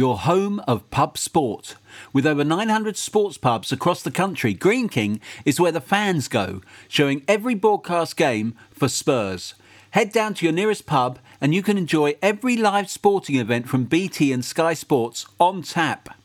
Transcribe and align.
your 0.00 0.16
home 0.16 0.60
of 0.66 0.88
pub 0.90 1.18
sport. 1.18 1.76
With 2.10 2.26
over 2.26 2.42
900 2.42 2.96
sports 2.96 3.36
pubs 3.36 3.70
across 3.70 4.02
the 4.02 4.10
country, 4.10 4.54
Greene 4.54 4.88
King 4.88 5.20
is 5.44 5.60
where 5.60 5.70
the 5.70 5.80
fans 5.82 6.26
go, 6.26 6.62
showing 6.88 7.22
every 7.28 7.54
broadcast 7.54 8.16
game 8.16 8.54
for 8.70 8.88
Spurs. 8.88 9.52
Head 9.90 10.10
down 10.10 10.32
to 10.34 10.46
your 10.46 10.54
nearest 10.54 10.86
pub 10.86 11.18
and 11.38 11.54
you 11.54 11.62
can 11.62 11.76
enjoy 11.76 12.16
every 12.22 12.56
live 12.56 12.88
sporting 12.88 13.36
event 13.36 13.68
from 13.68 13.84
BT 13.84 14.32
and 14.32 14.42
Sky 14.42 14.72
Sports 14.72 15.26
on 15.38 15.60
tap. 15.60 16.19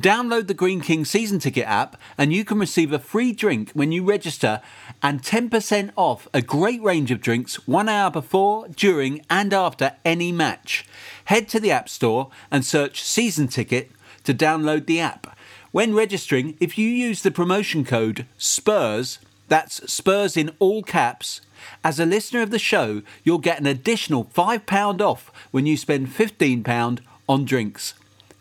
Download 0.00 0.46
the 0.46 0.54
Greene 0.54 0.80
King 0.80 1.04
season 1.04 1.40
ticket 1.40 1.66
app 1.66 2.00
and 2.16 2.32
you 2.32 2.42
can 2.42 2.58
receive 2.58 2.90
a 2.90 2.98
free 2.98 3.34
drink 3.34 3.70
when 3.72 3.92
you 3.92 4.02
register 4.02 4.62
and 5.02 5.22
10% 5.22 5.90
off 5.94 6.26
a 6.32 6.40
great 6.40 6.80
range 6.80 7.10
of 7.10 7.20
drinks 7.20 7.68
one 7.68 7.86
hour 7.86 8.10
before, 8.10 8.66
during, 8.68 9.20
and 9.28 9.52
after 9.52 9.92
any 10.02 10.32
match. 10.32 10.86
Head 11.26 11.50
to 11.50 11.60
the 11.60 11.70
App 11.70 11.86
Store 11.90 12.30
and 12.50 12.64
search 12.64 13.02
season 13.02 13.46
ticket 13.46 13.90
to 14.24 14.32
download 14.32 14.86
the 14.86 15.00
app. 15.00 15.36
When 15.70 15.94
registering, 15.94 16.56
if 16.60 16.78
you 16.78 16.88
use 16.88 17.20
the 17.20 17.30
promotion 17.30 17.84
code 17.84 18.24
SPURS, 18.38 19.18
that's 19.48 19.92
Spurs 19.92 20.34
in 20.34 20.52
all 20.60 20.82
caps, 20.82 21.42
as 21.84 22.00
a 22.00 22.06
listener 22.06 22.40
of 22.40 22.50
the 22.50 22.58
show, 22.58 23.02
you'll 23.22 23.36
get 23.36 23.60
an 23.60 23.66
additional 23.66 24.24
£5 24.24 25.00
off 25.02 25.30
when 25.50 25.66
you 25.66 25.76
spend 25.76 26.08
£15 26.08 27.00
on 27.28 27.44
drinks. 27.44 27.92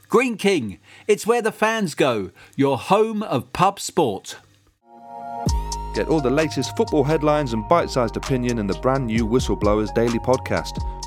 Greene 0.10 0.38
King, 0.38 0.80
it's 1.06 1.28
where 1.28 1.42
the 1.44 1.52
fans 1.52 1.94
go, 1.94 2.32
your 2.56 2.80
home 2.80 3.22
of 3.22 3.54
pub 3.54 3.80
sport. 3.80 4.38
Get 5.94 6.08
all 6.08 6.20
the 6.20 6.32
latest 6.32 6.76
football 6.76 7.04
headlines 7.04 7.54
and 7.54 7.70
bite 7.70 7.92
sized 7.92 8.18
opinion 8.18 8.58
in 8.58 8.66
the 8.66 8.74
brand 8.80 9.06
new 9.06 9.28
Whistleblowers 9.28 9.94
Daily 9.94 10.18
podcast. 10.18 10.80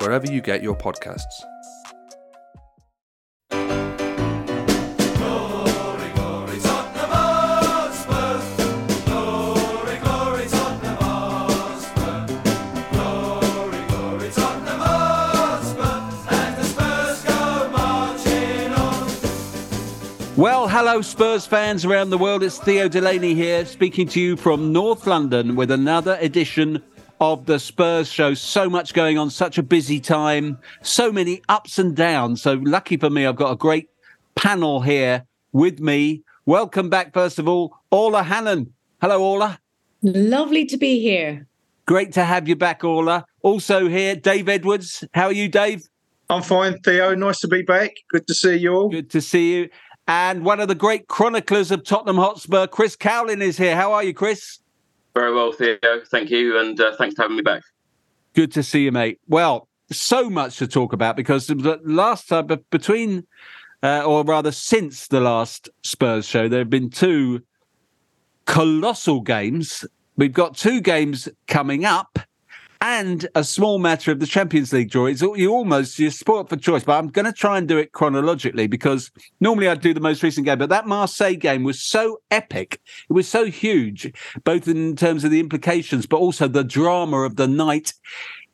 wherever 0.00 0.26
you 0.26 0.40
get 0.40 0.62
your 0.62 0.76
podcasts. 0.76 1.24
Well, 20.38 20.68
hello, 20.68 21.02
Spurs 21.02 21.46
fans 21.46 21.84
around 21.84 22.10
the 22.10 22.18
world. 22.18 22.44
It's 22.44 22.58
Theo 22.58 22.86
Delaney 22.86 23.34
here, 23.34 23.66
speaking 23.66 24.06
to 24.10 24.20
you 24.20 24.36
from 24.36 24.72
North 24.72 25.04
London 25.04 25.56
with 25.56 25.72
another 25.72 26.16
edition 26.20 26.80
of 27.20 27.46
the 27.46 27.58
Spurs 27.58 28.10
show. 28.10 28.34
So 28.34 28.68
much 28.70 28.94
going 28.94 29.18
on, 29.18 29.30
such 29.30 29.58
a 29.58 29.62
busy 29.62 30.00
time, 30.00 30.58
so 30.82 31.10
many 31.12 31.42
ups 31.48 31.78
and 31.78 31.94
downs. 31.94 32.42
So, 32.42 32.54
lucky 32.54 32.96
for 32.96 33.10
me, 33.10 33.26
I've 33.26 33.36
got 33.36 33.52
a 33.52 33.56
great 33.56 33.88
panel 34.34 34.80
here 34.80 35.24
with 35.52 35.80
me. 35.80 36.22
Welcome 36.46 36.88
back, 36.88 37.12
first 37.12 37.38
of 37.38 37.48
all, 37.48 37.76
Orla 37.90 38.22
Hannon. 38.22 38.72
Hello, 39.00 39.22
Orla. 39.22 39.58
Lovely 40.02 40.64
to 40.66 40.76
be 40.76 41.00
here. 41.00 41.46
Great 41.86 42.12
to 42.12 42.24
have 42.24 42.48
you 42.48 42.56
back, 42.56 42.84
Orla. 42.84 43.24
Also 43.42 43.88
here, 43.88 44.14
Dave 44.14 44.48
Edwards. 44.48 45.04
How 45.14 45.26
are 45.26 45.32
you, 45.32 45.48
Dave? 45.48 45.88
I'm 46.30 46.42
fine, 46.42 46.78
Theo. 46.80 47.14
Nice 47.14 47.40
to 47.40 47.48
be 47.48 47.62
back. 47.62 47.92
Good 48.10 48.26
to 48.26 48.34
see 48.34 48.56
you 48.56 48.74
all. 48.74 48.88
Good 48.90 49.10
to 49.10 49.20
see 49.20 49.54
you. 49.54 49.68
And 50.06 50.44
one 50.44 50.60
of 50.60 50.68
the 50.68 50.74
great 50.74 51.08
chroniclers 51.08 51.70
of 51.70 51.84
Tottenham 51.84 52.16
Hotspur, 52.16 52.66
Chris 52.66 52.96
Cowlin, 52.96 53.42
is 53.42 53.58
here. 53.58 53.76
How 53.76 53.92
are 53.92 54.02
you, 54.02 54.14
Chris? 54.14 54.58
Very 55.18 55.34
well, 55.34 55.50
Theo. 55.50 55.78
Thank 56.06 56.30
you. 56.30 56.60
And 56.60 56.80
uh, 56.80 56.94
thanks 56.94 57.16
for 57.16 57.22
having 57.22 57.38
me 57.38 57.42
back. 57.42 57.64
Good 58.34 58.52
to 58.52 58.62
see 58.62 58.84
you, 58.84 58.92
mate. 58.92 59.18
Well, 59.26 59.66
so 59.90 60.30
much 60.30 60.58
to 60.58 60.68
talk 60.68 60.92
about 60.92 61.16
because 61.16 61.48
the 61.48 61.80
last 61.82 62.28
time, 62.28 62.46
between, 62.70 63.26
uh, 63.82 64.04
or 64.04 64.22
rather 64.22 64.52
since 64.52 65.08
the 65.08 65.18
last 65.18 65.70
Spurs 65.82 66.24
show, 66.24 66.48
there 66.48 66.60
have 66.60 66.70
been 66.70 66.88
two 66.88 67.42
colossal 68.44 69.20
games. 69.20 69.84
We've 70.16 70.32
got 70.32 70.56
two 70.56 70.80
games 70.80 71.28
coming 71.48 71.84
up 71.84 72.20
and 72.80 73.28
a 73.34 73.42
small 73.42 73.78
matter 73.78 74.12
of 74.12 74.20
the 74.20 74.26
Champions 74.26 74.72
League 74.72 74.90
draw. 74.90 75.06
It's 75.06 75.22
you 75.22 75.52
almost 75.52 75.98
you're 75.98 76.10
for 76.10 76.56
choice, 76.56 76.84
but 76.84 76.98
I'm 76.98 77.08
going 77.08 77.26
to 77.26 77.32
try 77.32 77.58
and 77.58 77.66
do 77.66 77.76
it 77.76 77.92
chronologically 77.92 78.66
because 78.66 79.10
normally 79.40 79.68
I'd 79.68 79.80
do 79.80 79.92
the 79.92 80.00
most 80.00 80.22
recent 80.22 80.46
game, 80.46 80.58
but 80.58 80.68
that 80.68 80.86
Marseille 80.86 81.34
game 81.34 81.64
was 81.64 81.82
so 81.82 82.20
epic. 82.30 82.80
It 83.08 83.12
was 83.12 83.28
so 83.28 83.46
huge, 83.46 84.12
both 84.44 84.68
in 84.68 84.94
terms 84.96 85.24
of 85.24 85.30
the 85.30 85.40
implications, 85.40 86.06
but 86.06 86.18
also 86.18 86.46
the 86.46 86.64
drama 86.64 87.22
of 87.22 87.36
the 87.36 87.48
night 87.48 87.94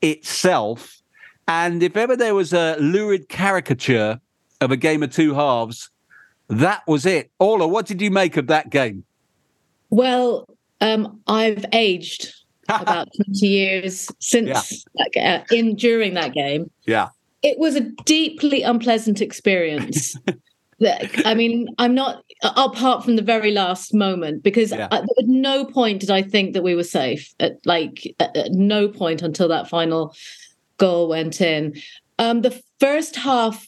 itself. 0.01 1.03
And 1.47 1.83
if 1.83 1.97
ever 1.97 2.17
there 2.17 2.35
was 2.35 2.55
a 2.55 2.77
lurid 2.81 3.29
caricature 3.29 4.21
of 4.61 4.71
a 4.71 4.77
game 4.77 5.03
of 5.03 5.13
two 5.13 5.35
halves, 5.35 5.91
that 6.49 6.83
was 6.87 7.05
it. 7.05 7.31
Orla, 7.39 7.67
what 7.69 7.87
did 7.87 8.01
you 8.01 8.11
make 8.11 8.39
of 8.39 8.47
that 8.47 8.71
game? 8.71 9.05
Well, 9.91 10.49
um, 10.81 11.21
I've 11.27 11.65
aged 11.73 12.35
about 12.69 13.09
20 13.25 13.47
years 13.47 14.11
since 14.21 14.85
yeah. 15.15 15.39
uh, 15.39 15.55
in 15.55 15.77
during 15.77 16.15
that 16.15 16.33
game. 16.33 16.71
Yeah. 16.87 17.09
It 17.43 17.59
was 17.59 17.77
a 17.77 17.81
deeply 18.05 18.63
unpleasant 18.63 19.21
experience. 19.21 20.17
I 21.25 21.35
mean, 21.35 21.69
I'm 21.79 21.95
not 21.95 22.25
apart 22.43 23.05
from 23.05 23.17
the 23.17 23.23
very 23.23 23.53
last 23.53 23.95
moment 23.95 24.43
because 24.43 24.71
yeah. 24.71 24.89
at, 24.91 25.03
at, 25.03 25.27
no 25.27 25.65
point 25.65 26.01
did 26.01 26.11
I 26.11 26.23
think 26.23 26.53
that 26.55 26.63
we 26.63 26.75
were 26.75 26.85
safe. 26.85 27.33
At 27.41 27.59
like 27.65 28.15
at, 28.19 28.37
at 28.37 28.53
no 28.53 28.89
point 28.89 29.23
until 29.23 29.49
that 29.49 29.69
final 29.69 30.15
goal 30.79 31.09
went 31.09 31.41
in. 31.41 31.75
Um, 32.19 32.43
the 32.43 32.63
first 32.81 33.17
half, 33.17 33.67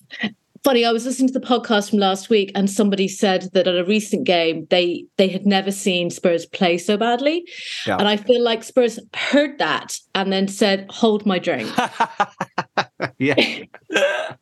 funny, 0.67 0.85
I 0.85 0.91
was 0.91 1.05
listening 1.07 1.29
to 1.29 1.39
the 1.39 1.47
podcast 1.47 1.91
from 1.91 2.01
last 2.01 2.29
week, 2.29 2.51
and 2.57 2.69
somebody 2.69 3.07
said 3.07 3.49
that 3.53 3.69
at 3.69 3.79
a 3.79 3.85
recent 3.85 4.25
game 4.25 4.67
they 4.69 5.05
they 5.17 5.29
had 5.29 5.47
never 5.47 5.71
seen 5.71 6.11
Spurs 6.11 6.45
play 6.45 6.77
so 6.77 6.97
badly, 6.97 7.49
Yeah. 7.87 7.97
and 7.99 8.09
I 8.09 8.17
feel 8.17 8.43
like 8.43 8.65
Spurs 8.65 8.99
heard 9.15 9.59
that 9.59 9.97
and 10.17 10.33
then 10.33 10.49
said, 10.49 10.87
"Hold 10.91 11.25
my 11.25 11.39
drink," 11.39 11.71
yeah. 13.19 13.35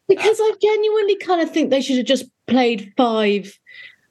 because 0.09 0.39
I 0.41 0.53
genuinely 0.63 1.17
kind 1.17 1.41
of 1.43 1.51
think 1.51 1.69
they 1.71 1.83
should 1.83 1.99
have 1.99 2.07
just 2.07 2.25
played 2.47 2.93
five 2.97 3.59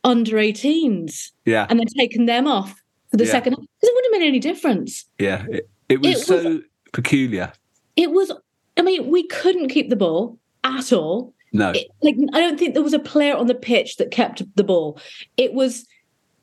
under 0.03 0.35
18s 0.37 1.31
Yeah. 1.45 1.65
and 1.69 1.79
then 1.79 1.87
taken 1.97 2.25
them 2.27 2.45
off 2.47 2.79
for 3.09 3.17
the 3.17 3.25
Yeah. 3.25 3.31
second 3.31 3.53
half. 3.53 3.59
'Cause 3.59 3.89
It 3.89 3.93
wouldn't 3.95 4.13
have 4.13 4.19
made 4.21 4.27
any 4.27 4.39
difference. 4.39 5.05
Yeah. 5.19 5.45
It, 5.49 5.67
it 5.89 5.99
was 6.01 6.07
It 6.09 6.15
was- 6.17 6.25
so 6.43 6.61
peculiar. 6.91 7.53
It 7.95 8.11
was, 8.11 8.31
I 8.77 8.81
mean, 8.81 9.09
we 9.09 9.25
couldn't 9.27 9.69
keep 9.69 9.89
the 9.89 9.95
ball 9.95 10.37
at 10.63 10.91
all. 10.93 11.33
No. 11.53 11.69
It- 11.71 11.87
like, 12.01 12.15
I 12.33 12.39
don't 12.39 12.57
think 12.59 12.73
there 12.73 12.83
was 12.83 12.93
a 12.93 12.99
player 12.99 13.35
on 13.35 13.47
the 13.47 13.55
pitch 13.55 13.97
that 13.97 14.11
kept 14.11 14.41
the 14.55 14.63
ball. 14.63 14.99
It 15.37 15.53
was, 15.53 15.85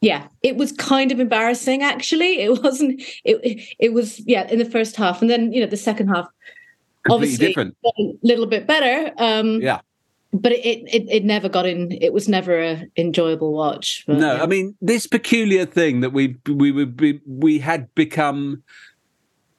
yeah, 0.00 0.28
it 0.42 0.56
was 0.56 0.72
kind 0.72 1.12
of 1.12 1.20
embarrassing, 1.20 1.82
actually. 1.82 2.38
It 2.40 2.62
wasn't, 2.62 3.02
it, 3.24 3.60
it 3.78 3.92
was, 3.92 4.20
yeah, 4.20 4.48
in 4.48 4.58
the 4.58 4.64
first 4.64 4.96
half. 4.96 5.20
And 5.20 5.28
then, 5.30 5.52
you 5.52 5.60
know, 5.60 5.66
the 5.66 5.76
second 5.76 6.08
half, 6.08 6.26
Completely 7.04 7.14
obviously, 7.34 7.46
different. 7.48 7.76
a 7.84 8.12
little 8.22 8.46
bit 8.46 8.66
better. 8.66 9.12
Um, 9.18 9.60
Yeah. 9.60 9.80
But 10.32 10.52
it, 10.52 10.86
it, 10.86 11.08
it 11.10 11.24
never 11.24 11.48
got 11.48 11.66
in, 11.66 11.90
it 12.00 12.12
was 12.12 12.28
never 12.28 12.56
a 12.62 12.84
enjoyable 12.96 13.52
watch. 13.52 14.04
But, 14.06 14.18
No, 14.18 14.36
yeah. 14.36 14.42
I 14.44 14.46
mean 14.46 14.76
this 14.80 15.08
peculiar 15.08 15.66
thing 15.66 16.02
that 16.02 16.10
we 16.12 16.36
we 16.46 16.70
were 16.70 16.86
be- 16.86 17.20
we 17.26 17.58
had 17.58 17.92
become 17.96 18.62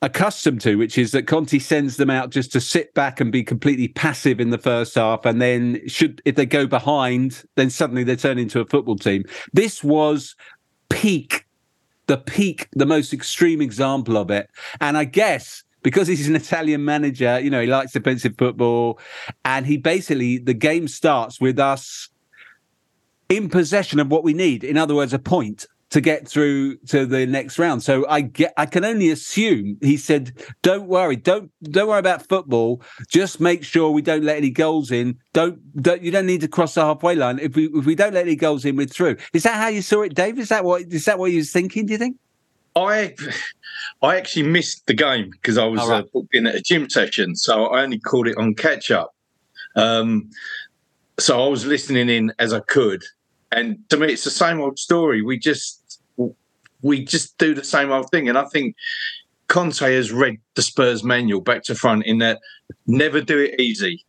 accustomed 0.02 0.62
to, 0.62 0.76
which 0.76 0.98
is 0.98 1.12
that 1.12 1.28
Conte 1.28 1.60
sends 1.60 1.98
them 1.98 2.10
out 2.10 2.32
just 2.32 2.52
to 2.54 2.62
sit 2.62 2.94
back 2.94 3.20
and 3.22 3.32
be 3.32 3.44
completely 3.44 3.88
passive 3.88 4.40
in 4.40 4.50
the 4.50 4.58
first 4.58 4.96
half, 4.96 5.26
and 5.26 5.42
then 5.42 5.80
should 5.88 6.22
if 6.26 6.36
they 6.36 6.46
go 6.46 6.66
behind, 6.66 7.44
then 7.56 7.70
suddenly 7.70 8.04
they 8.04 8.16
turn 8.16 8.40
into 8.40 8.60
a 8.60 8.66
football 8.66 8.96
team. 8.96 9.24
This 9.54 9.84
was 9.84 10.36
peak, 10.90 11.46
the 12.08 12.18
peak, 12.18 12.68
the 12.74 12.86
most 12.86 13.14
extreme 13.14 13.62
example 13.62 14.18
of 14.18 14.32
it, 14.32 14.50
and 14.80 14.98
I 14.98 15.06
guess. 15.06 15.64
Because 15.84 16.08
he's 16.08 16.28
an 16.28 16.36
Italian 16.36 16.86
manager, 16.86 17.40
you 17.40 17.50
know, 17.50 17.60
he 17.60 17.66
likes 17.66 17.94
defensive 17.94 18.36
football. 18.38 19.00
And 19.46 19.66
he 19.66 19.78
basically, 19.78 20.38
the 20.38 20.54
game 20.54 20.88
starts 20.88 21.42
with 21.42 21.58
us 21.58 22.08
in 23.30 23.50
possession 23.50 24.00
of 24.00 24.12
what 24.12 24.24
we 24.24 24.36
need. 24.36 24.64
In 24.64 24.78
other 24.78 24.94
words, 24.94 25.12
a 25.12 25.18
point 25.18 25.66
to 25.92 26.00
get 26.02 26.28
through 26.28 26.78
to 26.78 27.06
the 27.06 27.26
next 27.26 27.60
round. 27.60 27.84
So 27.84 28.08
I 28.08 28.22
get 28.22 28.54
I 28.58 28.66
can 28.66 28.84
only 28.84 29.10
assume 29.12 29.78
he 29.82 29.98
said, 29.98 30.34
Don't 30.62 30.88
worry, 30.88 31.18
don't 31.18 31.52
don't 31.64 31.88
worry 31.88 32.00
about 32.00 32.28
football. 32.28 32.82
Just 33.10 33.40
make 33.40 33.64
sure 33.64 33.92
we 33.92 34.02
don't 34.02 34.24
let 34.24 34.38
any 34.38 34.50
goals 34.50 34.92
in. 34.92 35.20
Don't, 35.34 35.60
don't 35.82 36.02
you 36.02 36.12
don't 36.12 36.26
need 36.26 36.42
to 36.42 36.48
cross 36.48 36.74
the 36.74 36.82
halfway 36.82 37.16
line. 37.16 37.40
If 37.40 37.56
we 37.56 37.66
if 37.74 37.86
we 37.86 37.96
don't 37.96 38.14
let 38.14 38.26
any 38.26 38.36
goals 38.36 38.66
in, 38.66 38.76
we're 38.76 38.88
through. 38.88 39.18
Is 39.34 39.44
that 39.44 39.56
how 39.56 39.68
you 39.68 39.82
saw 39.82 40.02
it, 40.02 40.16
Dave? 40.16 40.40
Is 40.40 40.50
that 40.50 40.64
what 40.64 40.84
is 40.84 41.06
that 41.06 41.20
what 41.20 41.32
you 41.32 41.38
was 41.38 41.52
thinking, 41.52 41.86
do 41.86 41.94
you 41.94 42.00
think? 42.00 42.18
I 42.76 43.14
I 44.02 44.16
actually 44.16 44.44
missed 44.44 44.88
the 44.88 44.94
game 44.94 45.30
because 45.30 45.58
I 45.58 45.66
was 45.66 45.82
right. 45.82 46.04
uh, 46.04 46.08
booked 46.14 46.34
in 46.34 46.48
at 46.48 46.56
a 46.56 46.62
gym 46.62 46.90
session, 46.90 47.36
so 47.36 47.66
I 47.66 47.84
only 47.84 48.00
caught 48.00 48.28
it 48.28 48.38
on 48.38 48.56
catch 48.56 48.92
up. 48.92 49.14
Um, 49.76 50.30
so 51.20 51.44
I 51.44 51.48
was 51.50 51.66
listening 51.66 52.10
in 52.10 52.32
as 52.40 52.54
I 52.54 52.62
could, 52.62 53.04
and 53.52 53.78
to 53.90 53.98
me, 53.98 54.08
it's 54.14 54.24
the 54.24 54.32
same 54.32 54.62
old 54.62 54.80
story. 54.80 55.22
We 55.22 55.38
just 55.38 55.81
we 56.82 57.04
just 57.04 57.38
do 57.38 57.54
the 57.54 57.64
same 57.64 57.92
old 57.92 58.10
thing, 58.12 58.30
and 58.30 58.38
I 58.38 58.46
think 58.46 58.76
Conte 59.48 59.80
has 59.94 60.12
read 60.12 60.38
the 60.56 60.62
Spurs 60.62 61.04
manual 61.04 61.42
back 61.42 61.64
to 61.64 61.76
front 61.76 62.06
in 62.06 62.20
that 62.20 62.40
never 62.88 63.22
do 63.22 63.38
it 63.40 63.60
easy. 63.60 64.06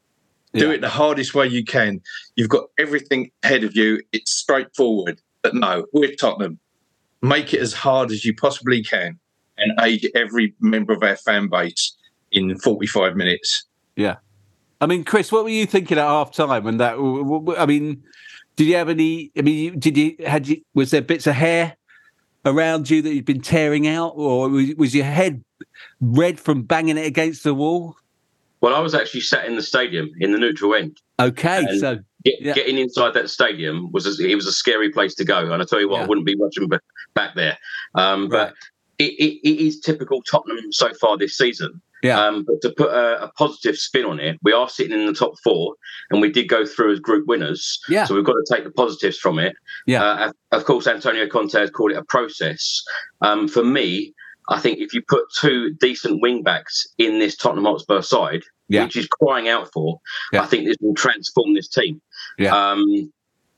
Do 0.55 0.69
Yeah. 0.69 0.75
it 0.75 0.81
the 0.83 0.89
hardest 0.89 1.35
way 1.35 1.49
you 1.49 1.65
can. 1.65 2.01
You've 2.37 2.51
got 2.51 2.65
everything 2.79 3.31
ahead 3.43 3.65
of 3.65 3.75
you. 3.75 4.03
It's 4.13 4.31
straightforward. 4.33 5.21
But 5.43 5.55
no, 5.55 5.87
we're 5.93 6.15
Tottenham. 6.15 6.59
Make 7.23 7.55
it 7.55 7.61
as 7.61 7.73
hard 7.73 8.11
as 8.13 8.25
you 8.25 8.35
possibly 8.35 8.83
can 8.83 9.19
and 9.59 9.73
aid 9.81 10.11
every 10.15 10.55
member 10.61 10.93
of 10.93 11.03
our 11.03 11.17
fan 11.17 11.49
base 11.49 11.97
in 12.33 12.57
45 12.59 13.17
minutes. 13.17 13.65
Yeah. 13.97 14.17
I 14.81 14.87
mean, 14.87 15.05
Chris, 15.05 15.33
what 15.33 15.45
were 15.45 15.51
you 15.51 15.65
thinking 15.67 15.99
at 15.99 16.05
half 16.05 16.33
time 16.33 16.65
when 16.65 16.77
that? 16.79 16.95
I 17.59 17.67
mean, 17.67 18.03
did 18.57 18.67
you 18.67 18.77
have 18.77 18.89
any? 18.89 19.31
I 19.37 19.43
mean, 19.43 19.79
did 19.79 19.97
you 19.97 20.17
had 20.27 20.49
you? 20.49 20.63
Was 20.75 20.91
there 20.91 21.01
bits 21.03 21.27
of 21.27 21.35
hair 21.35 21.77
around 22.45 22.91
you 22.91 23.03
that 23.03 23.15
you'd 23.15 23.25
been 23.25 23.41
tearing 23.41 23.87
out, 23.87 24.13
or 24.17 24.49
was, 24.49 24.75
was 24.77 24.95
your 24.95 25.05
head 25.05 25.45
red 26.01 26.41
from 26.41 26.63
banging 26.63 26.99
it 26.99 27.07
against 27.07 27.45
the 27.45 27.55
wall? 27.55 27.97
Well, 28.61 28.75
I 28.75 28.79
was 28.81 28.95
actually 28.95 29.23
sat 29.23 29.45
in 29.45 29.57
the 29.57 29.63
stadium 29.63 30.11
in 30.21 30.33
the 30.33 30.39
neutral 30.39 30.75
end. 30.75 31.01
Okay, 31.19 31.65
And 31.65 31.81
so 31.81 31.99
Get, 32.25 32.35
Yeah. 32.41 32.53
Getting 32.55 32.79
inside 32.79 33.15
that 33.15 33.29
stadium 33.31 33.91
was 33.91 34.07
a, 34.07 34.25
it 34.25 34.37
was 34.37 34.47
a 34.47 34.53
scary 34.53 34.91
place 34.91 35.15
to 35.17 35.25
go, 35.25 35.53
and 35.53 35.61
I 35.61 35.65
tell 35.65 35.81
you 35.81 35.89
what, 35.89 35.99
Yeah. 35.99 36.05
I 36.05 36.07
wouldn't 36.07 36.27
be 36.27 36.37
watching 36.37 36.69
back 37.15 37.35
there. 37.35 37.59
Um, 37.95 38.29
Right. 38.29 38.49
But 38.49 38.55
it, 38.99 39.13
it, 39.19 39.49
it 39.49 39.67
is 39.67 39.81
typical 39.81 40.23
Tottenham 40.23 40.73
so 40.73 40.93
far 40.95 41.17
this 41.19 41.37
season. 41.37 41.81
Yeah. 42.03 42.21
Um, 42.21 42.45
but 42.45 42.61
to 42.63 42.75
put 42.77 42.91
a, 42.91 43.25
a 43.25 43.33
positive 43.33 43.77
spin 43.77 44.05
on 44.05 44.19
it, 44.19 44.39
we 44.43 44.53
are 44.53 44.69
sitting 44.69 44.99
in 44.99 45.07
the 45.07 45.13
top 45.13 45.35
four, 45.45 45.75
and 46.11 46.21
we 46.21 46.31
did 46.31 46.49
go 46.49 46.67
through 46.67 46.93
as 46.93 47.01
group 47.01 47.27
winners. 47.27 47.79
Yeah. 47.89 48.05
So 48.05 48.15
we've 48.15 48.25
got 48.25 48.33
to 48.35 48.55
take 48.55 48.65
the 48.65 48.71
positives 48.73 49.19
from 49.19 49.39
it. 49.39 49.55
Yeah. 49.87 50.03
Uh, 50.03 50.33
of- 50.51 50.65
course, 50.65 50.87
Antonio 50.87 51.27
Conte 51.29 51.53
has 51.59 51.71
called 51.71 51.93
it 51.93 51.97
a 51.97 52.05
process. 52.05 52.83
Um, 53.21 53.47
for 53.49 53.65
me, 53.65 54.13
I 54.49 54.59
think 54.59 54.79
if 54.81 54.93
you 54.93 55.03
put 55.09 55.25
two 55.41 55.75
decent 55.81 56.21
wing 56.21 56.43
backs 56.43 56.87
in 56.99 57.19
this 57.21 57.37
Tottenham 57.37 57.65
Hotspur 57.65 58.03
side, 58.03 58.43
Yeah. 58.69 58.85
which 58.85 58.97
is 58.97 59.07
crying 59.07 59.49
out 59.49 59.71
for, 59.73 60.01
Yeah. 60.33 60.43
I 60.43 60.47
think 60.47 60.67
this 60.67 60.77
will 60.81 60.95
transform 60.95 61.55
this 61.55 61.69
team. 61.69 62.01
Yeah. 62.39 62.55
Um, 62.57 63.13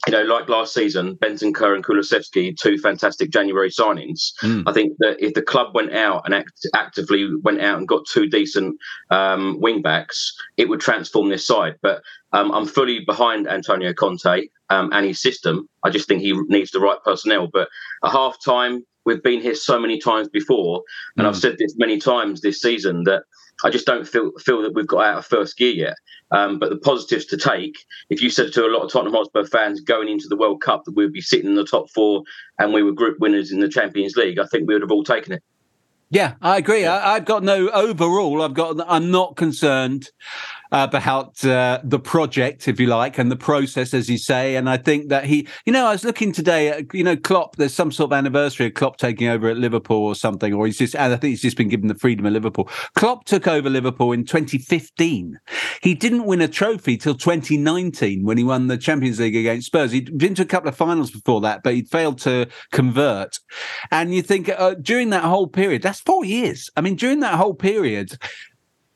you 0.07 0.13
know, 0.13 0.23
like 0.23 0.49
last 0.49 0.75
season, 0.75 1.17
Bentancur 1.17 1.75
and 1.75 1.85
Kulusevski, 1.85 2.57
two 2.57 2.79
fantastic 2.79 3.31
January 3.31 3.71
signings. 3.71 4.33
Mm. 4.43 4.65
I 4.67 4.73
think 4.73 4.97
that 4.99 5.17
if 5.25 5.35
the 5.35 5.43
club 5.43 5.75
went 5.75 5.93
out 5.93 6.23
and 6.25 6.35
act- 6.35 6.67
actively 6.75 7.31
went 7.43 7.61
out 7.61 7.79
and 7.79 7.89
got 7.89 8.07
two 8.07 8.29
decent 8.29 8.77
um, 9.11 9.61
wing 9.61 9.83
backs, 9.83 10.35
it 10.57 10.69
would 10.69 10.81
transform 10.81 11.29
this 11.29 11.47
side. 11.47 11.77
But 11.81 12.03
um, 12.33 12.53
I'm 12.53 12.67
fully 12.67 13.01
behind 13.01 13.49
Antonio 13.49 13.93
Conte 13.95 14.49
um, 14.71 14.91
and 14.93 15.07
his 15.07 15.21
system. 15.21 15.69
I 15.85 15.91
just 15.91 16.09
think 16.09 16.21
he 16.21 16.33
needs 16.49 16.71
the 16.71 16.81
right 16.81 16.99
personnel. 17.05 17.49
But 17.53 17.69
at 18.03 18.11
half 18.11 18.37
time, 18.45 18.85
we've 19.07 19.23
been 19.23 19.41
here 19.41 19.55
so 19.55 19.79
many 19.79 19.99
times 19.99 20.29
before, 20.29 20.83
and 21.17 21.27
I've 21.27 21.37
said 21.37 21.57
this 21.59 21.75
many 21.77 21.99
times 21.99 22.41
this 22.41 22.61
season 22.61 23.05
that 23.05 23.25
I 23.63 23.71
just 23.71 23.87
don't 23.87 24.07
feel 24.07 24.33
feel 24.39 24.63
that 24.63 24.75
we've 24.75 24.87
got 24.87 25.05
out 25.05 25.19
of 25.19 25.27
first 25.27 25.57
gear 25.57 25.73
yet. 25.73 25.97
Um, 26.31 26.59
but 26.59 26.71
the 26.71 26.77
positives 26.77 27.27
to 27.27 27.37
take, 27.37 27.77
if 28.11 28.21
you 28.21 28.31
said 28.31 28.53
to 28.55 28.67
a 28.67 28.73
lot 28.73 28.83
of 28.83 28.91
Tottenham 28.91 29.15
Hotspur 29.15 29.45
fans 29.45 29.81
going 29.81 30.09
into 30.09 30.27
the 30.29 30.37
World 30.37 30.61
Cup 30.61 30.85
that 30.85 30.97
we'd 30.97 31.13
be 31.13 31.21
sitting 31.21 31.47
in 31.47 31.55
the 31.55 31.65
top 31.65 31.91
four 31.91 32.23
and 32.59 32.73
we 32.73 32.83
were 32.83 32.93
group 32.93 33.21
winners 33.21 33.53
in 33.53 33.61
the 33.61 33.69
Champions 33.69 34.17
League, 34.17 34.39
I 34.39 34.47
think 34.47 34.67
we 34.67 34.75
would 34.75 34.83
have 34.83 34.91
all 34.91 35.05
taken 35.05 35.35
it. 35.35 35.43
Yeah, 36.11 36.35
I 36.43 36.59
agree. 36.59 36.87
I, 36.87 37.15
I've 37.15 37.25
got 37.25 37.43
no 37.43 37.69
overall. 37.71 38.43
I've 38.43 38.55
got. 38.55 38.77
I'm 38.87 39.11
not 39.11 39.37
concerned 39.37 40.11
about 40.75 41.45
uh, 41.45 41.81
the 41.85 42.01
project, 42.01 42.67
if 42.67 42.81
you 42.81 42.89
like, 42.89 43.17
and 43.17 43.31
the 43.31 43.37
process, 43.37 43.95
as 43.95 44.11
you 44.11 44.19
say. 44.19 44.57
And 44.57 44.69
I 44.69 44.77
think 44.77 45.09
that 45.09 45.25
he, 45.25 45.47
you 45.65 45.73
know, 45.73 45.87
I 45.87 45.93
was 45.93 46.05
looking 46.05 46.33
today. 46.33 46.69
At, 46.69 46.93
you 46.93 47.05
know, 47.05 47.17
Klopp. 47.17 47.57
There's 47.57 47.73
some 47.73 47.93
sort 47.93 48.09
of 48.09 48.19
anniversary 48.19 48.67
of 48.67 48.75
Klopp 48.75 48.97
taking 48.97 49.29
over 49.29 49.49
at 49.49 49.57
Liverpool 49.57 50.03
or 50.05 50.17
something, 50.17 50.53
or 50.53 50.67
he's 50.67 50.79
just. 50.79 50.97
And 50.97 51.13
I 51.13 51.17
think 51.17 51.31
he's 51.31 51.43
just 51.43 51.57
been 51.57 51.69
given 51.69 51.87
the 51.87 51.95
freedom 51.95 52.27
of 52.27 52.33
Liverpool. 52.33 52.69
Klopp 52.97 53.25
took 53.25 53.47
over 53.47 53.71
Liverpool 53.71 54.11
in 54.11 54.25
2015. 54.25 55.39
He 55.81 55.95
didn't 55.95 56.25
win 56.25 56.41
a 56.41 56.49
trophy 56.49 56.97
till 56.97 57.15
2019 57.15 58.25
when 58.25 58.37
he 58.37 58.43
won 58.43 58.67
the 58.67 58.77
Champions 58.77 59.21
League 59.21 59.37
against 59.37 59.69
Spurs. 59.69 59.93
He'd 59.93 60.19
been 60.19 60.35
to 60.35 60.43
a 60.43 60.47
couple 60.47 60.69
of 60.69 60.77
finals 60.77 61.13
before 61.13 61.41
that, 61.43 61.63
but 61.63 61.75
he'd 61.75 61.89
failed 61.89 62.19
to 62.23 62.49
convert. 62.73 63.39
And 63.93 64.13
you 64.13 64.23
think 64.23 64.49
uh, 64.49 64.75
during 64.75 65.11
that 65.11 65.23
whole 65.23 65.47
period, 65.47 65.83
that's 65.83 66.01
four 66.01 66.25
years. 66.25 66.69
I 66.77 66.81
mean, 66.81 66.97
during 66.97 67.21
that 67.21 67.35
whole 67.35 67.55
period, 67.55 68.19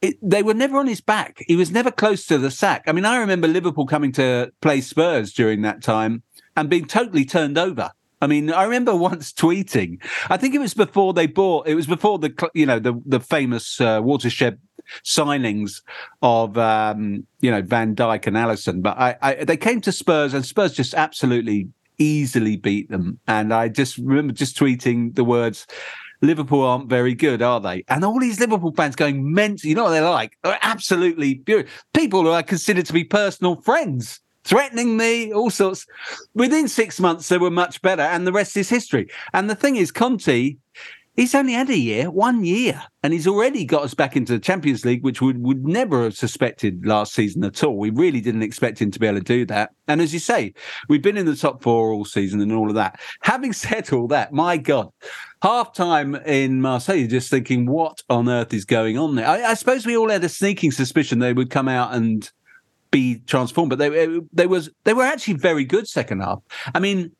it, 0.00 0.16
they 0.22 0.42
were 0.42 0.54
never 0.54 0.78
on 0.78 0.86
his 0.86 1.00
back. 1.00 1.42
He 1.46 1.56
was 1.56 1.70
never 1.70 1.90
close 1.90 2.26
to 2.26 2.38
the 2.38 2.50
sack. 2.50 2.84
I 2.86 2.92
mean, 2.92 3.04
I 3.04 3.16
remember 3.16 3.48
Liverpool 3.48 3.86
coming 3.86 4.12
to 4.12 4.52
play 4.60 4.80
Spurs 4.80 5.32
during 5.32 5.62
that 5.62 5.82
time 5.82 6.22
and 6.56 6.68
being 6.68 6.86
totally 6.86 7.24
turned 7.24 7.58
over. 7.58 7.90
I 8.20 8.26
mean, 8.26 8.52
I 8.52 8.64
remember 8.64 8.94
once 8.96 9.32
tweeting. 9.32 10.02
I 10.28 10.36
think 10.36 10.54
it 10.54 10.60
was 10.60 10.74
before 10.74 11.12
they 11.12 11.26
bought. 11.26 11.66
It 11.66 11.74
was 11.74 11.86
before 11.86 12.18
the 12.18 12.50
you 12.54 12.66
know 12.66 12.78
the 12.78 13.00
the 13.04 13.20
famous 13.20 13.80
uh, 13.80 14.00
watershed 14.02 14.58
signings 15.04 15.82
of 16.22 16.56
um, 16.56 17.26
you 17.40 17.50
know 17.50 17.62
Van 17.62 17.94
Dijk 17.94 18.26
and 18.26 18.36
Alisson. 18.36 18.82
But 18.82 18.98
I, 18.98 19.16
I 19.20 19.44
they 19.44 19.56
came 19.56 19.80
to 19.82 19.92
Spurs 19.92 20.34
and 20.34 20.44
Spurs 20.44 20.72
just 20.72 20.94
absolutely 20.94 21.68
easily 21.98 22.56
beat 22.56 22.88
them. 22.90 23.18
And 23.26 23.52
I 23.52 23.68
just 23.68 23.98
remember 23.98 24.32
just 24.32 24.56
tweeting 24.56 25.14
the 25.14 25.24
words. 25.24 25.66
Liverpool 26.20 26.62
aren't 26.62 26.88
very 26.88 27.14
good, 27.14 27.42
are 27.42 27.60
they? 27.60 27.84
And 27.88 28.04
all 28.04 28.18
these 28.18 28.40
Liverpool 28.40 28.72
fans 28.72 28.96
going 28.96 29.32
mental. 29.32 29.68
You 29.68 29.74
know 29.74 29.84
what 29.84 29.90
they're 29.90 30.02
like? 30.02 30.36
They're 30.42 30.58
absolutely. 30.62 31.42
People 31.94 32.22
who 32.22 32.32
I 32.32 32.42
consider 32.42 32.82
to 32.82 32.92
be 32.92 33.04
personal 33.04 33.60
friends, 33.62 34.20
threatening 34.44 34.96
me, 34.96 35.32
all 35.32 35.50
sorts. 35.50 35.86
Within 36.34 36.68
six 36.68 36.98
months, 36.98 37.28
they 37.28 37.38
were 37.38 37.50
much 37.50 37.80
better, 37.82 38.02
and 38.02 38.26
the 38.26 38.32
rest 38.32 38.56
is 38.56 38.68
history. 38.68 39.08
And 39.32 39.48
the 39.48 39.54
thing 39.54 39.76
is, 39.76 39.92
Conte, 39.92 40.56
He's 41.18 41.34
only 41.34 41.54
had 41.54 41.68
a 41.68 41.76
year, 41.76 42.12
one 42.12 42.44
year, 42.44 42.80
and 43.02 43.12
he's 43.12 43.26
already 43.26 43.64
got 43.64 43.82
us 43.82 43.92
back 43.92 44.14
into 44.14 44.34
the 44.34 44.38
Champions 44.38 44.84
League, 44.84 45.02
which 45.02 45.20
we 45.20 45.32
would 45.32 45.66
never 45.66 46.04
have 46.04 46.16
suspected 46.16 46.86
last 46.86 47.12
season 47.12 47.42
at 47.42 47.64
all. 47.64 47.76
We 47.76 47.90
really 47.90 48.20
didn't 48.20 48.44
expect 48.44 48.80
him 48.80 48.92
to 48.92 49.00
be 49.00 49.08
able 49.08 49.18
to 49.18 49.24
do 49.24 49.44
that. 49.46 49.72
And 49.88 50.00
as 50.00 50.14
you 50.14 50.20
say, 50.20 50.54
we've 50.88 51.02
been 51.02 51.16
in 51.16 51.26
the 51.26 51.34
top 51.34 51.60
four 51.60 51.92
all 51.92 52.04
season 52.04 52.40
and 52.40 52.52
all 52.52 52.68
of 52.68 52.76
that. 52.76 53.00
Having 53.22 53.54
said 53.54 53.92
all 53.92 54.06
that, 54.06 54.32
my 54.32 54.58
God, 54.58 54.92
half 55.42 55.74
time 55.74 56.14
in 56.14 56.60
Marseille, 56.60 57.08
just 57.08 57.30
thinking, 57.30 57.66
what 57.66 58.00
on 58.08 58.28
earth 58.28 58.54
is 58.54 58.64
going 58.64 58.96
on 58.96 59.16
there? 59.16 59.26
I, 59.26 59.42
I 59.42 59.54
suppose 59.54 59.84
we 59.84 59.96
all 59.96 60.10
had 60.10 60.22
a 60.22 60.28
sneaking 60.28 60.70
suspicion 60.70 61.18
they 61.18 61.32
would 61.32 61.50
come 61.50 61.66
out 61.66 61.94
and 61.94 62.30
be 62.92 63.18
transformed, 63.26 63.70
but 63.70 63.80
they 63.80 64.20
they 64.32 64.46
was 64.46 64.70
they 64.84 64.94
were 64.94 65.02
actually 65.02 65.34
very 65.34 65.64
good 65.64 65.88
second 65.88 66.20
half. 66.20 66.38
I 66.74 66.78
mean, 66.78 67.10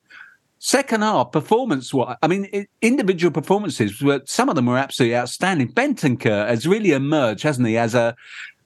Second 0.60 1.02
half 1.02 1.32
performance, 1.32 1.94
what 1.94 2.18
I 2.22 2.26
mean, 2.26 2.66
individual 2.82 3.32
performances 3.32 4.02
were 4.02 4.22
some 4.24 4.48
of 4.48 4.56
them 4.56 4.66
were 4.66 4.78
absolutely 4.78 5.16
outstanding. 5.16 5.72
Bentancur 5.72 6.48
has 6.48 6.66
really 6.66 6.92
emerged, 6.92 7.42
hasn't 7.42 7.68
he, 7.68 7.76
as 7.76 7.94
a 7.94 8.16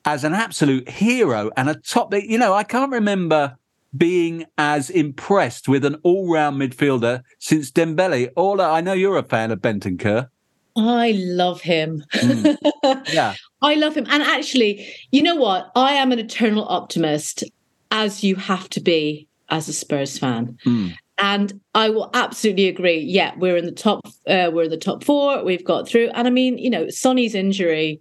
as 0.05 0.25
an 0.25 0.35
absolute 0.35 0.89
hero 0.89 1.51
and 1.57 1.69
a 1.69 1.75
top. 1.75 2.15
You 2.15 2.39
know, 2.39 2.55
I 2.55 2.65
can't 2.65 2.93
remember 2.93 3.57
being 3.97 4.47
as 4.57 4.89
impressed 4.91 5.69
with 5.69 5.85
an 5.85 5.97
all-round 6.03 6.61
midfielder 6.61 7.23
since 7.39 7.71
Dembele. 7.71 8.31
All 8.37 8.61
I 8.61 8.81
know 8.81 8.95
you're 8.95 9.19
a 9.19 9.23
fan 9.23 9.51
of 9.51 9.61
Bentancur. 9.61 10.29
I 10.77 11.13
love 11.17 11.61
him. 11.61 12.05
Mm. 12.15 12.57
Yeah. 13.13 13.35
I 13.61 13.75
love 13.75 13.97
him. 13.97 14.07
And 14.11 14.23
actually, 14.23 14.87
you 15.13 15.23
know 15.23 15.37
what? 15.37 15.71
I 15.77 15.93
am 15.93 16.11
an 16.11 16.19
eternal 16.19 16.67
optimist, 16.67 17.45
as 17.91 18.25
you 18.25 18.35
have 18.37 18.69
to 18.71 18.81
be 18.81 19.29
as 19.51 19.69
a 19.69 19.73
Spurs 19.73 20.19
fan. 20.19 20.59
Mm. 20.65 20.97
And 21.19 21.61
I 21.75 21.90
will 21.90 22.11
absolutely 22.14 22.69
agree. 22.69 22.99
Yeah, 22.99 23.33
we're 23.37 23.57
in 23.57 23.66
the 23.66 23.73
top. 23.73 24.00
Uh, 24.26 24.50
we're 24.52 24.64
in 24.64 24.71
the 24.71 24.76
top 24.76 25.04
four. 25.04 25.45
We've 25.45 25.64
got 25.64 25.87
through. 25.87 26.09
And 26.14 26.26
I 26.26 26.31
mean, 26.31 26.59
you 26.59 26.71
know, 26.71 26.88
Sonny's 26.88 27.35
injury 27.35 28.00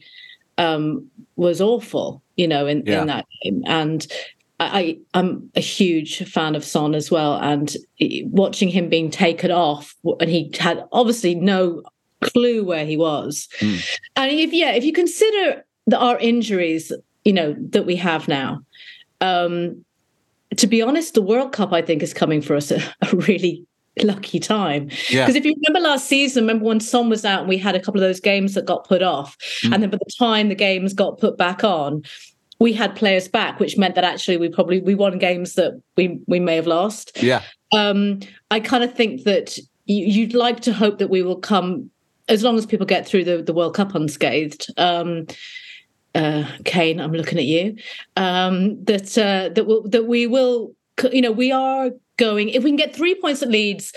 um, 0.57 1.09
was 1.35 1.61
awful. 1.61 2.23
You 2.37 2.47
know, 2.47 2.65
in, 2.65 2.83
Yeah. 2.85 3.01
in 3.01 3.07
that 3.07 3.25
game. 3.43 3.63
And 3.67 4.07
I, 4.59 4.99
I'm 5.13 5.49
a 5.55 5.59
huge 5.59 6.23
fan 6.29 6.55
of 6.55 6.63
Son 6.63 6.95
as 6.95 7.11
well. 7.11 7.35
And 7.35 7.75
watching 8.25 8.69
him 8.69 8.89
being 8.89 9.09
taken 9.11 9.51
off, 9.51 9.95
and 10.19 10.29
he 10.29 10.51
had 10.59 10.83
obviously 10.91 11.35
no 11.35 11.81
clue 12.21 12.63
where 12.63 12.85
he 12.85 12.97
was. 12.97 13.47
And 13.61 14.31
if 14.31 14.53
yeah, 14.53 14.71
if 14.71 14.83
you 14.83 14.93
consider 14.93 15.65
the, 15.87 15.97
our 15.97 16.17
injuries, 16.19 16.91
you 17.25 17.33
know 17.33 17.55
that 17.71 17.85
we 17.85 17.95
have 17.95 18.27
now, 18.27 18.61
um, 19.19 19.83
to 20.57 20.67
be 20.67 20.81
honest, 20.81 21.13
the 21.13 21.21
World 21.21 21.51
Cup 21.51 21.73
I 21.73 21.81
think 21.81 22.03
is 22.03 22.13
coming 22.13 22.41
for 22.41 22.55
us 22.55 22.71
a, 22.71 22.77
a 23.01 23.15
really 23.15 23.65
lucky 24.03 24.39
time. 24.39 24.89
Yeah. 25.09 25.25
Because 25.25 25.35
if 25.35 25.45
you 25.45 25.53
remember 25.67 25.87
last 25.87 26.07
season, 26.07 26.43
remember 26.43 26.65
when 26.65 26.79
Son 26.79 27.09
was 27.09 27.25
out 27.25 27.41
and 27.41 27.49
we 27.49 27.57
had 27.57 27.75
a 27.75 27.79
couple 27.79 28.01
of 28.01 28.07
those 28.07 28.19
games 28.19 28.53
that 28.53 28.65
got 28.65 28.87
put 28.87 29.01
off, 29.03 29.35
and 29.63 29.81
then 29.83 29.89
by 29.89 29.97
the 29.97 30.11
time 30.17 30.49
the 30.49 30.55
games 30.55 30.93
got 30.93 31.19
put 31.19 31.37
back 31.37 31.63
on. 31.63 32.03
We 32.59 32.73
had 32.73 32.95
players 32.95 33.27
back, 33.27 33.59
which 33.59 33.75
meant 33.75 33.95
that 33.95 34.03
actually 34.03 34.37
we 34.37 34.47
probably 34.47 34.81
we 34.81 34.93
won 34.93 35.17
games 35.17 35.55
that 35.55 35.81
we 35.97 36.19
we 36.27 36.39
may 36.39 36.55
have 36.57 36.67
lost 36.67 37.17
Yeah. 37.21 37.41
um, 37.73 38.19
I 38.51 38.59
kind 38.59 38.83
of 38.83 38.93
think 38.93 39.23
that 39.23 39.57
you, 39.85 40.05
you'd 40.05 40.35
like 40.35 40.59
to 40.61 40.71
hope 40.71 40.99
that 40.99 41.09
we 41.09 41.23
will 41.23 41.37
come 41.39 41.89
as 42.29 42.43
long 42.43 42.59
as 42.59 42.67
people 42.67 42.85
get 42.85 43.07
through 43.07 43.23
the, 43.23 43.41
the 43.41 43.51
World 43.51 43.73
Cup 43.73 43.95
unscathed. 43.95 44.67
Um, 44.77 45.25
uh, 46.15 46.43
Kane, 46.65 46.99
I'm 46.99 47.13
looking 47.13 47.37
at 47.37 47.45
you. 47.45 47.75
Um, 48.17 48.83
that 48.85 49.17
uh, 49.17 49.49
that 49.53 49.65
will 49.65 49.87
that 49.89 50.07
we 50.07 50.27
will, 50.27 50.73
you 51.11 51.21
know, 51.21 51.31
we 51.31 51.51
are 51.51 51.91
going. 52.17 52.49
If 52.49 52.63
we 52.63 52.69
can 52.69 52.77
get 52.77 52.95
three 52.95 53.15
points 53.15 53.41
at 53.41 53.49
Leeds 53.49 53.93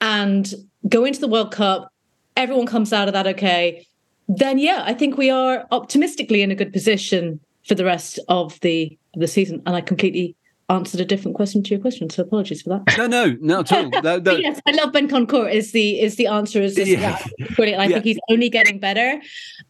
and 0.00 0.52
go 0.88 1.04
into 1.04 1.20
the 1.20 1.28
World 1.28 1.52
Cup, 1.52 1.92
everyone 2.36 2.66
comes 2.66 2.92
out 2.92 3.08
of 3.08 3.14
that 3.14 3.26
okay. 3.26 3.86
Then 4.28 4.58
yeah, 4.58 4.82
I 4.86 4.94
think 4.94 5.16
we 5.16 5.30
are 5.30 5.66
optimistically 5.70 6.42
in 6.42 6.50
a 6.50 6.54
good 6.54 6.72
position 6.72 7.40
for 7.66 7.74
the 7.74 7.84
rest 7.84 8.18
of 8.28 8.58
the 8.60 8.96
the 9.14 9.26
season. 9.26 9.62
And 9.66 9.76
I 9.76 9.80
completely 9.80 10.36
answered 10.70 11.00
a 11.00 11.04
different 11.04 11.34
question 11.34 11.62
to 11.62 11.70
your 11.70 11.80
question, 11.80 12.08
so 12.08 12.22
apologies 12.22 12.62
for 12.62 12.70
that. 12.70 12.96
No, 12.98 13.06
no, 13.06 13.36
not 13.40 13.70
at 13.70 13.84
all. 13.84 14.02
No, 14.02 14.18
no. 14.18 14.36
Yes, 14.36 14.60
I 14.66 14.72
love 14.72 14.92
Bentancur. 14.92 15.52
Is 15.52 15.72
the 15.72 16.00
is 16.00 16.16
the 16.16 16.26
answer 16.26 16.62
is 16.62 16.78
yeah. 16.78 17.22
brilliant. 17.54 17.80
I 17.82 17.86
Yeah. 17.86 17.94
think 17.96 18.04
he's 18.04 18.18
only 18.30 18.48
getting 18.48 18.78
better. 18.78 19.20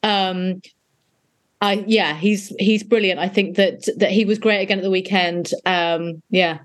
Um, 0.02 0.60
I 1.64 1.85
yeah, 1.87 2.14
he's 2.14 2.49
he's 2.59 2.83
brilliant. 2.83 3.18
I 3.18 3.28
think 3.28 3.56
that 3.56 3.88
that 3.97 4.11
he 4.11 4.26
was 4.26 4.38
great 4.38 4.61
again 4.61 4.78
at 4.78 4.85
the 4.85 4.90
weekend. 4.90 5.50
Um, 5.64 6.23
yeah, 6.28 6.59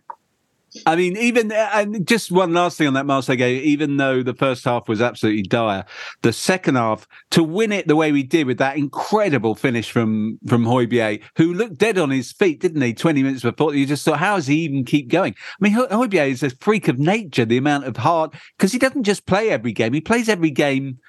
I 0.86 0.96
mean, 0.98 1.18
even 1.18 1.52
and 1.54 2.06
just 2.06 2.32
one 2.32 2.54
last 2.54 2.78
thing 2.78 2.88
on 2.88 2.94
that 2.94 3.06
Marseille 3.06 3.38
game. 3.38 3.62
Even 3.64 3.98
though 3.98 4.22
the 4.22 4.34
first 4.34 4.66
half 4.66 4.90
was 4.90 5.02
absolutely 5.02 5.44
dire, 5.44 5.86
the 6.22 6.34
second 6.34 6.76
half 6.76 7.08
to 7.32 7.44
win 7.44 7.72
it 7.72 7.88
the 7.88 7.96
way 7.96 8.12
we 8.12 8.24
did 8.24 8.46
with 8.46 8.58
that 8.58 8.78
incredible 8.78 9.56
finish 9.56 9.90
from 9.90 10.38
from 10.48 10.66
Højbjerg, 10.66 11.24
who 11.38 11.54
looked 11.54 11.78
dead 11.78 11.98
on 11.98 12.10
his 12.10 12.32
feet, 12.32 12.60
didn't 12.60 12.82
he? 12.82 12.94
Twenty 12.94 13.24
minutes 13.24 13.44
before, 13.44 13.74
you 13.74 13.86
just 13.86 14.04
thought, 14.04 14.20
how 14.20 14.36
does 14.36 14.48
he 14.48 14.58
even 14.58 14.84
keep 14.84 15.10
going? 15.10 15.34
I 15.34 15.64
mean, 15.64 15.74
Ho- 15.74 15.88
Højbjerg 15.88 16.30
is 16.30 16.44
a 16.44 16.50
freak 16.50 16.88
of 16.90 17.00
nature. 17.00 17.46
The 17.46 17.58
amount 17.58 17.86
of 17.86 17.98
heart 17.98 18.36
because 18.58 18.74
he 18.74 18.80
doesn't 18.80 19.04
just 19.04 19.26
play 19.26 19.50
every 19.50 19.72
game; 19.72 19.94
he 19.94 20.02
plays 20.02 20.30
every 20.30 20.52
game 20.52 21.00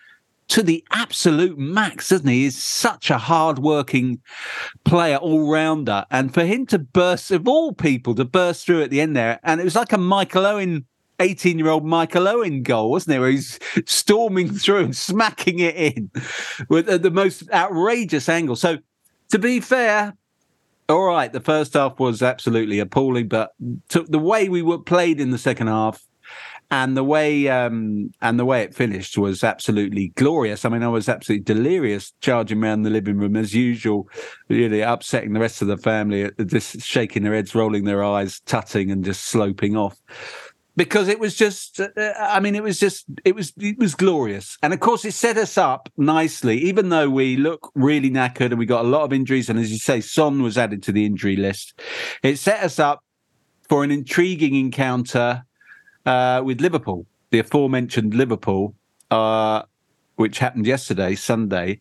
to 0.51 0.63
the 0.63 0.85
absolute 0.91 1.59
max, 1.59 2.09
doesn't 2.09 2.29
he? 2.29 2.43
He's 2.43 2.61
such 2.61 3.09
a 3.09 3.19
hard-working 3.19 4.21
player, 4.85 5.17
all-rounder, 5.17 6.05
and 6.11 6.35
for 6.35 6.45
him 6.45 6.67
to 6.67 6.79
burst, 6.79 7.31
of 7.31 7.49
all 7.49 7.73
people, 7.73 8.15
to 8.17 8.25
burst 8.25 8.67
through 8.67 8.83
at 8.83 8.91
the 8.91 9.01
end 9.01 9.17
there, 9.17 9.41
and 9.43 9.61
it 9.61 9.65
was 9.65 9.77
like 9.77 9.93
a 9.93 9.99
Michael 9.99 10.47
Owen. 10.47 10.87
18 11.23 11.59
year 11.59 11.69
old 11.69 11.85
Michael 11.85 12.27
Owen 12.27 12.63
goal, 12.63 12.91
wasn't 12.91 13.15
it? 13.15 13.19
Where 13.19 13.29
he's 13.29 13.59
storming 13.85 14.49
through 14.49 14.85
and 14.85 14.97
smacking 14.97 15.59
it 15.59 15.77
in 15.77 16.11
with 16.71 16.87
the 16.87 17.11
most 17.11 17.43
outrageous 17.53 18.27
angle. 18.27 18.57
So, 18.57 18.79
to 19.29 19.39
be 19.39 19.61
fair, 19.61 20.17
all 20.89 21.05
right, 21.05 21.31
the 21.31 21.41
first 21.41 21.75
half 21.75 22.01
was 22.01 22.23
absolutely 22.23 22.79
appalling, 22.79 23.29
but 23.29 23.53
to, 23.91 24.03
the 24.05 24.19
way 24.19 24.49
we 24.49 24.63
were 24.63 24.79
played 24.79 25.21
in 25.21 25.31
the 25.31 25.37
second 25.37 25.67
half 25.67 26.03
and 26.71 26.97
the 26.97 27.05
way 27.05 27.49
um, 27.49 28.11
and 28.23 28.39
the 28.39 28.45
way 28.45 28.63
it 28.63 28.75
finished 28.75 29.19
was 29.19 29.43
absolutely 29.43 30.13
glorious. 30.15 30.65
I 30.65 30.69
mean, 30.69 30.83
I 30.83 30.89
was 30.89 31.09
absolutely 31.09 31.43
delirious, 31.43 32.13
charging 32.21 32.63
around 32.63 32.83
the 32.83 32.91
living 32.91 33.19
room 33.19 33.37
as 33.37 33.55
usual, 33.55 34.09
really 34.49 34.81
upsetting 34.81 35.33
the 35.33 35.41
rest 35.41 35.63
of 35.63 35.69
the 35.69 35.77
family, 35.77 36.27
uh, 36.27 36.45
just 36.45 36.81
shaking 36.81 37.25
their 37.25 37.35
heads, 37.35 37.55
rolling 37.55 37.85
their 37.85 38.05
eyes, 38.05 38.41
tutting, 38.47 38.91
and 38.91 39.05
just 39.05 39.25
sloping 39.25 39.77
off. 39.77 39.99
Because 40.77 41.09
it 41.09 41.19
was 41.19 41.35
just, 41.35 41.81
uh, 41.81 41.89
I 42.19 42.39
mean, 42.39 42.55
it 42.55 42.63
was 42.63 42.79
just, 42.79 43.05
it 43.25 43.35
was, 43.35 43.53
it 43.59 43.77
was 43.77 43.97
glorious, 43.97 44.57
and 44.63 44.73
of 44.73 44.79
course, 44.79 45.05
it 45.05 45.13
set 45.13 45.37
us 45.37 45.59
up 45.59 45.89
nicely. 45.97 46.59
Even 46.59 46.89
though 46.89 47.11
we 47.11 47.37
look 47.37 47.73
really 47.75 48.11
knackered 48.11 48.53
and 48.53 48.59
we 48.59 48.67
got 48.67 48.85
a 48.85 48.89
lot 48.89 49.03
of 49.03 49.13
injuries, 49.13 49.51
and 49.51 49.59
as 49.59 49.73
you 49.73 49.79
say, 49.79 50.01
Son 50.01 50.41
was 50.41 50.57
added 50.57 50.85
to 50.85 50.93
the 50.93 51.05
injury 51.05 51.35
list, 51.35 51.81
it 52.23 52.39
set 52.39 52.63
us 52.63 52.79
up 52.79 53.01
for 53.69 53.83
an 53.83 53.91
intriguing 53.91 54.55
encounter 54.55 55.45
uh, 56.07 56.43
with 56.45 56.61
Liverpool, 56.61 57.07
the 57.31 57.39
aforementioned 57.39 58.15
Liverpool, 58.15 58.75
uh, 59.11 59.63
which 60.17 60.39
happened 60.39 60.67
yesterday, 60.67 61.15
Sunday. 61.15 61.81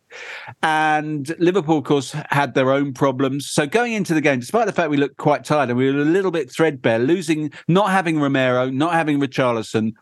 And 0.64 1.36
Liverpool, 1.40 1.80
of 1.80 1.84
course, 1.84 2.12
had 2.30 2.54
their 2.54 2.72
own 2.72 2.94
problems. 2.94 3.50
So 3.50 3.68
going 3.68 3.94
into 3.94 4.14
the 4.14 4.22
game, 4.22 4.40
despite 4.40 4.66
the 4.66 4.72
fact 4.72 4.90
we 4.90 4.98
looked 4.98 5.18
quite 5.18 5.44
tired 5.44 5.70
and 5.70 5.78
we 5.78 5.92
were 5.92 6.00
a 6.00 6.06
little 6.06 6.32
bit 6.32 6.50
threadbare, 6.50 7.00
losing, 7.00 7.52
not 7.68 7.92
having 7.92 8.20
Romero, 8.20 8.70
not 8.70 8.94
having 8.94 9.20
Richarlison 9.20 9.94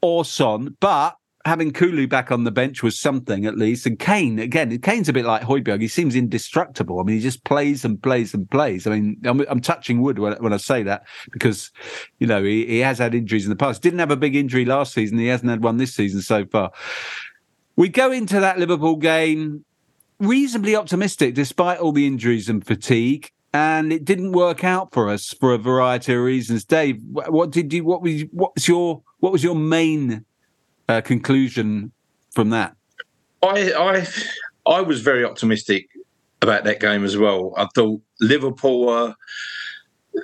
or 0.00 0.24
Son, 0.24 0.76
but 0.80 1.16
having 1.46 1.72
Kulu 1.72 2.06
back 2.06 2.30
on 2.30 2.44
the 2.44 2.50
bench 2.50 2.82
was 2.82 2.98
something 2.98 3.46
at 3.46 3.56
least. 3.56 3.86
And 3.86 3.98
Kane, 3.98 4.38
again, 4.38 4.76
Kane's 4.80 5.08
a 5.08 5.12
bit 5.12 5.24
like 5.24 5.42
Højbjerg. 5.42 5.80
He 5.80 5.88
seems 5.88 6.14
indestructible. 6.14 7.00
I 7.00 7.02
mean, 7.02 7.16
he 7.16 7.22
just 7.22 7.44
plays 7.44 7.84
and 7.84 8.02
plays 8.02 8.34
and 8.34 8.50
plays. 8.50 8.86
I 8.86 8.90
mean, 8.90 9.20
I'm, 9.24 9.40
I'm 9.48 9.60
touching 9.60 10.02
wood 10.02 10.18
when, 10.18 10.34
when 10.34 10.52
I 10.52 10.58
say 10.58 10.82
that 10.82 11.06
because, 11.32 11.70
you 12.18 12.26
know, 12.26 12.42
he, 12.44 12.66
he 12.66 12.78
has 12.80 12.98
had 12.98 13.14
injuries 13.14 13.44
in 13.44 13.50
the 13.50 13.56
past. 13.56 13.80
Didn't 13.80 14.00
have 14.00 14.10
a 14.10 14.16
big 14.16 14.36
injury 14.36 14.66
last 14.66 14.92
season. 14.92 15.18
He 15.18 15.28
hasn't 15.28 15.48
had 15.48 15.62
one 15.62 15.78
this 15.78 15.94
season 15.94 16.20
so 16.20 16.44
far. 16.44 16.72
We 17.76 17.88
go 17.88 18.12
into 18.12 18.38
that 18.40 18.58
Liverpool 18.58 18.96
game 18.96 19.64
reasonably 20.18 20.76
optimistic 20.76 21.34
despite 21.34 21.78
all 21.78 21.92
the 21.92 22.06
injuries 22.06 22.50
and 22.50 22.66
fatigue. 22.66 23.30
And 23.52 23.92
it 23.92 24.04
didn't 24.04 24.32
work 24.32 24.62
out 24.62 24.92
for 24.92 25.08
us 25.08 25.34
for 25.40 25.54
a 25.54 25.58
variety 25.58 26.12
of 26.12 26.20
reasons. 26.20 26.64
Dave, 26.64 27.00
what 27.02 27.50
did 27.50 27.72
you? 27.72 27.84
What 27.84 28.00
was? 28.00 28.22
What 28.30 28.54
was 28.54 28.68
your? 28.68 29.02
What 29.18 29.32
was 29.32 29.42
your 29.42 29.56
main 29.56 30.24
uh, 30.90 31.00
conclusion 31.00 31.92
from 32.32 32.50
that? 32.50 32.76
I 33.42 33.72
I 33.72 34.06
I 34.66 34.80
was 34.82 35.00
very 35.00 35.24
optimistic 35.24 35.88
about 36.42 36.64
that 36.64 36.80
game 36.80 37.04
as 37.04 37.16
well. 37.16 37.54
I 37.56 37.66
thought 37.74 38.00
Liverpool 38.20 39.14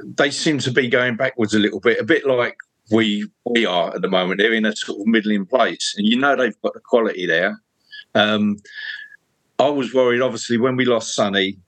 they 0.02 0.30
seem 0.30 0.58
to 0.58 0.70
be 0.70 0.88
going 0.88 1.16
backwards 1.16 1.54
a 1.54 1.58
little 1.58 1.80
bit, 1.80 1.98
a 2.00 2.04
bit 2.04 2.26
like 2.26 2.56
we 2.90 3.28
we 3.44 3.66
are 3.66 3.94
at 3.94 4.02
the 4.02 4.08
moment. 4.08 4.40
They're 4.40 4.52
in 4.52 4.66
a 4.66 4.74
sort 4.74 5.00
of 5.00 5.06
middling 5.06 5.46
place, 5.46 5.94
and 5.96 6.06
you 6.06 6.18
know 6.18 6.36
they've 6.36 6.60
got 6.62 6.74
the 6.74 6.80
quality 6.80 7.26
there. 7.26 7.60
Um, 8.14 8.56
I 9.58 9.68
was 9.68 9.94
worried, 9.94 10.20
obviously, 10.20 10.58
when 10.58 10.76
we 10.76 10.84
lost 10.84 11.14
Sonny. 11.14 11.58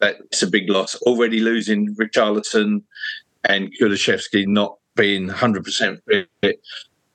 That's 0.00 0.42
a 0.42 0.46
big 0.46 0.70
loss. 0.70 0.94
Already 1.02 1.40
losing 1.40 1.96
Richarlison 1.96 2.82
and 3.42 3.72
Kulusevski 3.76 4.46
not 4.46 4.78
being 4.94 5.28
100% 5.28 6.00
fit. 6.40 6.60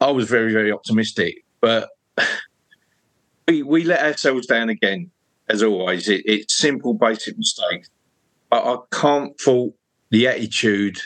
I 0.03 0.11
was 0.11 0.29
very, 0.29 0.51
very 0.51 0.71
optimistic. 0.71 1.43
But 1.61 1.89
we, 3.47 3.63
we 3.63 3.83
let 3.83 4.03
ourselves 4.03 4.47
down 4.47 4.69
again, 4.69 5.11
as 5.49 5.63
always. 5.63 6.09
It, 6.09 6.23
it's 6.25 6.53
simple, 6.55 6.93
basic 6.93 7.37
mistakes. 7.37 7.89
But 8.49 8.65
I 8.65 8.77
can't 8.91 9.39
fault 9.39 9.73
the 10.11 10.27
attitude 10.27 10.99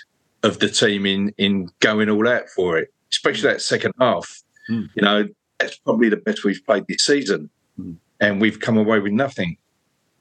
of 0.44 0.60
the 0.60 0.70
team 0.70 1.06
in 1.06 1.34
in 1.38 1.70
going 1.80 2.10
all 2.10 2.28
out 2.28 2.50
for 2.50 2.78
it, 2.78 2.94
especially 3.12 3.50
that 3.50 3.62
second 3.62 3.94
half. 4.00 4.42
Mm. 4.70 4.90
You 4.96 5.02
know, 5.02 5.28
that's 5.60 5.78
probably 5.78 6.10
the 6.10 6.18
best 6.18 6.44
we've 6.44 6.64
played 6.66 6.86
this 6.88 7.06
season, 7.06 7.50
Mm. 7.80 7.98
and 8.20 8.42
we've 8.42 8.60
come 8.60 8.78
away 8.78 9.00
with 9.00 9.14
nothing. 9.14 9.58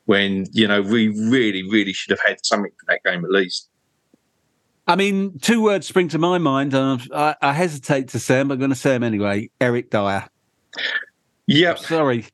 When 0.05 0.47
you 0.53 0.69
know 0.69 0.83
we 0.83 1.09
really, 1.09 1.63
really 1.69 1.93
should 1.93 2.11
have 2.11 2.21
had 2.25 2.45
something 2.45 2.71
for 2.79 2.87
that 2.93 3.03
game 3.05 3.25
at 3.25 3.31
least. 3.31 3.69
I 4.87 4.95
mean, 4.97 5.39
two 5.41 5.63
words 5.63 5.87
spring 5.87 6.09
to 6.09 6.19
my 6.19 6.39
mind. 6.39 6.75
Uh, 6.75 6.99
I, 7.15 7.35
I 7.43 7.53
hesitate 7.53 8.09
to 8.09 8.19
say 8.21 8.37
them, 8.37 8.49
but 8.49 8.55
I'm 8.55 8.61
going 8.61 8.71
to 8.71 8.77
say 8.77 8.91
them 8.91 9.03
anyway. 9.03 9.51
Eric 9.61 9.91
Dier. 9.91 10.27
Yep. 11.49 11.79
Sorry. 11.79 12.27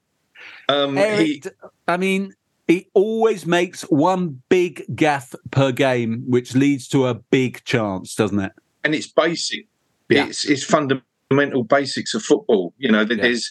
Um, 0.68 0.96
Eric, 0.98 1.26
he, 1.26 1.42
I 1.88 1.96
mean, 1.96 2.34
he 2.68 2.88
always 2.94 3.46
makes 3.46 3.82
one 3.82 4.42
big 4.48 4.84
gaffe 4.94 5.34
per 5.50 5.72
game, 5.72 6.24
which 6.26 6.54
leads 6.54 6.88
to 6.88 7.06
a 7.06 7.14
big 7.14 7.62
chance, 7.64 8.14
doesn't 8.14 8.40
it? 8.40 8.52
and 8.84 8.94
it's 8.96 9.06
basic. 9.06 9.66
Yeah. 10.08 10.26
It's 10.26 10.44
it's 10.44 10.64
fundamental 10.64 11.62
basics 11.62 12.14
of 12.14 12.22
football. 12.22 12.74
You 12.78 12.90
know, 12.90 13.04
that 13.04 13.16
Yeah. 13.16 13.22
there's 13.22 13.50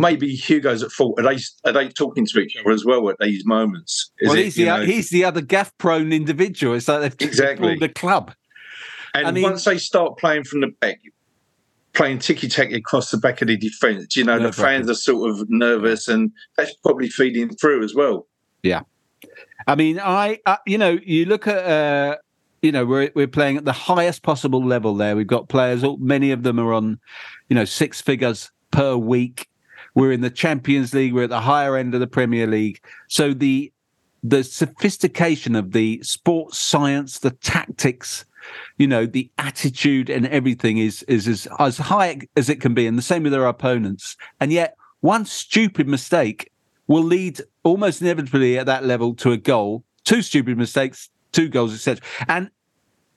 maybe 0.00 0.34
Hugo's 0.34 0.82
at 0.82 0.90
fault. 0.92 1.18
Are 1.18 1.22
they 1.22 1.40
are 1.64 1.72
they 1.72 1.88
talking 1.88 2.26
to 2.26 2.40
each 2.40 2.56
other 2.56 2.70
as 2.70 2.84
well 2.84 3.08
at 3.10 3.16
these 3.18 3.44
moments? 3.44 4.10
Is 4.20 4.28
well, 4.28 4.38
it, 4.38 4.44
he's 4.44 4.54
the 4.54 4.64
know- 4.66 4.84
he's 4.84 5.10
the 5.10 5.24
other 5.24 5.42
gaffe-prone 5.42 6.12
individual. 6.12 6.74
It's 6.74 6.88
like 6.88 7.00
they've 7.00 7.28
Exactly. 7.28 7.78
a 7.80 7.88
club. 7.88 8.34
and 9.14 9.42
once 9.42 9.64
they 9.64 9.78
start 9.78 10.18
playing 10.18 10.44
from 10.44 10.60
the 10.60 10.68
back, 10.80 11.00
playing 11.94 12.18
ticky 12.20 12.48
tacky 12.48 12.74
across 12.74 13.10
the 13.10 13.16
back 13.16 13.42
of 13.42 13.48
the 13.48 13.56
defence, 13.56 14.16
you 14.16 14.24
know, 14.24 14.38
the 14.38 14.52
fans 14.52 14.88
are 14.88 14.94
sort 14.94 15.30
of 15.30 15.48
nervous, 15.50 16.08
and 16.08 16.30
that's 16.56 16.74
probably 16.74 17.08
feeding 17.08 17.48
through 17.54 17.82
as 17.84 17.94
well. 17.94 18.26
Yeah, 18.62 18.82
I 19.66 19.74
mean, 19.74 20.00
I, 20.00 20.38
uh, 20.46 20.56
you 20.66 20.78
know, 20.78 20.98
you 21.04 21.24
look 21.26 21.46
at, 21.46 21.64
uh, 21.64 22.16
you 22.62 22.72
know, 22.72 22.84
we're 22.86 23.10
we're 23.14 23.28
playing 23.28 23.56
at 23.56 23.64
the 23.64 23.72
highest 23.72 24.22
possible 24.22 24.64
level 24.64 24.94
there. 24.94 25.16
We've 25.16 25.26
got 25.26 25.48
players, 25.48 25.84
many 25.98 26.30
of 26.32 26.42
them 26.42 26.58
are 26.58 26.72
on, 26.72 26.98
you 27.48 27.54
know, 27.54 27.64
six 27.64 28.00
figures 28.00 28.50
per 28.70 28.96
week. 28.96 29.48
We're 29.94 30.12
in 30.12 30.20
the 30.20 30.30
Champions 30.30 30.94
League. 30.94 31.14
We're 31.14 31.24
at 31.24 31.30
the 31.30 31.40
higher 31.40 31.76
end 31.76 31.94
of 31.94 32.00
the 32.00 32.06
Premier 32.06 32.46
League. 32.46 32.80
So 33.08 33.32
the 33.32 33.72
the 34.22 34.42
sophistication 34.42 35.54
of 35.54 35.72
the 35.72 36.02
sports 36.02 36.58
science, 36.58 37.20
the 37.20 37.30
tactics, 37.30 38.24
you 38.76 38.86
know, 38.86 39.06
the 39.06 39.30
attitude 39.38 40.10
and 40.10 40.26
everything 40.26 40.78
is 40.78 41.02
is 41.04 41.28
as 41.28 41.48
as 41.58 41.78
high 41.78 42.20
as 42.36 42.48
it 42.48 42.60
can 42.60 42.74
be, 42.74 42.86
and 42.86 42.98
the 42.98 43.02
same 43.02 43.22
with 43.22 43.32
their 43.32 43.46
opponents. 43.46 44.16
And 44.40 44.52
yet, 44.52 44.76
one 45.00 45.24
stupid 45.24 45.86
mistake 45.88 46.50
will 46.86 47.04
lead 47.04 47.40
almost 47.62 48.00
inevitably 48.00 48.58
at 48.58 48.66
that 48.66 48.84
level 48.84 49.14
to 49.16 49.32
a 49.32 49.36
goal. 49.36 49.84
Two 50.04 50.22
stupid 50.22 50.56
mistakes, 50.56 51.10
two 51.32 51.48
goals, 51.48 51.74
etc. 51.74 52.02
And 52.28 52.50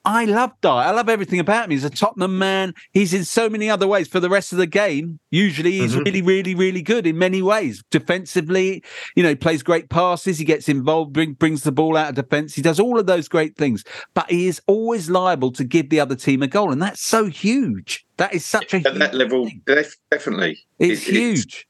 I 0.03 0.25
love 0.25 0.51
Dier. 0.61 0.71
I 0.71 0.89
love 0.91 1.09
everything 1.09 1.39
about 1.39 1.65
him. 1.65 1.71
He's 1.71 1.83
a 1.83 1.89
Tottenham 1.89 2.39
man. 2.39 2.73
He's 2.91 3.13
in 3.13 3.23
so 3.23 3.49
many 3.49 3.69
other 3.69 3.87
ways. 3.87 4.07
For 4.07 4.19
the 4.19 4.29
rest 4.29 4.51
of 4.51 4.57
the 4.57 4.65
game, 4.65 5.19
usually 5.29 5.73
he's 5.73 5.93
Mhm. 5.95 6.05
really, 6.05 6.21
really, 6.23 6.55
really 6.55 6.81
good 6.81 7.05
in 7.05 7.19
many 7.19 7.43
ways. 7.43 7.83
Defensively, 7.91 8.83
you 9.15 9.21
know, 9.21 9.29
he 9.29 9.35
plays 9.35 9.61
great 9.61 9.89
passes. 9.89 10.39
He 10.39 10.45
gets 10.45 10.67
involved, 10.67 11.13
bring, 11.13 11.33
brings 11.33 11.61
the 11.61 11.71
ball 11.71 11.95
out 11.95 12.09
of 12.09 12.15
defence. 12.15 12.55
He 12.55 12.63
does 12.63 12.79
all 12.79 12.97
of 12.97 13.05
those 13.05 13.27
great 13.27 13.55
things. 13.57 13.83
But 14.15 14.29
he 14.31 14.47
is 14.47 14.59
always 14.65 15.07
liable 15.09 15.51
to 15.51 15.63
give 15.63 15.89
the 15.89 15.99
other 15.99 16.15
team 16.15 16.41
a 16.41 16.47
goal, 16.47 16.71
and 16.71 16.81
that's 16.81 17.01
so 17.01 17.25
huge. 17.25 18.03
That 18.17 18.33
is 18.33 18.43
such 18.43 18.73
a 18.73 18.77
At 18.77 18.95
that 18.97 19.13
level, 19.13 19.49
def- 19.67 19.97
definitely, 20.09 20.57
It's 20.79 21.07
It- 21.07 21.11
huge. 21.13 21.67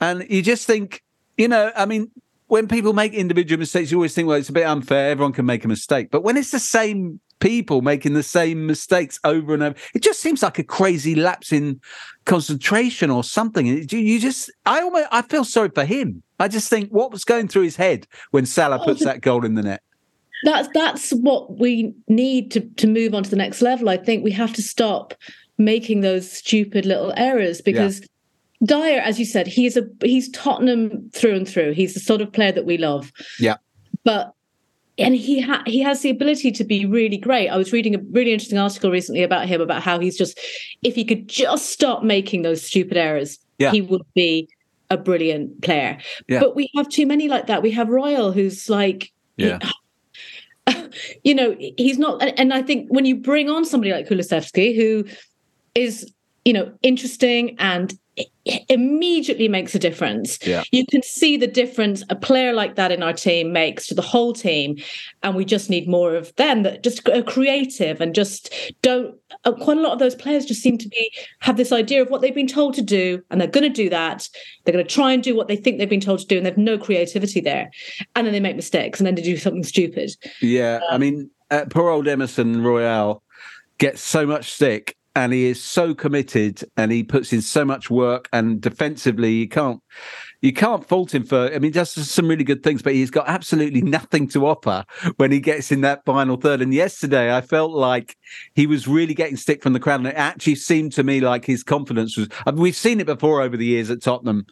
And 0.00 0.26
you 0.28 0.42
just 0.42 0.66
think, 0.66 1.02
you 1.38 1.48
know, 1.48 1.72
I 1.74 1.86
mean, 1.86 2.10
when 2.48 2.68
people 2.68 2.92
make 2.92 3.14
individual 3.14 3.58
mistakes, 3.58 3.90
you 3.90 3.96
always 3.96 4.14
think, 4.14 4.28
well, 4.28 4.36
it's 4.36 4.50
a 4.50 4.52
bit 4.52 4.66
unfair. 4.66 5.10
Everyone 5.10 5.32
can 5.32 5.46
make 5.46 5.64
a 5.64 5.68
mistake. 5.68 6.10
But 6.10 6.22
when 6.22 6.36
it's 6.36 6.50
the 6.50 6.58
same 6.60 7.18
people 7.42 7.82
making 7.82 8.14
the 8.14 8.22
same 8.22 8.66
mistakes 8.66 9.18
over 9.24 9.52
and 9.52 9.62
over, 9.64 9.76
it 9.94 10.02
just 10.02 10.20
seems 10.20 10.42
like 10.42 10.60
a 10.60 10.64
crazy 10.64 11.16
lapse 11.16 11.52
in 11.52 11.80
concentration 12.24 13.10
or 13.10 13.24
something. 13.24 13.66
You 13.66 13.98
you 13.98 14.20
just, 14.20 14.50
I 14.64 14.80
almost, 14.80 15.08
I 15.10 15.22
feel 15.22 15.44
sorry 15.44 15.70
for 15.74 15.84
him. 15.84 16.22
I 16.38 16.46
just 16.46 16.70
think 16.70 16.90
what 16.90 17.10
was 17.10 17.24
going 17.24 17.48
through 17.48 17.62
his 17.62 17.76
head 17.76 18.06
when 18.30 18.46
Salah 18.46 18.78
oh, 18.80 18.84
puts 18.84 19.04
that 19.04 19.20
goal 19.20 19.44
in 19.44 19.56
the 19.56 19.62
net. 19.62 19.82
that's 20.44 20.68
that's 20.72 21.10
what 21.10 21.58
we 21.58 21.92
need 22.08 22.52
to 22.52 22.60
to 22.60 22.86
move 22.86 23.12
on 23.12 23.24
to 23.24 23.30
the 23.30 23.36
next 23.36 23.60
level. 23.60 23.88
I 23.88 23.96
think 23.96 24.22
we 24.22 24.30
have 24.32 24.52
to 24.54 24.62
stop 24.62 25.14
making 25.58 26.00
those 26.00 26.30
stupid 26.30 26.86
little 26.86 27.12
errors 27.16 27.60
because 27.60 28.00
Dier, 28.64 29.00
as 29.00 29.18
you 29.18 29.24
said, 29.24 29.48
he's 29.48 29.76
a 29.76 29.84
he's 30.00 30.30
Tottenham 30.30 31.10
through 31.12 31.34
and 31.34 31.48
through. 31.48 31.72
He's 31.72 31.94
the 31.94 32.00
sort 32.00 32.20
of 32.20 32.32
player 32.32 32.52
that 32.52 32.66
we 32.66 32.78
love. 32.78 33.12
Yeah. 33.40 33.56
But 34.04 34.32
and 35.06 35.14
he 35.14 35.40
ha- 35.40 35.62
he 35.66 35.80
has 35.80 36.00
the 36.02 36.10
ability 36.10 36.50
to 36.52 36.64
be 36.64 36.86
really 36.86 37.16
great. 37.18 37.48
I 37.48 37.56
was 37.56 37.72
reading 37.72 37.94
a 37.94 37.98
really 38.10 38.32
interesting 38.32 38.58
article 38.58 38.90
recently 38.90 39.22
about 39.22 39.46
him 39.46 39.60
about 39.60 39.82
how 39.82 39.98
he's 39.98 40.16
just 40.16 40.38
if 40.82 40.94
he 40.94 41.04
could 41.04 41.28
just 41.28 41.70
stop 41.70 42.02
making 42.02 42.42
those 42.42 42.62
stupid 42.64 42.96
errors, 42.96 43.38
Yeah. 43.58 43.70
he 43.72 43.80
would 43.80 44.02
be 44.14 44.48
a 44.90 44.96
brilliant 44.96 45.62
player. 45.62 45.98
Yeah. 46.28 46.40
But 46.40 46.54
we 46.56 46.70
have 46.76 46.88
too 46.88 47.06
many 47.06 47.28
like 47.28 47.46
that. 47.46 47.62
We 47.62 47.70
have 47.72 47.88
Royal 47.88 48.32
who's 48.32 48.68
like 48.68 49.12
Yeah. 49.36 49.58
you 51.24 51.34
know, 51.34 51.56
he's 51.76 51.98
not. 51.98 52.22
and- 52.38 52.52
I 52.52 52.62
think 52.62 52.88
when 52.90 53.04
you 53.04 53.16
bring 53.16 53.48
on 53.48 53.64
somebody 53.64 53.92
like 53.92 54.08
Kulusevski, 54.08 54.76
who 54.76 55.04
is, 55.74 56.12
you 56.44 56.52
know, 56.52 56.72
interesting 56.82 57.56
and 57.58 57.98
immediately 58.68 59.48
makes 59.48 59.74
a 59.74 59.78
difference, 59.78 60.38
Yeah. 60.44 60.64
you 60.72 60.84
can 60.86 61.02
see 61.02 61.36
the 61.36 61.46
difference 61.46 62.02
a 62.10 62.16
player 62.16 62.52
like 62.52 62.74
that 62.74 62.92
in 62.92 63.02
our 63.02 63.12
team 63.12 63.52
makes 63.52 63.86
to 63.86 63.94
the 63.94 64.02
whole 64.02 64.32
team. 64.32 64.76
And 65.22 65.34
we 65.34 65.44
just 65.44 65.70
need 65.70 65.88
more 65.88 66.14
of 66.16 66.34
them 66.36 66.62
that 66.64 66.82
just 66.82 67.08
are 67.08 67.22
creative 67.22 68.00
and 68.00 68.14
just 68.14 68.52
don't. 68.82 69.14
Uh, 69.44 69.52
quite 69.52 69.78
a 69.78 69.80
lot 69.80 69.92
of 69.92 69.98
those 69.98 70.14
players 70.14 70.44
just 70.44 70.60
seem 70.60 70.76
to 70.78 70.88
be 70.88 71.10
have 71.40 71.56
this 71.56 71.72
idea 71.72 72.02
of 72.02 72.10
what 72.10 72.20
they've 72.20 72.34
been 72.34 72.46
told 72.46 72.74
to 72.74 72.82
do, 72.82 73.22
and 73.30 73.40
they're 73.40 73.48
going 73.48 73.62
to 73.62 73.82
do 73.82 73.88
that. 73.88 74.28
They're 74.64 74.74
going 74.74 74.86
to 74.86 74.94
try 74.94 75.12
and 75.12 75.22
do 75.22 75.34
what 75.34 75.48
they 75.48 75.56
think 75.56 75.78
they've 75.78 75.88
been 75.88 76.00
told 76.00 76.20
to 76.20 76.26
do, 76.26 76.36
and 76.36 76.44
they've 76.44 76.56
no 76.58 76.76
creativity 76.78 77.40
there. 77.40 77.70
And 78.14 78.26
then 78.26 78.32
they 78.34 78.40
make 78.40 78.56
mistakes, 78.56 79.00
and 79.00 79.06
then 79.06 79.14
they 79.14 79.22
do 79.22 79.36
something 79.36 79.64
stupid. 79.64 80.10
Yeah, 80.40 80.80
I 80.90 80.98
mean, 80.98 81.30
uh, 81.50 81.64
poor 81.70 81.88
old 81.88 82.08
Emerson 82.08 82.62
Royal 82.62 83.22
gets 83.78 84.02
so 84.02 84.26
much 84.26 84.52
stick, 84.52 84.96
and 85.14 85.32
he 85.32 85.46
is 85.46 85.62
so 85.62 85.94
committed, 85.94 86.64
and 86.76 86.90
he 86.90 87.02
puts 87.02 87.32
in 87.32 87.42
so 87.42 87.64
much 87.64 87.90
work. 87.90 88.28
And 88.32 88.60
defensively, 88.60 89.32
you 89.32 89.48
can't 89.48 89.80
you 90.40 90.52
can't 90.52 90.86
fault 90.86 91.14
him 91.14 91.24
for. 91.24 91.54
I 91.54 91.58
mean, 91.58 91.70
does 91.70 91.92
some 91.92 92.28
really 92.28 92.44
good 92.44 92.62
things, 92.62 92.82
but 92.82 92.94
he's 92.94 93.10
got 93.10 93.28
absolutely 93.28 93.80
nothing 93.82 94.28
to 94.28 94.46
offer 94.46 94.84
when 95.16 95.30
he 95.30 95.38
gets 95.40 95.70
in 95.70 95.82
that 95.82 96.04
final 96.04 96.36
third. 96.36 96.60
And 96.60 96.74
yesterday, 96.74 97.34
I 97.34 97.40
felt 97.40 97.70
like 97.70 98.16
he 98.54 98.66
was 98.66 98.88
really 98.88 99.14
getting 99.14 99.36
stick 99.36 99.62
from 99.62 99.72
the 99.72 99.80
crowd, 99.80 100.00
and 100.00 100.08
it 100.08 100.16
actually 100.16 100.56
seemed 100.56 100.92
to 100.94 101.04
me 101.04 101.20
like 101.20 101.44
his 101.44 101.62
confidence 101.62 102.16
was. 102.16 102.28
I 102.44 102.50
mean, 102.50 102.60
we've 102.60 102.76
seen 102.76 103.00
it 103.00 103.06
before 103.06 103.40
over 103.40 103.56
the 103.56 103.66
years 103.66 103.90
at 103.90 104.02
Tottenham. 104.02 104.46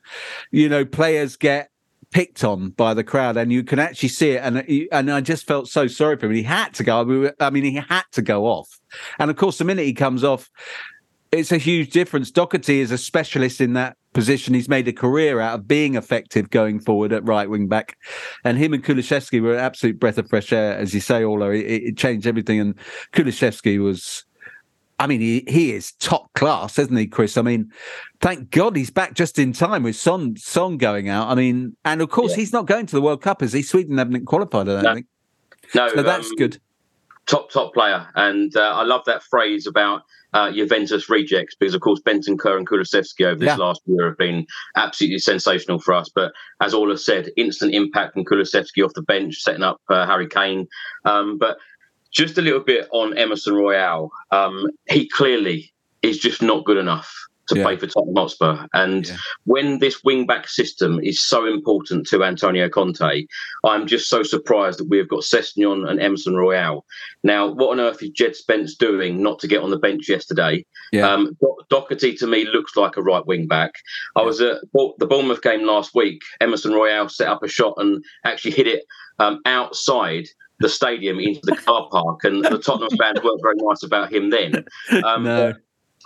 You 0.50 0.68
know, 0.68 0.84
players 0.84 1.36
get 1.36 1.69
picked 2.10 2.44
on 2.44 2.70
by 2.70 2.94
the 2.94 3.04
crowd, 3.04 3.36
and 3.36 3.52
you 3.52 3.62
can 3.62 3.78
actually 3.78 4.08
see 4.08 4.30
it. 4.30 4.42
And 4.42 4.64
and 4.92 5.10
I 5.10 5.20
just 5.20 5.46
felt 5.46 5.68
so 5.68 5.86
sorry 5.86 6.16
for 6.16 6.26
him. 6.26 6.32
He 6.32 6.42
had 6.42 6.74
to 6.74 6.84
go. 6.84 7.00
I 7.00 7.04
mean, 7.04 7.30
I 7.40 7.50
mean, 7.50 7.64
he 7.64 7.74
had 7.74 8.04
to 8.12 8.22
go 8.22 8.46
off. 8.46 8.68
And 9.18 9.30
of 9.30 9.36
course, 9.36 9.58
the 9.58 9.64
minute 9.64 9.84
he 9.84 9.94
comes 9.94 10.24
off, 10.24 10.50
it's 11.32 11.52
a 11.52 11.58
huge 11.58 11.90
difference. 11.90 12.30
Doherty 12.30 12.80
is 12.80 12.90
a 12.90 12.98
specialist 12.98 13.60
in 13.60 13.74
that 13.74 13.96
position. 14.12 14.54
He's 14.54 14.68
made 14.68 14.88
a 14.88 14.92
career 14.92 15.40
out 15.40 15.60
of 15.60 15.68
being 15.68 15.94
effective 15.94 16.50
going 16.50 16.80
forward 16.80 17.12
at 17.12 17.24
right 17.24 17.48
wing 17.48 17.68
back. 17.68 17.96
And 18.44 18.58
him 18.58 18.74
and 18.74 18.82
Kulusevski 18.82 19.40
were 19.40 19.54
an 19.54 19.60
absolute 19.60 20.00
breath 20.00 20.18
of 20.18 20.28
fresh 20.28 20.52
air, 20.52 20.76
as 20.76 20.92
you 20.92 21.00
say, 21.00 21.22
Orla. 21.22 21.50
It, 21.50 21.82
it 21.82 21.96
changed 21.96 22.26
everything. 22.26 22.60
And 22.60 22.74
Kulusevski 23.12 23.82
was. 23.82 24.24
I 25.00 25.06
mean, 25.06 25.20
he, 25.20 25.44
he 25.48 25.72
is 25.72 25.92
top 25.92 26.32
class, 26.34 26.78
isn't 26.78 26.94
he, 26.96 27.06
Chris? 27.06 27.38
I 27.38 27.42
mean, 27.42 27.70
thank 28.20 28.50
God 28.50 28.76
he's 28.76 28.90
back 28.90 29.14
just 29.14 29.38
in 29.38 29.52
time 29.54 29.82
with 29.82 29.96
Son 29.96 30.36
Son 30.36 30.76
going 30.76 31.08
out. 31.08 31.28
I 31.28 31.34
mean, 31.34 31.76
and 31.84 32.02
of 32.02 32.10
course 32.10 32.34
he's 32.34 32.52
not 32.52 32.66
going 32.66 32.84
to 32.86 32.94
the 32.94 33.00
World 33.00 33.22
Cup, 33.22 33.42
is 33.42 33.54
he? 33.54 33.62
Sweden 33.62 33.96
haven't 33.98 34.26
qualified, 34.26 34.68
I 34.68 34.74
don't 34.74 34.82
No. 34.82 34.94
think. 34.94 35.06
No, 35.74 35.88
So 35.88 36.02
that's 36.02 36.28
um, 36.28 36.36
good. 36.36 36.60
top 37.26 37.50
top 37.50 37.72
player, 37.72 38.06
and 38.14 38.54
uh, 38.56 38.60
I 38.60 38.84
love 38.84 39.02
that 39.06 39.22
phrase 39.22 39.66
about 39.66 40.02
uh, 40.32 40.52
Juventus 40.52 41.08
rejects 41.08 41.56
because, 41.58 41.74
of 41.74 41.80
course, 41.80 42.00
Bentancur 42.06 42.56
and 42.56 42.68
Kulusevski 42.68 43.24
over 43.24 43.38
this 43.38 43.48
Yeah. 43.48 43.56
last 43.56 43.80
year 43.86 44.08
have 44.08 44.18
been 44.18 44.46
absolutely 44.76 45.18
sensational 45.18 45.80
for 45.80 45.94
us. 45.94 46.10
But 46.14 46.32
as 46.60 46.74
Orla 46.74 46.98
said, 46.98 47.30
instant 47.36 47.74
impact 47.74 48.14
from 48.14 48.24
Kulusevski 48.24 48.84
off 48.84 48.92
the 48.94 49.02
bench, 49.02 49.36
setting 49.36 49.62
up 49.62 49.80
uh, 49.88 50.06
Harry 50.06 50.28
Kane. 50.28 50.66
Um, 51.04 51.38
but 51.38 51.56
just 52.12 52.38
a 52.38 52.42
little 52.42 52.60
bit 52.60 52.88
on 52.92 53.16
Emerson 53.16 53.54
Royal. 53.54 54.10
Um, 54.30 54.66
he 54.88 55.08
clearly 55.08 55.72
is 56.02 56.18
just 56.18 56.42
not 56.42 56.64
good 56.64 56.76
enough 56.78 57.12
to 57.48 57.56
Yeah. 57.56 57.64
play 57.64 57.76
for 57.76 57.88
Tottenham 57.88 58.14
Hotspur. 58.14 58.66
And 58.74 59.08
Yeah. 59.08 59.16
when 59.44 59.80
this 59.80 60.04
wing 60.04 60.24
back 60.24 60.48
system 60.48 61.00
is 61.02 61.20
so 61.20 61.46
important 61.46 62.06
to 62.08 62.22
Antonio 62.22 62.68
Conte, 62.68 63.26
I'm 63.64 63.86
just 63.88 64.08
so 64.08 64.22
surprised 64.22 64.78
that 64.78 64.88
we've 64.88 65.08
got 65.08 65.24
Sessegnon 65.24 65.88
and 65.88 66.00
Emerson 66.00 66.36
Royal. 66.36 66.84
Now, 67.24 67.48
what 67.48 67.70
on 67.70 67.80
earth 67.80 68.02
is 68.04 68.10
Jed 68.10 68.36
Spence 68.36 68.76
doing 68.76 69.20
not 69.20 69.40
to 69.40 69.48
get 69.48 69.62
on 69.62 69.70
the 69.70 69.78
bench 69.78 70.08
yesterday? 70.08 70.64
Yeah. 70.92 71.12
Um, 71.12 71.36
Do- 71.40 71.56
Doherty 71.68 72.14
to 72.16 72.26
me 72.26 72.44
looks 72.46 72.76
like 72.76 72.96
a 72.96 73.02
right 73.02 73.24
wing 73.26 73.46
back. 73.46 73.72
I 74.16 74.22
was 74.22 74.40
at 74.40 74.60
the 74.72 75.06
Bournemouth 75.06 75.42
game 75.42 75.64
last 75.64 75.94
week. 75.94 76.20
Emerson 76.40 76.72
Royale 76.72 77.08
set 77.08 77.28
up 77.28 77.42
a 77.42 77.48
shot 77.48 77.74
and 77.78 78.04
actually 78.24 78.52
hit 78.52 78.66
it 78.68 78.84
um, 79.18 79.40
outside 79.44 80.26
the 80.60 80.68
stadium 80.68 81.18
into 81.18 81.40
the 81.44 81.56
car 81.56 81.88
park, 81.90 82.24
and 82.24 82.44
the 82.44 82.58
Tottenham 82.58 82.90
fans 82.98 83.22
weren't 83.22 83.40
very 83.42 83.56
nice 83.58 83.82
about 83.82 84.12
him 84.12 84.30
then. 84.30 84.64
Um, 85.04 85.24
No. 85.24 85.54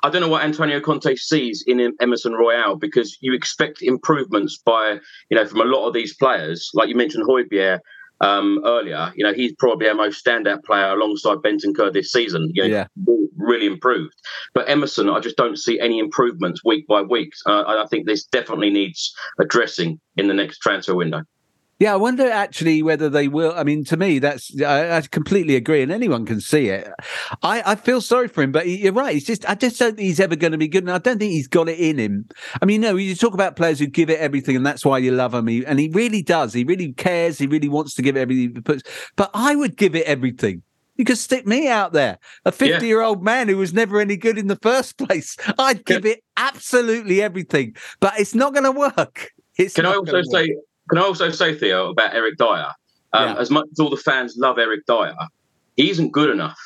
I 0.03 0.11
don't 0.11 0.21
know 0.21 0.29
what 0.29 0.43
Antonio 0.45 0.81
Conte 0.81 1.15
sees 1.15 1.65
in 1.67 1.95
Emerson 2.01 2.35
Royal 2.35 2.77
because 2.77 3.17
you 3.23 3.33
expect 3.33 3.81
improvements 3.81 4.59
by, 4.59 4.99
you 5.31 5.37
know, 5.37 5.47
from 5.47 5.61
a 5.63 5.65
lot 5.65 5.87
of 5.87 5.95
these 5.95 6.15
players. 6.15 6.71
Like 6.75 6.89
you 6.91 6.95
mentioned 6.97 7.25
Højbjerg 7.27 7.79
um, 8.21 8.61
earlier, 8.67 9.13
you 9.17 9.25
know, 9.25 9.33
he's 9.33 9.55
probably 9.59 9.89
our 9.89 9.95
most 9.95 10.23
standout 10.23 10.63
player 10.65 10.93
alongside 10.93 11.39
Bentancur 11.39 11.91
this 11.93 12.13
season. 12.13 12.51
You 12.53 12.65
know, 12.65 12.69
Yeah. 12.69 12.87
really 13.37 13.67
improved. 13.67 14.15
But 14.53 14.69
Emerson, 14.69 15.09
I 15.09 15.21
just 15.21 15.37
don't 15.37 15.59
see 15.59 15.81
any 15.81 15.99
improvements 15.99 16.63
week 16.65 16.87
by 16.87 17.01
week. 17.01 17.33
Uh, 17.47 17.65
I 17.67 17.87
think 17.89 18.07
this 18.07 18.25
definitely 18.25 18.71
needs 18.71 19.15
addressing 19.39 20.01
in 20.17 20.29
the 20.29 20.35
next 20.35 20.59
transfer 20.59 20.95
window. 20.95 21.23
Yeah, 21.81 21.93
I 21.93 21.97
wonder 21.97 22.31
actually 22.31 22.83
whether 22.83 23.09
they 23.09 23.27
will. 23.27 23.53
I 23.57 23.65
mean, 23.65 23.85
to 23.87 23.97
me, 23.97 24.21
that's 24.21 24.51
I, 24.63 24.97
I 24.97 25.01
completely 25.03 25.57
agree, 25.57 25.83
and 25.83 25.91
anyone 25.91 26.25
can 26.25 26.41
see 26.41 26.69
it. 26.69 26.89
I, 27.43 27.63
I 27.73 27.75
feel 27.75 28.01
sorry 28.01 28.29
for 28.29 28.43
him, 28.43 28.53
but 28.53 28.69
you're 28.69 28.93
right. 28.93 29.15
He's 29.15 29.27
just 29.27 29.49
I 29.49 29.57
just 29.57 29.79
don't 29.79 29.97
think 29.97 30.07
he's 30.07 30.21
ever 30.21 30.37
going 30.37 30.53
to 30.53 30.59
be 30.59 30.69
good, 30.69 30.85
and 30.85 30.93
I 30.93 30.99
don't 30.99 31.19
think 31.19 31.33
he's 31.33 31.49
got 31.49 31.69
it 31.69 31.79
in 31.79 31.99
him. 31.99 32.29
I 32.63 32.65
mean, 32.65 32.83
you 32.83 32.89
know, 32.89 32.97
you 32.97 33.15
talk 33.17 33.35
about 33.35 33.57
players 33.57 33.81
who 33.81 33.87
give 33.87 34.09
it 34.09 34.21
everything, 34.21 34.55
and 34.55 34.65
that's 34.65 34.85
why 34.85 34.99
you 34.99 35.11
love 35.11 35.35
him. 35.35 35.49
He, 35.49 35.67
and 35.67 35.81
he 35.81 35.91
really 35.93 36.23
does. 36.23 36.53
He 36.53 36.65
really 36.65 36.93
cares. 36.93 37.39
He 37.39 37.47
really 37.49 37.69
wants 37.69 37.95
to 37.95 38.03
give 38.03 38.17
it 38.17 38.21
everything. 38.21 38.55
he 38.55 38.61
puts. 38.61 38.85
But 39.17 39.31
I 39.35 39.57
would 39.57 39.77
give 39.77 39.97
it 39.97 40.07
everything. 40.07 40.63
You 40.97 41.05
could 41.05 41.19
stick 41.19 41.45
me 41.45 41.67
out 41.69 41.93
there, 41.93 42.19
a 42.45 42.53
50 42.53 42.87
year 42.87 43.01
old 43.01 43.23
man 43.25 43.49
who 43.49 43.57
was 43.57 43.75
never 43.75 44.01
any 44.01 44.17
good 44.17 44.39
in 44.39 44.47
the 44.47 44.57
first 44.57 44.97
place. 44.99 45.37
I'd 45.59 45.85
give 45.85 46.07
it 46.07 46.23
absolutely 46.37 47.21
everything, 47.21 47.75
but 47.99 48.19
it's 48.19 48.35
not 48.35 48.53
going 48.53 48.65
to 48.65 48.73
work. 48.73 49.33
It's 49.59 49.75
Can 49.75 49.87
I 49.87 49.95
also 49.95 50.23
say? 50.23 50.55
Can 50.91 50.99
I 50.99 51.03
also 51.03 51.31
say, 51.31 51.55
Theo, 51.55 51.91
about 51.91 52.15
Eric 52.15 52.37
Dier? 52.39 52.67
Um, 53.13 53.29
Yeah. 53.29 53.35
As 53.39 53.51
much 53.51 53.67
as 53.73 53.79
all 53.81 53.91
the 53.91 53.97
fans 53.97 54.35
love 54.37 54.59
Eric 54.59 54.81
Dier, 54.87 55.15
he 55.77 55.91
isn't 55.91 56.11
good 56.13 56.31
enough. 56.31 56.59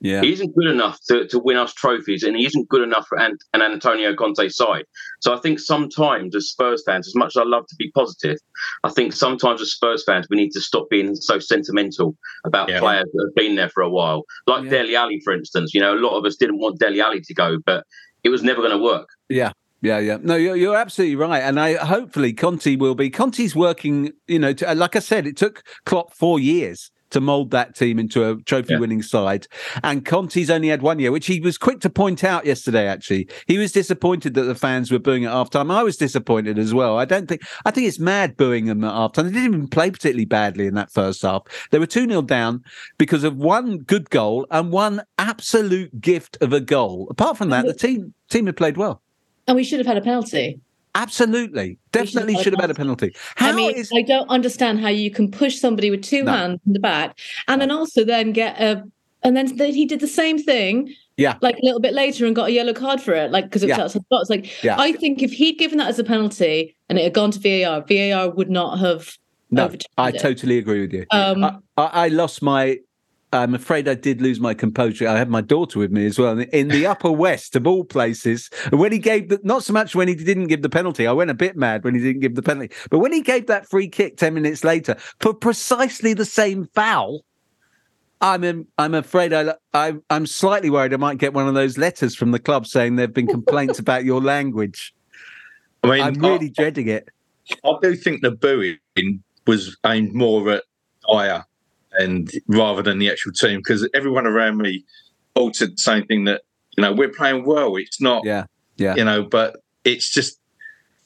Yeah. 0.00 0.20
He 0.22 0.32
isn't 0.32 0.52
good 0.56 0.66
enough 0.66 0.98
to, 1.08 1.28
to 1.28 1.38
win 1.38 1.56
us 1.56 1.72
trophies, 1.74 2.24
and 2.24 2.36
he 2.36 2.44
isn't 2.44 2.68
good 2.68 2.82
enough 2.82 3.06
for 3.08 3.18
an, 3.20 3.38
an 3.54 3.62
Antonio 3.62 4.16
Conte 4.16 4.48
side. 4.48 4.84
So 5.20 5.32
I 5.32 5.38
think 5.38 5.60
sometimes, 5.60 6.34
as 6.34 6.48
Spurs 6.50 6.82
fans, 6.84 7.06
as 7.06 7.14
much 7.14 7.36
as 7.36 7.40
I 7.40 7.44
love 7.44 7.68
to 7.68 7.76
be 7.76 7.88
positive, 7.92 8.36
I 8.82 8.90
think 8.90 9.12
sometimes 9.12 9.60
as 9.60 9.70
Spurs 9.70 10.02
fans 10.04 10.26
we 10.28 10.36
need 10.36 10.50
to 10.52 10.60
stop 10.60 10.90
being 10.90 11.14
so 11.14 11.38
sentimental 11.38 12.16
about 12.44 12.68
Yeah. 12.68 12.80
players 12.80 13.06
that 13.12 13.26
have 13.28 13.34
been 13.36 13.54
there 13.54 13.68
for 13.68 13.80
a 13.84 13.88
while. 13.90 14.24
Like 14.48 14.64
Yeah. 14.64 14.70
Dele 14.70 14.96
Alli, 14.96 15.20
for 15.20 15.32
instance. 15.32 15.72
You 15.72 15.80
know, 15.80 15.94
a 15.94 16.00
lot 16.00 16.18
of 16.18 16.24
us 16.24 16.34
didn't 16.34 16.58
want 16.58 16.80
Dele 16.80 17.00
Alli 17.00 17.20
to 17.20 17.34
go, 17.34 17.58
but 17.64 17.84
it 18.24 18.28
was 18.30 18.42
never 18.42 18.60
going 18.60 18.76
to 18.76 18.82
work. 18.82 19.08
Yeah. 19.28 19.52
Yeah, 19.82 19.98
yeah. 19.98 20.18
No, 20.22 20.36
you're, 20.36 20.56
you're 20.56 20.76
absolutely 20.76 21.16
right. 21.16 21.40
And 21.40 21.58
I 21.58 21.74
hopefully 21.74 22.32
Conte 22.32 22.76
will 22.76 22.94
be. 22.94 23.10
Conte's 23.10 23.56
working, 23.56 24.12
you 24.28 24.38
know, 24.38 24.52
to, 24.54 24.74
like 24.76 24.94
I 24.94 25.00
said, 25.00 25.26
it 25.26 25.36
took 25.36 25.64
Klopp 25.84 26.14
four 26.14 26.38
years 26.38 26.92
to 27.10 27.20
mold 27.20 27.50
that 27.50 27.74
team 27.74 27.98
into 27.98 28.24
a 28.24 28.36
trophy 28.42 28.76
winning 28.76 29.02
side. 29.02 29.46
And 29.84 30.04
Conte's 30.04 30.48
only 30.48 30.68
had 30.68 30.82
one 30.82 30.98
year, 30.98 31.12
which 31.12 31.26
he 31.26 31.40
was 31.40 31.58
quick 31.58 31.80
to 31.80 31.90
point 31.90 32.24
out 32.24 32.46
yesterday, 32.46 32.86
actually. 32.86 33.28
He 33.46 33.58
was 33.58 33.72
disappointed 33.72 34.34
that 34.34 34.44
the 34.44 34.54
fans 34.54 34.90
were 34.90 34.98
booing 34.98 35.24
at 35.24 35.32
halftime. 35.32 35.70
I 35.70 35.82
was 35.82 35.96
disappointed 35.96 36.58
as 36.58 36.72
well. 36.72 36.98
I 36.98 37.04
don't 37.04 37.28
think, 37.28 37.42
I 37.64 37.70
think 37.70 37.86
it's 37.86 37.98
mad 37.98 38.36
booing 38.36 38.66
them 38.66 38.84
at 38.84 38.94
halftime. 38.94 39.24
They 39.24 39.32
didn't 39.32 39.54
even 39.54 39.68
play 39.68 39.90
particularly 39.90 40.24
badly 40.24 40.66
in 40.66 40.74
that 40.74 40.90
first 40.90 41.22
half. 41.22 41.42
They 41.70 41.78
were 41.78 41.86
2 41.86 42.08
0 42.08 42.22
down 42.22 42.64
because 42.98 43.24
of 43.24 43.36
one 43.36 43.78
good 43.78 44.08
goal 44.10 44.46
and 44.50 44.72
one 44.72 45.02
absolute 45.18 46.00
gift 46.00 46.38
of 46.40 46.52
a 46.52 46.60
goal. 46.60 47.08
Apart 47.10 47.36
from 47.36 47.50
that, 47.50 47.66
the 47.66 47.74
team 47.74 48.14
team 48.30 48.46
had 48.46 48.56
played 48.56 48.76
well. 48.76 49.02
And 49.46 49.56
we 49.56 49.64
should 49.64 49.78
have 49.78 49.86
had 49.86 49.96
a 49.96 50.00
penalty. 50.02 50.60
Absolutely. 50.94 51.78
Definitely 51.90 52.36
should 52.42 52.52
have 52.52 52.60
had 52.60 52.70
a 52.70 52.74
penalty. 52.74 53.14
How 53.36 53.48
I 53.48 53.52
mean, 53.52 53.74
is- 53.74 53.90
I 53.94 54.02
don't 54.02 54.28
understand 54.28 54.80
how 54.80 54.88
you 54.88 55.10
can 55.10 55.30
push 55.30 55.58
somebody 55.58 55.90
with 55.90 56.02
two 56.02 56.22
No. 56.24 56.32
hands 56.32 56.60
in 56.66 56.74
the 56.74 56.80
back 56.80 57.18
and 57.48 57.60
then 57.60 57.70
also 57.70 58.04
then 58.04 58.32
get 58.32 58.60
a. 58.60 58.84
And 59.24 59.36
then 59.36 59.56
th- 59.56 59.74
he 59.74 59.86
did 59.86 60.00
the 60.00 60.08
same 60.08 60.36
thing, 60.36 60.92
yeah. 61.16 61.36
like 61.42 61.56
a 61.56 61.64
little 61.64 61.78
bit 61.78 61.94
later, 61.94 62.26
and 62.26 62.34
got 62.34 62.48
a 62.48 62.52
yellow 62.52 62.72
card 62.72 63.00
for 63.00 63.14
it, 63.14 63.30
like 63.30 63.44
because 63.44 63.62
it 63.62 63.66
was 63.68 63.78
Yeah. 63.78 63.84
outside 63.84 64.02
the 64.02 64.06
box. 64.10 64.28
Like, 64.28 64.64
Yeah. 64.64 64.74
I 64.78 64.92
think 64.92 65.22
if 65.22 65.32
he'd 65.32 65.58
given 65.58 65.78
that 65.78 65.86
as 65.88 65.98
a 66.00 66.04
penalty 66.04 66.74
and 66.88 66.98
it 66.98 67.04
had 67.04 67.14
gone 67.14 67.30
to 67.30 67.38
VAR, 67.38 67.82
VAR 67.86 68.28
would 68.30 68.50
not 68.50 68.80
have 68.80 69.16
No, 69.52 69.70
I 69.96 70.08
it. 70.08 70.18
totally 70.18 70.58
agree 70.58 70.80
with 70.80 70.92
you. 70.92 71.06
Um, 71.12 71.44
I, 71.44 71.60
I 71.76 72.08
lost 72.08 72.42
my. 72.42 72.78
I'm 73.32 73.54
afraid 73.54 73.88
I 73.88 73.94
did 73.94 74.20
lose 74.20 74.40
my 74.40 74.52
composure. 74.52 75.08
I 75.08 75.16
had 75.16 75.30
my 75.30 75.40
daughter 75.40 75.78
with 75.78 75.90
me 75.90 76.04
as 76.04 76.18
well 76.18 76.38
in 76.38 76.68
the 76.68 76.86
upper 76.86 77.10
west 77.10 77.56
of 77.56 77.66
all 77.66 77.82
places. 77.82 78.50
And 78.66 78.78
when 78.78 78.92
he 78.92 78.98
gave 78.98 79.30
the, 79.30 79.40
not 79.42 79.64
so 79.64 79.72
much 79.72 79.94
when 79.94 80.06
he 80.06 80.14
didn't 80.14 80.48
give 80.48 80.60
the 80.60 80.68
penalty, 80.68 81.06
I 81.06 81.12
went 81.12 81.30
a 81.30 81.34
bit 81.34 81.56
mad 81.56 81.82
when 81.82 81.94
he 81.94 82.00
didn't 82.00 82.20
give 82.20 82.34
the 82.34 82.42
penalty, 82.42 82.74
but 82.90 82.98
when 82.98 83.12
he 83.12 83.22
gave 83.22 83.46
that 83.46 83.68
free 83.68 83.88
kick 83.88 84.18
10 84.18 84.34
minutes 84.34 84.64
later 84.64 84.96
for 85.20 85.32
precisely 85.32 86.12
the 86.12 86.26
same 86.26 86.68
foul, 86.74 87.24
I'm 88.20 88.44
am- 88.44 88.68
I'm 88.78 88.94
afraid 88.94 89.32
I, 89.32 89.54
I 89.74 89.94
I'm 90.10 90.26
slightly 90.26 90.70
worried 90.70 90.92
I 90.92 90.96
might 90.96 91.18
get 91.18 91.34
one 91.34 91.48
of 91.48 91.54
those 91.54 91.76
letters 91.76 92.14
from 92.14 92.30
the 92.30 92.38
club 92.38 92.66
saying 92.66 92.96
there've 92.96 93.12
been 93.12 93.26
complaints 93.26 93.78
about 93.80 94.04
your 94.04 94.20
language. 94.20 94.94
I 95.82 95.90
mean, 95.90 96.02
I'm 96.02 96.14
really 96.14 96.50
dreading 96.50 96.88
it. 96.88 97.08
I 97.64 97.72
do 97.82 97.96
think 97.96 98.22
the 98.22 98.30
booing 98.30 98.78
was 99.46 99.76
aimed 99.84 100.14
more 100.14 100.48
at 100.50 100.64
Dier 101.10 101.44
and 101.98 102.30
rather 102.46 102.82
than 102.82 102.98
the 102.98 103.10
actual 103.10 103.32
team 103.32 103.58
because 103.60 103.88
everyone 103.94 104.26
around 104.26 104.58
me 104.58 104.84
all 105.34 105.52
said 105.52 105.72
the 105.72 105.76
same 105.80 106.06
thing 106.06 106.24
that 106.24 106.42
you 106.76 106.82
know 106.82 106.92
we're 106.92 107.08
playing 107.08 107.44
well. 107.44 107.76
It's 107.76 108.00
not, 108.00 108.24
Yeah, 108.24 108.44
yeah. 108.76 108.94
you 108.96 109.04
know, 109.04 109.22
but 109.22 109.56
it's 109.84 110.10
just 110.10 110.38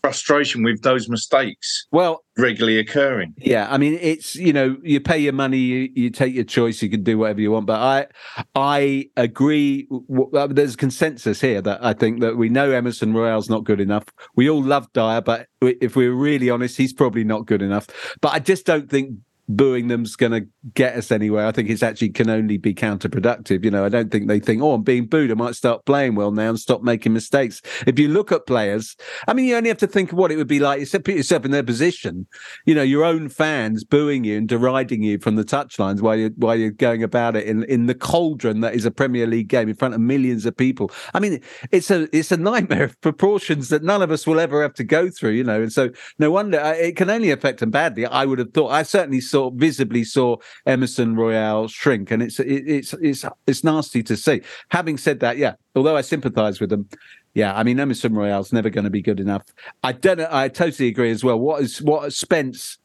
frustration 0.02 0.62
with 0.62 0.82
those 0.82 1.08
mistakes 1.08 1.86
Well, 1.90 2.22
regularly 2.38 2.78
occurring. 2.78 3.34
Yeah, 3.38 3.66
I 3.68 3.76
mean, 3.76 3.98
it's 4.00 4.36
you 4.36 4.52
know, 4.52 4.76
you 4.84 5.00
pay 5.00 5.18
your 5.18 5.32
money, 5.32 5.58
you, 5.58 5.90
you 5.96 6.10
take 6.10 6.32
your 6.32 6.44
choice, 6.44 6.80
you 6.80 6.88
can 6.88 7.02
do 7.02 7.18
whatever 7.18 7.40
you 7.40 7.50
want. 7.50 7.66
But 7.66 7.80
I, 7.80 8.06
I 8.54 9.10
agree. 9.16 9.88
w- 9.90 10.30
uh, 10.32 10.46
There's 10.46 10.76
consensus 10.76 11.40
here 11.40 11.60
that 11.62 11.84
I 11.84 11.92
think 11.92 12.20
that 12.20 12.36
we 12.36 12.48
know 12.48 12.70
Emerson 12.70 13.14
Royal's 13.14 13.50
not 13.50 13.64
good 13.64 13.80
enough. 13.80 14.04
We 14.36 14.48
all 14.48 14.62
love 14.62 14.92
Dier, 14.92 15.22
but 15.22 15.48
if 15.60 15.96
we're 15.96 16.12
really 16.14 16.50
honest, 16.50 16.76
he's 16.76 16.92
probably 16.92 17.24
not 17.24 17.46
good 17.46 17.62
enough. 17.62 17.88
But 18.20 18.32
I 18.32 18.38
just 18.38 18.64
don't 18.64 18.88
think 18.88 19.10
booing 19.48 19.88
them's 19.88 20.16
going 20.16 20.32
to 20.32 20.46
get 20.74 20.96
us 20.96 21.10
anywhere. 21.10 21.46
I 21.46 21.52
think 21.52 21.70
it's 21.70 21.82
actually 21.82 22.10
can 22.10 22.28
only 22.28 22.56
be 22.56 22.74
counterproductive. 22.74 23.64
You 23.64 23.70
know, 23.70 23.84
I 23.84 23.88
don't 23.88 24.10
think 24.10 24.26
they 24.26 24.40
think, 24.40 24.62
oh, 24.62 24.72
I'm 24.72 24.82
being 24.82 25.06
booed. 25.06 25.30
I 25.30 25.34
might 25.34 25.54
start 25.54 25.84
playing 25.86 26.14
well 26.14 26.32
now 26.32 26.50
and 26.50 26.58
stop 26.58 26.82
making 26.82 27.12
mistakes. 27.12 27.62
If 27.86 27.98
you 27.98 28.08
look 28.08 28.32
at 28.32 28.46
players, 28.46 28.96
I 29.28 29.34
mean, 29.34 29.46
you 29.46 29.56
only 29.56 29.68
have 29.68 29.78
to 29.78 29.86
think 29.86 30.12
of 30.12 30.18
what 30.18 30.32
it 30.32 30.36
would 30.36 30.48
be 30.48 30.58
like. 30.58 30.80
You 30.80 30.86
said, 30.86 31.04
put 31.04 31.14
yourself 31.14 31.44
in 31.44 31.50
their 31.50 31.62
position. 31.62 32.26
You 32.64 32.74
know, 32.74 32.82
your 32.82 33.04
own 33.04 33.28
fans 33.28 33.84
booing 33.84 34.24
you 34.24 34.38
and 34.38 34.48
deriding 34.48 35.02
you 35.02 35.18
from 35.18 35.36
the 35.36 35.44
touchlines 35.44 36.00
while 36.00 36.16
you're 36.16 36.30
while 36.30 36.56
you're 36.56 36.70
going 36.70 37.02
about 37.02 37.36
it 37.36 37.46
in 37.46 37.62
in 37.64 37.86
the 37.86 37.94
cauldron 37.94 38.60
that 38.60 38.74
is 38.74 38.84
a 38.84 38.90
Premier 38.90 39.26
League 39.26 39.48
game 39.48 39.68
in 39.68 39.74
front 39.76 39.94
of 39.94 40.00
millions 40.00 40.46
of 40.46 40.56
people. 40.56 40.90
I 41.14 41.20
mean, 41.20 41.40
it's 41.70 41.90
a 41.90 42.08
it's 42.16 42.32
a 42.32 42.36
nightmare 42.36 42.84
of 42.84 43.00
proportions 43.00 43.68
that 43.68 43.82
none 43.82 44.02
of 44.02 44.10
us 44.10 44.26
will 44.26 44.40
ever 44.40 44.62
have 44.62 44.74
to 44.74 44.84
go 44.84 45.08
through. 45.10 45.32
You 45.32 45.44
know, 45.44 45.62
and 45.62 45.72
so 45.72 45.90
no 46.18 46.30
wonder 46.30 46.58
uh, 46.58 46.72
it 46.72 46.96
can 46.96 47.10
only 47.10 47.30
affect 47.30 47.60
them 47.60 47.70
badly. 47.70 48.06
I 48.06 48.24
would 48.24 48.38
have 48.38 48.52
thought. 48.52 48.70
I 48.70 48.82
certainly 48.82 49.20
saw 49.20 49.35
visibly 49.50 50.04
saw 50.04 50.36
Emerson 50.66 51.16
Royal 51.16 51.68
shrink, 51.68 52.10
and 52.10 52.22
it's 52.22 52.40
it, 52.40 52.64
it's 52.66 52.92
it's 52.94 53.24
it's 53.46 53.64
nasty 53.64 54.02
to 54.02 54.16
see. 54.16 54.42
Having 54.70 54.98
said 54.98 55.20
that, 55.20 55.38
yeah, 55.38 55.54
although 55.74 55.96
I 55.96 56.00
sympathise 56.00 56.60
with 56.60 56.70
them. 56.70 56.88
Yeah, 57.34 57.54
I 57.54 57.64
mean 57.64 57.78
Emerson 57.78 58.14
Royal's 58.14 58.52
never 58.52 58.70
going 58.70 58.84
to 58.84 58.90
be 58.90 59.02
good 59.02 59.20
enough. 59.20 59.42
I 59.82 59.92
don't. 59.92 60.20
I 60.20 60.48
totally 60.48 60.88
agree 60.88 61.10
as 61.10 61.22
well. 61.22 61.38
What 61.38 61.62
is 61.62 61.82
what 61.82 62.12
Spence? 62.12 62.78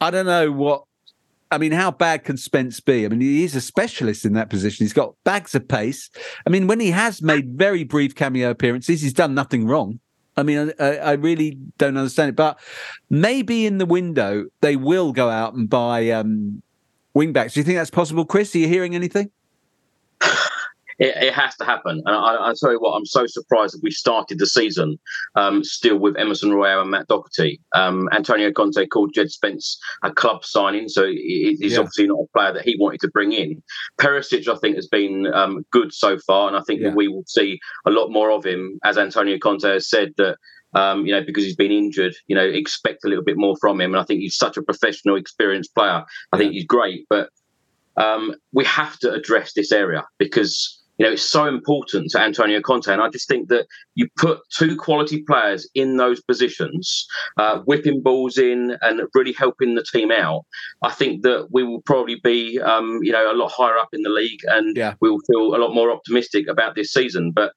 I 0.00 0.10
don't 0.10 0.26
know 0.26 0.50
what. 0.50 0.84
I 1.50 1.58
mean, 1.58 1.72
how 1.72 1.90
bad 1.90 2.24
can 2.24 2.38
Spence 2.38 2.80
be? 2.80 3.04
I 3.04 3.08
mean, 3.08 3.20
he's 3.20 3.54
a 3.54 3.60
specialist 3.60 4.24
in 4.24 4.32
that 4.32 4.48
position. 4.48 4.84
He's 4.84 4.94
got 4.94 5.14
bags 5.22 5.54
of 5.54 5.68
pace. 5.68 6.08
I 6.46 6.50
mean, 6.50 6.66
when 6.66 6.80
he 6.80 6.90
has 6.90 7.20
made 7.20 7.58
very 7.58 7.84
brief 7.84 8.14
cameo 8.14 8.48
appearances, 8.48 9.02
he's 9.02 9.12
done 9.12 9.34
nothing 9.34 9.66
wrong. 9.66 10.00
I 10.42 10.44
mean, 10.44 10.72
I, 10.80 10.96
I 10.96 11.12
really 11.12 11.56
don't 11.78 11.96
understand 11.96 12.30
it. 12.30 12.36
But 12.36 12.58
maybe 13.08 13.64
in 13.64 13.78
the 13.78 13.86
window 13.86 14.46
they 14.60 14.74
will 14.74 15.12
go 15.12 15.30
out 15.30 15.54
and 15.54 15.70
buy 15.70 16.10
um, 16.10 16.62
wing 17.14 17.32
backs. 17.32 17.54
Do 17.54 17.60
you 17.60 17.64
think 17.64 17.78
that's 17.78 17.90
possible, 17.90 18.24
Chris? 18.24 18.52
Are 18.56 18.58
you 18.58 18.66
hearing 18.66 18.96
anything? 18.96 19.30
it, 20.98 21.16
it, 21.22 21.34
has 21.34 21.56
to 21.56 21.64
happen. 21.64 22.02
And 22.04 22.14
I, 22.14 22.50
I, 22.50 22.54
tell 22.58 22.72
you 22.72 22.80
what, 22.80 22.92
I'm 22.92 23.06
so 23.06 23.26
surprised 23.26 23.74
that 23.74 23.82
we 23.82 23.90
started 23.90 24.38
the 24.38 24.46
season 24.46 24.98
um, 25.34 25.64
still 25.64 25.98
with 25.98 26.16
Emerson 26.16 26.52
Royal 26.52 26.82
and 26.82 26.90
Matt 26.90 27.08
Doherty. 27.08 27.60
Um, 27.74 28.08
Antonio 28.12 28.52
Conte 28.52 28.86
called 28.86 29.14
Jed 29.14 29.30
Spence 29.30 29.78
a 30.02 30.12
club 30.12 30.44
signing, 30.44 30.88
so 30.88 31.06
he's 31.06 31.60
yeah. 31.60 31.78
obviously 31.78 32.06
not 32.06 32.20
a 32.20 32.38
player 32.38 32.52
that 32.52 32.64
he 32.64 32.76
wanted 32.78 33.00
to 33.00 33.08
bring 33.08 33.32
in. 33.32 33.62
Perisic, 33.98 34.48
I 34.48 34.56
think, 34.58 34.76
has 34.76 34.88
been 34.88 35.26
um, 35.32 35.64
good 35.70 35.92
so 35.92 36.18
far, 36.18 36.48
and 36.48 36.56
I 36.56 36.62
think 36.62 36.80
yeah. 36.80 36.94
we 36.94 37.08
will 37.08 37.24
see 37.26 37.58
a 37.86 37.90
lot 37.90 38.10
more 38.10 38.30
of 38.30 38.44
him, 38.44 38.78
as 38.84 38.98
Antonio 38.98 39.38
Conte 39.38 39.68
has 39.68 39.88
said 39.88 40.12
that. 40.16 40.36
Um, 40.74 41.04
you 41.04 41.12
know, 41.12 41.22
because 41.22 41.44
he's 41.44 41.54
been 41.54 41.70
injured, 41.70 42.14
you 42.28 42.34
know, 42.34 42.40
expect 42.40 43.04
a 43.04 43.06
little 43.06 43.22
bit 43.22 43.36
more 43.36 43.54
from 43.60 43.78
him. 43.78 43.92
And 43.92 44.00
I 44.00 44.04
think 44.04 44.20
he's 44.20 44.38
such 44.38 44.56
a 44.56 44.62
professional, 44.62 45.16
experienced 45.16 45.74
player. 45.74 46.02
I 46.32 46.38
think 46.38 46.54
he's 46.54 46.64
great, 46.64 47.04
but 47.10 47.28
um, 47.96 48.34
we 48.52 48.64
have 48.64 48.98
to 49.00 49.12
address 49.12 49.52
this 49.52 49.72
area 49.72 50.04
because 50.18 50.81
you 51.02 51.08
know 51.08 51.14
it's 51.14 51.28
so 51.28 51.46
important 51.46 52.12
to 52.12 52.20
Antonio 52.20 52.60
Conte, 52.60 52.86
and 52.86 53.02
I 53.02 53.08
just 53.08 53.26
think 53.26 53.48
that 53.48 53.66
you 53.96 54.06
put 54.16 54.38
two 54.56 54.76
quality 54.76 55.24
players 55.24 55.68
in 55.74 55.96
those 55.96 56.22
positions, 56.22 57.04
uh, 57.38 57.58
whipping 57.62 58.02
balls 58.02 58.38
in 58.38 58.76
and 58.82 59.00
really 59.12 59.32
helping 59.32 59.74
the 59.74 59.82
team 59.82 60.12
out. 60.12 60.42
I 60.84 60.92
think 60.92 61.24
that 61.24 61.48
we 61.50 61.64
will 61.64 61.82
probably 61.82 62.20
be 62.22 62.60
um, 62.60 63.00
you 63.02 63.10
know 63.10 63.32
a 63.32 63.34
lot 63.34 63.50
higher 63.50 63.76
up 63.76 63.88
in 63.92 64.02
the 64.02 64.10
league, 64.10 64.42
and 64.46 64.76
yeah. 64.76 64.94
we 65.00 65.10
will 65.10 65.18
feel 65.26 65.56
a 65.56 65.58
lot 65.58 65.74
more 65.74 65.90
optimistic 65.90 66.46
about 66.46 66.76
this 66.76 66.92
season. 66.92 67.32
But 67.34 67.52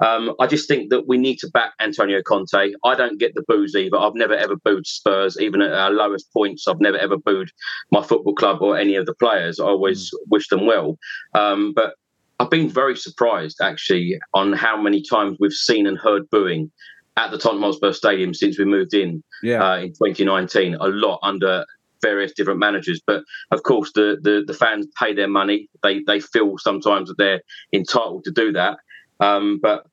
um, 0.00 0.34
I 0.40 0.48
just 0.48 0.66
think 0.66 0.90
that 0.90 1.06
we 1.06 1.18
need 1.18 1.36
to 1.38 1.50
back 1.50 1.74
Antonio 1.78 2.20
Conte. 2.20 2.72
I 2.84 2.96
don't 2.96 3.20
get 3.20 3.36
the 3.36 3.44
boos 3.46 3.76
either. 3.76 3.96
I've 3.96 4.16
never 4.16 4.34
ever 4.34 4.56
booed 4.56 4.88
Spurs, 4.88 5.38
even 5.40 5.62
at 5.62 5.72
our 5.72 5.92
lowest 5.92 6.32
points. 6.32 6.66
I've 6.66 6.80
never 6.80 6.98
ever 6.98 7.16
booed 7.16 7.52
my 7.92 8.02
football 8.02 8.34
club 8.34 8.60
or 8.60 8.76
any 8.76 8.96
of 8.96 9.06
the 9.06 9.14
players. 9.14 9.60
I 9.60 9.66
always 9.66 10.10
mm. 10.10 10.18
wish 10.32 10.48
them 10.48 10.66
well. 10.66 10.98
Um, 11.36 11.74
but 11.76 11.94
I've 12.40 12.50
been 12.50 12.68
very 12.68 12.96
surprised 12.96 13.58
actually 13.60 14.18
on 14.34 14.52
how 14.52 14.80
many 14.80 15.02
times 15.02 15.36
we've 15.40 15.52
seen 15.52 15.86
and 15.86 15.98
heard 15.98 16.28
booing 16.30 16.70
at 17.16 17.30
the 17.30 17.38
Tottenham 17.38 17.64
Hotspur 17.64 17.92
Stadium 17.92 18.32
since 18.32 18.58
we 18.58 18.64
moved 18.64 18.94
in 18.94 19.22
yeah. 19.42 19.62
uh, 19.62 19.76
in 19.78 19.88
2019. 19.88 20.74
A 20.74 20.86
lot 20.86 21.18
under 21.22 21.66
various 22.00 22.32
different 22.32 22.60
managers. 22.60 23.00
But 23.04 23.24
of 23.50 23.64
course, 23.64 23.92
the, 23.92 24.18
the, 24.22 24.44
the 24.46 24.54
fans 24.54 24.86
pay 24.98 25.14
their 25.14 25.28
money. 25.28 25.68
They 25.82 26.02
they 26.04 26.20
feel 26.20 26.58
sometimes 26.58 27.08
that 27.08 27.18
they're 27.18 27.42
entitled 27.72 28.24
to 28.24 28.30
do 28.30 28.52
that. 28.52 28.78
Um, 29.20 29.58
but 29.60 29.86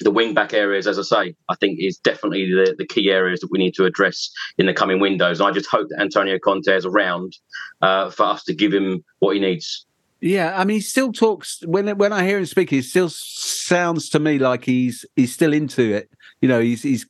the 0.00 0.10
wing 0.10 0.34
back 0.34 0.54
areas, 0.54 0.86
as 0.86 0.98
I 0.98 1.02
say, 1.02 1.34
I 1.48 1.54
think 1.56 1.78
is 1.78 1.98
definitely 1.98 2.46
the, 2.50 2.74
the 2.76 2.86
key 2.86 3.10
areas 3.10 3.40
that 3.40 3.50
we 3.50 3.58
need 3.58 3.74
to 3.74 3.84
address 3.84 4.30
in 4.58 4.66
the 4.66 4.72
coming 4.72 4.98
windows. 4.98 5.40
And 5.40 5.48
I 5.48 5.52
just 5.52 5.68
hope 5.68 5.88
that 5.90 6.00
Antonio 6.00 6.38
Conte 6.38 6.68
is 6.68 6.86
around 6.86 7.36
uh, 7.82 8.10
for 8.10 8.24
us 8.24 8.42
to 8.44 8.54
give 8.54 8.72
him 8.72 9.04
what 9.18 9.34
he 9.34 9.40
needs. 9.40 9.86
Yeah, 10.22 10.56
I 10.56 10.64
mean, 10.64 10.76
he 10.76 10.80
still 10.80 11.12
talks 11.12 11.58
when 11.66 11.88
when 11.98 12.12
I 12.12 12.24
hear 12.24 12.38
him 12.38 12.46
speak. 12.46 12.70
He 12.70 12.80
still 12.80 13.08
sounds 13.10 14.08
to 14.10 14.20
me 14.20 14.38
like 14.38 14.64
he's 14.64 15.04
he's 15.16 15.34
still 15.34 15.52
into 15.52 15.82
it. 15.82 16.10
You 16.40 16.48
know, 16.48 16.60
he's 16.60 16.84
he's 16.84 17.04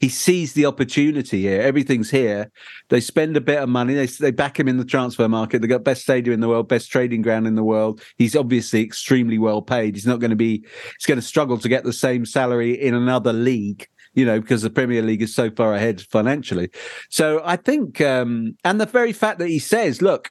he 0.00 0.08
sees 0.08 0.54
the 0.54 0.66
opportunity 0.66 1.42
here. 1.42 1.62
Everything's 1.62 2.10
here. 2.10 2.50
They 2.88 2.98
spend 2.98 3.36
a 3.36 3.40
bit 3.40 3.62
of 3.62 3.68
money. 3.68 3.94
They 3.94 4.06
they 4.06 4.32
back 4.32 4.58
him 4.58 4.66
in 4.66 4.78
the 4.78 4.84
transfer 4.84 5.28
market. 5.28 5.62
They 5.62 5.68
got 5.68 5.84
best 5.84 6.02
stadium 6.02 6.34
in 6.34 6.40
the 6.40 6.48
world, 6.48 6.66
best 6.66 6.90
trading 6.90 7.22
ground 7.22 7.46
in 7.46 7.54
the 7.54 7.62
world. 7.62 8.02
He's 8.16 8.34
obviously 8.34 8.82
extremely 8.82 9.38
well 9.38 9.62
paid. 9.62 9.94
He's 9.94 10.06
not 10.06 10.18
going 10.18 10.30
to 10.30 10.36
be. 10.36 10.66
He's 10.98 11.06
going 11.06 11.20
to 11.20 11.26
struggle 11.26 11.58
to 11.58 11.68
get 11.68 11.84
the 11.84 11.92
same 11.92 12.26
salary 12.26 12.72
in 12.72 12.94
another 12.94 13.32
league 13.32 13.86
you 14.14 14.24
know, 14.24 14.40
because 14.40 14.62
the 14.62 14.70
Premier 14.70 15.02
League 15.02 15.20
is 15.20 15.34
so 15.34 15.50
far 15.50 15.74
ahead 15.74 16.00
financially. 16.00 16.70
So 17.10 17.42
I 17.44 17.56
think, 17.56 18.00
um, 18.00 18.56
and 18.64 18.80
the 18.80 18.86
very 18.86 19.12
fact 19.12 19.38
that 19.40 19.48
he 19.48 19.58
says, 19.58 20.00
look, 20.00 20.30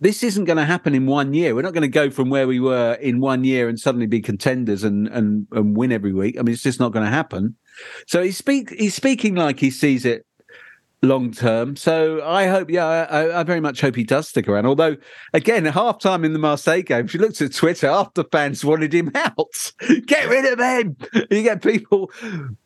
this 0.00 0.22
isn't 0.22 0.44
going 0.44 0.56
to 0.56 0.64
happen 0.64 0.94
in 0.94 1.06
one 1.06 1.34
year. 1.34 1.54
We're 1.54 1.62
not 1.62 1.72
going 1.72 1.82
to 1.82 1.88
go 1.88 2.10
from 2.10 2.28
where 2.28 2.46
we 2.46 2.60
were 2.60 2.94
in 2.94 3.20
one 3.20 3.44
year 3.44 3.68
and 3.68 3.78
suddenly 3.78 4.06
be 4.06 4.20
contenders 4.20 4.84
and 4.84 5.08
and 5.08 5.46
and 5.52 5.76
win 5.76 5.92
every 5.92 6.12
week. 6.12 6.38
I 6.38 6.42
mean, 6.42 6.52
it's 6.52 6.62
just 6.62 6.80
not 6.80 6.92
going 6.92 7.04
to 7.04 7.10
happen. 7.10 7.56
So 8.06 8.22
he 8.22 8.30
speak 8.30 8.70
he's 8.70 8.94
speaking 8.94 9.34
like 9.34 9.60
he 9.60 9.70
sees 9.70 10.04
it 10.04 10.26
long 11.04 11.30
term. 11.30 11.76
So 11.76 12.22
I 12.24 12.46
hope, 12.46 12.70
yeah, 12.70 12.86
I, 12.86 13.40
I, 13.40 13.42
very 13.42 13.60
much 13.60 13.80
hope 13.80 13.94
he 13.94 14.04
does 14.04 14.28
stick 14.28 14.48
around. 14.48 14.66
Although, 14.66 14.96
again, 15.32 15.64
half 15.66 16.00
time 16.00 16.24
in 16.24 16.32
the 16.32 16.38
Marseille 16.38 16.82
game, 16.82 17.06
she 17.06 17.18
looked 17.18 17.40
at 17.40 17.52
Twitter 17.52 17.86
after 17.86 18.24
fans 18.24 18.64
wanted 18.64 18.92
him 18.92 19.10
out. 19.14 19.72
get 20.06 20.28
rid 20.28 20.52
of 20.52 20.58
him. 20.58 20.96
You 21.30 21.42
get 21.42 21.62
people, 21.62 22.10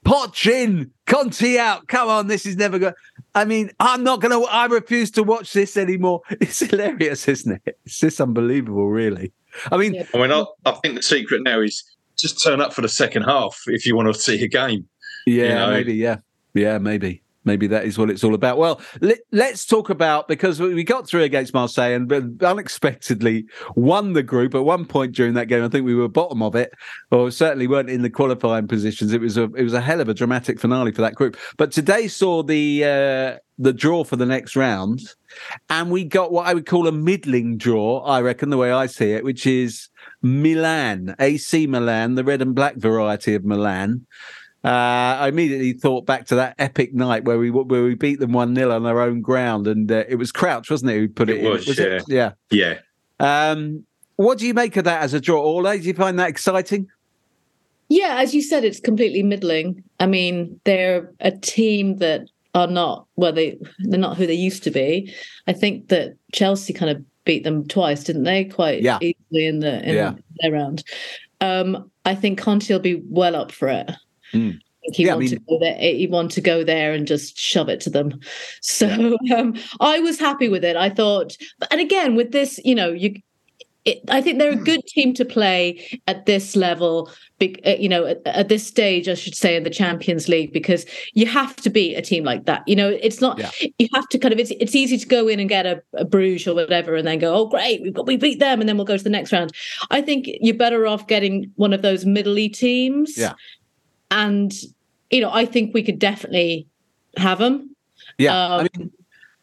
Poch 0.05 0.51
in, 0.51 0.91
Conte 1.07 1.59
out. 1.59 1.89
Come 1.89 2.09
on, 2.09 2.27
this 2.29 2.47
is 2.47 2.57
never 2.57 2.79
going. 2.79 2.95
I 3.35 3.45
mean, 3.45 3.71
I'm 3.81 4.03
not 4.03 4.21
going 4.21 4.33
to. 4.33 4.49
I 4.49 4.67
refuse 4.67 5.11
to 5.13 5.23
watch 5.23 5.53
this 5.53 5.77
anymore. 5.77 6.23
It's 6.41 6.61
hilarious, 6.61 7.29
isn't 7.29 7.61
it? 7.67 7.79
It's 7.85 7.99
just 7.99 8.21
unbelievable, 8.21 8.89
really. 8.89 9.33
I 9.71 9.77
mean, 9.77 10.05
I 10.15 10.19
mean, 10.19 10.31
I, 10.31 10.45
I 10.65 10.73
think 10.73 10.95
the 10.95 11.03
secret 11.03 11.43
now 11.43 11.61
is 11.61 11.85
just 12.17 12.43
turn 12.43 12.61
up 12.61 12.73
for 12.73 12.81
the 12.81 12.89
second 12.89 13.23
half 13.23 13.61
if 13.67 13.85
you 13.85 13.97
want 13.97 14.13
to 14.13 14.21
see 14.21 14.43
a 14.43 14.49
game. 14.49 14.89
Yeah, 15.27 15.45
you 15.45 15.55
know? 15.55 15.71
maybe. 15.71 15.95
Yeah, 15.95 16.17
yeah, 16.55 16.79
maybe 16.79 17.23
maybe 17.49 17.67
that 17.67 17.85
is 17.85 17.99
what 17.99 18.11
it's 18.11 18.23
all 18.23 18.35
about. 18.35 18.59
Well, 18.59 18.81
let, 19.01 19.19
us 19.33 19.65
talk 19.65 19.91
about 19.91 20.29
because 20.29 20.61
we 20.61 20.85
got 20.85 21.09
through 21.09 21.23
against 21.23 21.55
Marseille 21.55 21.95
and 21.95 22.43
unexpectedly 22.43 23.47
won 23.75 24.13
the 24.13 24.23
group 24.23 24.55
at 24.55 24.65
one 24.65 24.85
point 24.85 25.17
during 25.17 25.35
that 25.35 25.47
game. 25.47 25.65
I 25.65 25.69
think 25.69 25.85
we 25.85 25.95
were 25.95 26.09
bottom 26.09 26.43
of 26.43 26.55
it, 26.55 26.71
or 27.11 27.31
certainly 27.31 27.67
weren't 27.67 27.91
in 27.91 28.03
the 28.03 28.11
qualifying 28.11 28.69
positions. 28.69 29.13
It 29.13 29.21
was 29.21 29.37
a 29.37 29.45
it 29.55 29.65
was 29.65 29.75
a 29.75 29.81
hell 29.81 30.01
of 30.01 30.09
a 30.09 30.15
dramatic 30.15 30.61
finale 30.61 30.93
for 30.93 31.01
that 31.01 31.15
group. 31.15 31.37
But 31.57 31.73
today 31.73 32.07
saw 32.07 32.43
the 32.43 32.85
uh, 32.85 33.39
the 33.59 33.73
draw 33.73 34.05
for 34.05 34.17
the 34.17 34.27
next 34.27 34.55
round, 34.55 35.01
and 35.69 35.91
we 35.91 36.05
got 36.05 36.31
what 36.31 36.47
I 36.47 36.55
would 36.55 36.67
call 36.67 36.87
a 36.87 36.93
middling 36.93 37.57
draw. 37.57 38.01
I 38.01 38.21
reckon 38.21 38.51
the 38.51 38.57
way 38.57 38.71
I 38.71 38.87
see 38.87 39.13
it, 39.13 39.25
which 39.25 39.47
is 39.47 39.89
Milan, 40.23 41.17
AC 41.19 41.67
Milan, 41.67 42.15
the 42.15 42.25
red 42.25 42.43
and 42.43 42.55
black 42.55 42.77
variety 42.77 43.35
of 43.35 43.45
Milan. 43.45 44.07
Uh, 44.65 44.69
I 45.21 45.29
immediately 45.29 45.73
thought 45.73 46.05
back 46.05 46.27
to 46.27 46.35
that 46.37 46.57
epic 46.59 46.93
night 46.93 47.25
where 47.25 47.39
we 47.39 47.51
where 47.51 47.85
we 47.85 47.95
beat 47.95 48.19
them 48.19 48.33
one 48.33 48.55
0 48.55 48.75
on 48.75 48.83
their 48.83 49.01
own 49.01 49.21
ground, 49.21 49.69
and 49.69 49.91
uh, 49.91 50.05
it 50.09 50.17
was 50.17 50.33
Crouch, 50.33 50.71
wasn't 50.71 50.91
it, 50.91 50.99
who 50.99 51.09
put 51.09 51.31
it, 51.31 51.45
it 51.45 51.49
was, 51.49 51.79
in? 51.79 51.93
Was 51.93 52.09
yeah. 52.09 52.33
It? 52.33 52.43
Yeah, 52.51 52.79
yeah. 53.21 53.51
Um, 53.51 53.85
what 54.17 54.39
do 54.39 54.47
you 54.47 54.55
make 54.55 54.77
of 54.77 54.85
that 54.85 55.03
as 55.03 55.15
a 55.15 55.21
draw, 55.21 55.41
Orla? 55.41 55.79
Do 55.79 55.85
you 55.85 55.95
find 55.95 56.19
that 56.19 56.29
exciting? 56.29 56.89
Yeah, 57.89 58.17
as 58.19 58.35
you 58.35 58.43
said, 58.43 58.65
it's 58.65 58.81
completely 58.81 59.23
middling. 59.23 59.83
I 60.01 60.07
mean, 60.07 60.61
they're 60.65 61.11
a 61.21 61.31
team 61.31 61.99
that 61.99 62.29
are 62.55 62.67
not 62.67 63.07
well, 63.15 63.33
they 63.33 63.59
they're 63.79 63.99
not 63.99 64.17
who 64.17 64.27
they 64.27 64.35
used 64.35 64.65
to 64.65 64.71
be. 64.73 65.15
I 65.47 65.53
think 65.53 65.89
that 65.89 66.17
Chelsea 66.33 66.73
kind 66.73 66.91
of 66.91 67.05
beat 67.25 67.45
them 67.45 67.67
twice, 67.69 68.05
didn't 68.05 68.25
they? 68.25 68.45
Quite 68.47 68.83
yeah. 68.83 68.99
easily 69.01 69.47
in 69.47 69.61
the 69.61 69.89
in 69.89 69.95
yeah. 69.95 70.15
their 70.41 70.53
round. 70.53 70.83
Um, 71.41 71.91
I 72.05 72.15
think 72.15 72.41
Conte 72.41 72.73
will 72.73 72.81
be 72.81 73.03
well 73.09 73.37
up 73.37 73.53
for 73.53 73.69
it. 73.69 73.91
Mm. 74.33 74.59
He 74.93 75.05
yeah, 75.05 75.15
wanted 75.15 75.27
I 75.27 75.31
mean, 75.31 75.39
to 75.39 75.45
go 75.47 75.59
there. 75.59 75.79
He 75.79 76.07
wanted 76.07 76.31
to 76.33 76.41
go 76.41 76.65
there 76.65 76.93
and 76.93 77.07
just 77.07 77.39
shove 77.39 77.69
it 77.69 77.81
to 77.83 77.91
them. 77.91 78.21
So 78.61 79.17
um, 79.37 79.55
I 79.81 79.99
was 80.01 80.19
happy 80.19 80.49
with 80.49 80.65
it. 80.65 80.77
I 80.77 80.91
thought, 80.91 81.37
and 81.71 81.81
again 81.81 82.15
with 82.17 82.33
this, 82.33 82.61
you 82.65 82.75
know, 82.75 82.91
you 82.91 83.21
it, 83.89 84.03
I 84.09 84.21
think 84.21 84.39
they're 84.39 84.53
a 84.53 84.57
good 84.57 84.85
team 84.87 85.15
to 85.15 85.25
play 85.25 86.01
at 86.07 86.27
this 86.27 86.55
level, 86.55 87.11
uh, 87.41 87.71
you 87.79 87.89
know, 87.89 88.05
at, 88.05 88.21
at, 88.27 88.49
this 88.49 88.67
stage, 88.67 89.09
I 89.09 89.15
should 89.15 89.35
say, 89.35 89.57
in 89.57 89.63
the 89.63 89.71
Champions 89.71 90.29
League, 90.29 90.53
because 90.53 90.85
you 91.15 91.27
have 91.27 91.57
to 91.57 91.71
beat 91.71 91.95
a 91.95 92.03
team 92.03 92.23
like 92.25 92.45
that. 92.45 92.63
You 92.67 92.77
know, 92.77 92.91
it's 92.91 93.21
not, 93.21 93.39
yeah. 93.39 93.51
you 93.79 93.89
have 93.95 94.07
to 94.09 94.19
kind 94.19 94.35
of, 94.35 94.39
it's, 94.39 94.51
it's 94.61 94.75
easy 94.75 94.99
to 94.99 95.07
go 95.07 95.27
in 95.27 95.41
and 95.41 95.49
get 95.49 95.65
a, 95.65 95.83
a 95.95 96.05
Bruges 96.05 96.47
or 96.47 96.55
whatever 96.55 96.97
and 96.97 97.07
then 97.07 97.19
go, 97.19 97.35
oh, 97.35 97.47
great, 97.47 97.81
we've 97.81 97.95
got, 97.95 98.07
we 98.07 98.19
beat 98.19 98.41
them, 98.41 98.61
and 98.61 98.69
then 98.69 98.77
we'll 98.77 98.85
go 98.85 98.99
to 98.99 99.05
the 99.05 99.11
next 99.11 99.33
round. 99.33 99.53
I 99.91 100.03
think 100.03 100.27
you're 100.41 100.55
better 100.55 100.87
off 100.87 101.07
getting 101.07 101.51
one 101.57 101.73
of 101.73 101.81
those 101.81 102.05
middly 102.05 102.49
teams. 102.49 103.17
Yeah 103.17 103.35
and 104.11 104.53
you 105.11 105.21
know, 105.21 105.31
I 105.33 105.47
think 105.47 105.75
we 105.75 105.83
could 105.83 105.99
definitely 105.99 106.67
have 107.17 107.39
them. 107.39 107.75
Yeah, 108.19 108.37
um, 108.37 108.53
I 108.53 108.63
mean, 108.63 108.93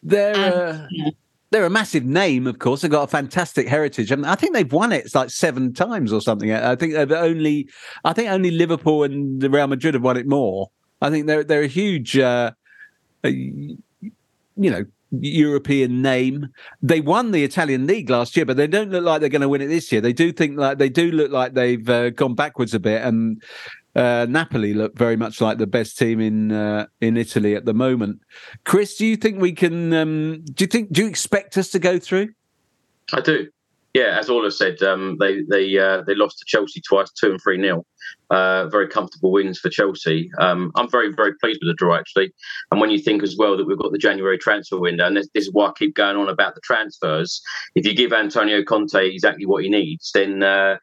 they're 0.03 0.35
and, 0.35 0.53
uh, 0.53 0.87
yeah. 0.91 1.09
they're 1.51 1.65
a 1.65 1.69
massive 1.69 2.05
name, 2.05 2.47
of 2.47 2.59
course. 2.59 2.81
They've 2.81 2.91
got 2.91 3.03
a 3.03 3.07
fantastic 3.07 3.67
heritage, 3.67 4.11
and 4.11 4.25
I 4.25 4.35
think 4.35 4.53
they've 4.53 4.71
won 4.71 4.91
it 4.91 5.13
like 5.15 5.29
seven 5.29 5.73
times 5.73 6.13
or 6.13 6.21
something. 6.21 6.51
I 6.51 6.75
think 6.75 6.93
they've 6.93 7.11
only, 7.11 7.69
I 8.03 8.13
think 8.13 8.29
only 8.29 8.51
Liverpool 8.51 9.03
and 9.03 9.41
Real 9.41 9.67
Madrid 9.67 9.93
have 9.93 10.03
won 10.03 10.17
it 10.17 10.27
more. 10.27 10.69
I 11.01 11.09
think 11.09 11.27
they're 11.27 11.43
they're 11.43 11.63
a 11.63 11.67
huge, 11.67 12.17
uh, 12.17 12.51
you 13.23 13.77
know, 14.55 14.85
European 15.11 16.01
name. 16.01 16.47
They 16.81 17.01
won 17.01 17.31
the 17.31 17.43
Italian 17.43 17.87
league 17.87 18.09
last 18.09 18.35
year, 18.35 18.45
but 18.45 18.57
they 18.57 18.67
don't 18.67 18.91
look 18.91 19.03
like 19.03 19.21
they're 19.21 19.29
going 19.29 19.41
to 19.41 19.49
win 19.49 19.61
it 19.61 19.67
this 19.67 19.91
year. 19.91 20.01
They 20.01 20.13
do 20.13 20.31
think 20.31 20.57
like 20.57 20.77
they 20.77 20.89
do 20.89 21.11
look 21.11 21.31
like 21.31 21.53
they've 21.53 21.89
uh, 21.89 22.09
gone 22.11 22.35
backwards 22.35 22.73
a 22.73 22.79
bit, 22.79 23.01
and 23.01 23.41
uh, 23.95 24.25
Napoli 24.29 24.73
look 24.73 24.97
very 24.97 25.15
much 25.15 25.39
like 25.39 25.57
the 25.57 25.67
best 25.67 25.97
team 25.97 26.19
in 26.19 26.51
uh, 26.51 26.87
in 27.01 27.17
Italy 27.17 27.55
at 27.55 27.65
the 27.65 27.73
moment. 27.73 28.21
Chris, 28.65 28.97
do 28.97 29.05
you 29.05 29.15
think 29.15 29.39
we 29.39 29.53
can? 29.53 29.93
Um, 29.93 30.43
do 30.53 30.63
you 30.63 30.67
think? 30.67 30.91
Do 30.91 31.03
you 31.03 31.07
expect 31.07 31.57
us 31.57 31.69
to 31.69 31.79
go 31.79 31.99
through? 31.99 32.29
I 33.13 33.21
do. 33.21 33.47
Yeah, 33.93 34.19
as 34.19 34.29
Orla 34.29 34.51
said, 34.51 34.81
um, 34.83 35.15
they 35.21 35.43
they 35.49 35.77
uh, 35.77 36.01
they 36.05 36.15
lost 36.15 36.39
to 36.39 36.45
Chelsea 36.45 36.81
twice, 36.81 37.09
two 37.11 37.31
and 37.31 37.41
three 37.41 37.57
nil. 37.57 37.85
Uh, 38.29 38.67
very 38.67 38.89
comfortable 38.89 39.31
wins 39.31 39.57
for 39.57 39.69
Chelsea. 39.69 40.29
Um, 40.37 40.73
I'm 40.75 40.89
very 40.89 41.13
very 41.13 41.33
pleased 41.41 41.61
with 41.63 41.69
the 41.69 41.75
draw 41.77 41.95
actually. 41.95 42.33
And 42.71 42.81
when 42.81 42.91
you 42.91 42.99
think 42.99 43.23
as 43.23 43.37
well 43.37 43.55
that 43.55 43.65
we've 43.65 43.77
got 43.77 43.93
the 43.93 43.97
January 43.97 44.37
transfer 44.37 44.77
window, 44.77 45.07
and 45.07 45.15
this, 45.15 45.29
this 45.33 45.47
is 45.47 45.53
why 45.53 45.67
I 45.67 45.71
keep 45.77 45.95
going 45.95 46.17
on 46.17 46.27
about 46.27 46.55
the 46.55 46.61
transfers. 46.61 47.41
If 47.75 47.85
you 47.85 47.95
give 47.95 48.11
Antonio 48.11 48.63
Conte 48.63 48.95
exactly 48.95 49.45
what 49.45 49.63
he 49.63 49.69
needs, 49.69 50.11
then 50.13 50.43
uh, 50.43 50.75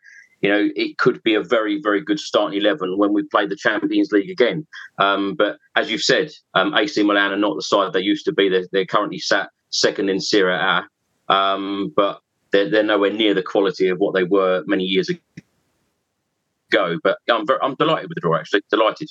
you 0.43 0.51
know, 0.51 0.69
it 0.75 0.99
could 0.99 1.23
be 1.23 1.35
a 1.35 1.43
very, 1.43 1.81
very 1.81 2.01
good 2.01 2.19
starting 2.19 2.61
11 2.61 2.99
when 2.99 3.13
we 3.13 3.23
play 3.23 3.47
the 3.47 3.57
Champions 3.57 4.11
League 4.11 4.29
again. 4.29 4.67
Um, 4.99 5.35
but 5.37 5.57
as 5.77 5.91
you've 5.91 6.03
said, 6.03 6.33
um, 6.55 6.75
AC 6.75 7.03
Milan 7.05 7.33
are 7.33 7.37
not 7.37 7.55
the 7.55 7.63
side 7.63 7.93
they 7.93 8.01
used 8.01 8.25
to 8.25 8.33
be. 8.33 8.49
They're, 8.49 8.67
they're 8.73 8.85
currently 8.85 9.21
sat 9.21 9.51
second 9.71 10.11
in 10.11 10.21
Serie 10.21 10.55
A, 10.55 10.85
um, 11.33 11.93
but 11.95 12.21
they're, 12.51 12.69
they're 12.69 12.83
nowhere 12.83 13.13
near 13.13 13.35
the 13.35 13.43
quality 13.43 13.89
of 13.89 13.99
what 13.99 14.15
they 14.15 14.25
were 14.25 14.65
many 14.67 14.83
years 14.83 15.09
ago. 15.09 16.99
But 17.05 17.19
I'm, 17.31 17.47
very, 17.47 17.61
I'm 17.63 17.77
delighted 17.77 18.09
with 18.09 18.17
the 18.17 18.21
draw, 18.21 18.37
actually. 18.37 18.63
Delighted. 18.69 19.11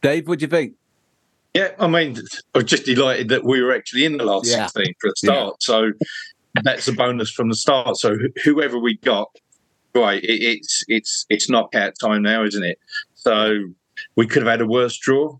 Dave, 0.00 0.26
what 0.26 0.38
do 0.38 0.44
you 0.44 0.48
think? 0.48 0.74
Yeah, 1.52 1.72
I 1.78 1.86
mean, 1.86 2.16
I 2.54 2.58
was 2.58 2.64
just 2.64 2.86
delighted 2.86 3.28
that 3.28 3.44
we 3.44 3.60
were 3.60 3.74
actually 3.74 4.06
in 4.06 4.16
the 4.16 4.24
last 4.24 4.48
Yeah. 4.48 4.66
16 4.68 4.94
for 5.00 5.08
a 5.08 5.16
start. 5.16 5.62
So 5.62 5.92
that's 6.62 6.88
a 6.88 6.92
bonus 6.92 7.30
from 7.30 7.50
the 7.50 7.56
start. 7.56 7.96
So 7.98 8.16
whoever 8.44 8.78
we 8.78 8.96
got, 8.98 9.28
right, 10.00 10.22
it, 10.22 10.42
it's 10.42 10.84
it's 10.88 11.26
it's 11.28 11.48
knockout 11.50 11.94
time 12.00 12.22
now, 12.22 12.44
isn't 12.44 12.62
it? 12.64 12.78
So 13.14 13.58
we 14.16 14.26
could 14.26 14.42
have 14.42 14.50
had 14.50 14.60
a 14.60 14.66
worse 14.66 14.96
draw, 14.96 15.30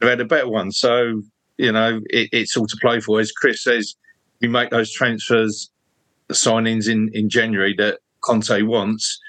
could 0.00 0.08
have 0.08 0.18
had 0.18 0.20
a 0.20 0.24
better 0.24 0.48
one. 0.48 0.72
So 0.72 1.22
you 1.56 1.70
know, 1.72 2.00
it, 2.10 2.28
it's 2.32 2.56
all 2.56 2.66
to 2.66 2.76
play 2.80 3.00
for. 3.00 3.20
As 3.20 3.30
Chris 3.32 3.62
says, 3.62 3.94
we 4.40 4.48
make 4.48 4.70
those 4.70 4.92
transfers, 4.92 5.70
the 6.28 6.34
signings 6.34 6.88
in 6.88 7.10
in 7.14 7.28
January 7.28 7.74
that 7.78 8.00
Conte 8.20 8.62
wants. 8.62 9.20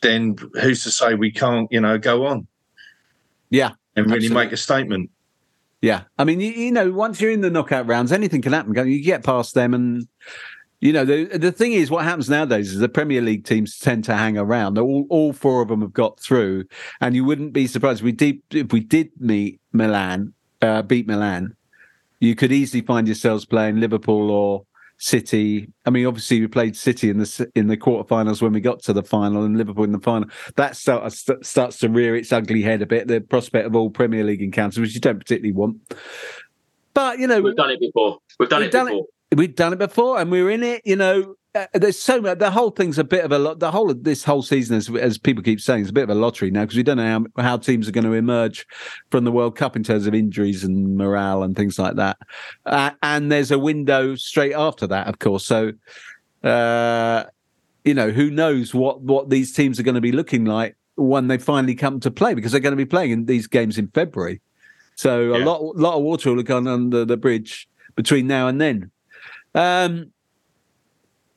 Then 0.00 0.36
who's 0.60 0.84
to 0.84 0.92
say 0.92 1.14
we 1.14 1.32
can't, 1.32 1.66
you 1.72 1.80
know, 1.80 1.98
go 1.98 2.24
on 2.26 2.46
Yeah. 3.50 3.72
and 3.96 4.06
really 4.06 4.26
Absolutely. 4.26 4.44
make 4.44 4.52
a 4.52 4.56
statement? 4.56 5.10
Yeah, 5.82 6.02
I 6.18 6.24
mean, 6.24 6.40
you, 6.40 6.50
you 6.52 6.70
know, 6.72 6.90
once 6.92 7.20
you're 7.20 7.30
in 7.32 7.40
the 7.40 7.50
knockout 7.50 7.86
rounds, 7.86 8.10
anything 8.12 8.40
can 8.42 8.52
happen. 8.52 8.74
You 8.88 9.02
get 9.02 9.24
past 9.24 9.54
them, 9.54 9.74
and 9.74 10.06
you 10.80 10.92
know, 10.92 11.04
the 11.04 11.24
the 11.38 11.50
thing 11.52 11.72
is, 11.72 11.90
what 11.90 12.04
happens 12.04 12.30
nowadays 12.30 12.72
is 12.72 12.78
the 12.78 12.88
Premier 12.88 13.20
League 13.20 13.44
teams 13.44 13.78
tend 13.78 14.04
to 14.04 14.14
hang 14.14 14.38
around. 14.38 14.78
All 14.78 15.06
all 15.10 15.32
four 15.32 15.62
of 15.62 15.68
them 15.68 15.80
have 15.80 15.92
got 15.92 16.20
through, 16.20 16.64
and 17.00 17.16
you 17.16 17.24
wouldn't 17.24 17.52
be 17.52 17.66
surprised 17.66 18.00
if 18.00 18.04
we 18.04 18.12
did 18.12 18.40
if 18.50 18.72
we 18.72 18.80
did 18.80 19.10
meet 19.18 19.60
Milan, 19.72 20.34
uh, 20.62 20.82
beat 20.82 21.08
Milan. 21.08 21.56
You 22.20 22.34
could 22.36 22.52
easily 22.52 22.82
find 22.82 23.08
yourselves 23.08 23.44
playing 23.44 23.80
Liverpool 23.80 24.30
or 24.30 24.66
City. 24.98 25.68
I 25.84 25.90
mean, 25.90 26.06
obviously, 26.06 26.40
we 26.40 26.46
played 26.46 26.76
City 26.76 27.10
in 27.10 27.18
the 27.18 27.50
in 27.56 27.66
the 27.66 27.76
quarterfinals 27.76 28.40
when 28.40 28.52
we 28.52 28.60
got 28.60 28.80
to 28.84 28.92
the 28.92 29.02
final, 29.02 29.44
and 29.44 29.58
Liverpool 29.58 29.84
in 29.84 29.92
the 29.92 30.00
final. 30.00 30.28
That 30.56 30.76
start, 30.76 31.12
st- 31.12 31.44
starts 31.44 31.78
to 31.78 31.88
rear 31.88 32.14
its 32.14 32.32
ugly 32.32 32.62
head 32.62 32.82
a 32.82 32.86
bit. 32.86 33.08
The 33.08 33.20
prospect 33.20 33.66
of 33.66 33.74
all 33.74 33.90
Premier 33.90 34.22
League 34.22 34.42
encounters, 34.42 34.78
which 34.78 34.94
you 34.94 35.00
don't 35.00 35.18
particularly 35.18 35.52
want. 35.52 35.78
But 36.94 37.18
you 37.18 37.26
know, 37.26 37.40
We've 37.40 37.56
done 37.56 37.70
it 37.70 37.80
before. 37.80 38.18
We've 38.38 38.48
done 38.48 38.60
We've 38.60 38.68
it 38.68 38.72
done 38.72 38.88
it. 38.88 39.04
We've 39.34 39.54
done 39.54 39.72
it 39.72 39.78
before 39.78 40.18
and 40.18 40.30
we 40.30 40.42
were 40.42 40.50
in 40.50 40.62
it 40.62 40.82
you 40.84 40.96
know. 40.96 41.34
Uh, 41.54 41.66
there's 41.72 41.98
so 41.98 42.20
much 42.20 42.38
the 42.38 42.50
whole 42.50 42.70
thing's 42.70 42.98
a 42.98 43.04
bit 43.04 43.24
of 43.24 43.32
a 43.32 43.38
lot 43.38 43.58
the 43.58 43.70
whole 43.70 43.90
of 43.90 44.04
this 44.04 44.22
whole 44.22 44.42
season 44.42 44.76
as, 44.76 44.90
as 44.96 45.16
people 45.16 45.42
keep 45.42 45.60
saying 45.60 45.82
is 45.82 45.88
a 45.88 45.92
bit 45.92 46.04
of 46.04 46.10
a 46.10 46.14
lottery 46.14 46.50
now 46.50 46.60
because 46.60 46.76
we 46.76 46.82
don't 46.82 46.98
know 46.98 47.26
how, 47.36 47.42
how 47.42 47.56
teams 47.56 47.88
are 47.88 47.90
going 47.90 48.04
to 48.04 48.12
emerge 48.12 48.66
from 49.10 49.24
the 49.24 49.32
world 49.32 49.56
cup 49.56 49.74
in 49.74 49.82
terms 49.82 50.06
of 50.06 50.14
injuries 50.14 50.62
and 50.62 50.96
morale 50.96 51.42
and 51.42 51.56
things 51.56 51.78
like 51.78 51.96
that. 51.96 52.18
Uh, 52.66 52.90
and 53.02 53.32
there's 53.32 53.50
a 53.50 53.58
window 53.58 54.14
straight 54.14 54.52
after 54.52 54.86
that 54.86 55.06
of 55.06 55.18
course. 55.18 55.44
So 55.44 55.72
uh 56.44 57.24
you 57.82 57.94
know 57.94 58.10
who 58.10 58.30
knows 58.30 58.74
what 58.74 59.00
what 59.00 59.30
these 59.30 59.54
teams 59.54 59.80
are 59.80 59.82
going 59.82 59.94
to 59.94 60.02
be 60.02 60.12
looking 60.12 60.44
like 60.44 60.76
when 60.96 61.28
they 61.28 61.38
finally 61.38 61.74
come 61.74 61.98
to 62.00 62.10
play 62.10 62.34
because 62.34 62.52
they're 62.52 62.60
going 62.60 62.72
to 62.72 62.76
be 62.76 62.84
playing 62.84 63.10
in 63.10 63.24
these 63.24 63.46
games 63.46 63.78
in 63.78 63.88
february. 63.88 64.42
So 64.96 65.34
a 65.34 65.38
lot 65.38 65.62
lot 65.76 65.96
of 65.96 66.02
water 66.02 66.28
will 66.28 66.36
have 66.36 66.46
gone 66.46 66.66
under 66.66 67.06
the 67.06 67.16
bridge 67.16 67.68
between 67.96 68.26
now 68.26 68.48
and 68.48 68.60
then 68.60 68.90
um, 69.58 70.12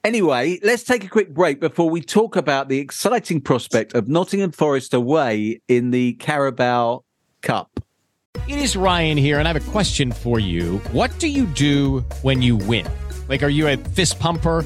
anyway, 0.04 0.60
let's 0.62 0.84
take 0.84 1.04
a 1.04 1.08
quick 1.08 1.34
break 1.34 1.60
before 1.60 1.90
we 1.90 2.02
talk 2.02 2.36
about 2.36 2.70
the 2.70 2.78
exciting 2.78 3.42
prospect 3.42 3.96
of 3.96 4.08
Nottingham 4.08 4.52
Forest 4.52 4.94
away 4.94 5.60
in 5.68 5.90
the 5.90 6.14
Carabao 6.14 7.04
Cup. 7.42 7.80
It 8.48 8.60
is 8.60 8.76
Ryan 8.76 9.18
here, 9.18 9.40
and 9.40 9.48
I 9.48 9.54
have 9.54 9.68
a 9.68 9.72
question 9.72 10.12
for 10.12 10.40
you. 10.40 10.78
What 10.92 11.18
do 11.18 11.28
you 11.28 11.48
do 11.48 12.02
when 12.22 12.44
you 12.44 12.58
win? 12.58 12.88
Like, 13.28 13.42
are 13.42 13.50
you 13.50 13.68
a 13.68 13.76
fist 13.78 14.20
pumper? 14.20 14.66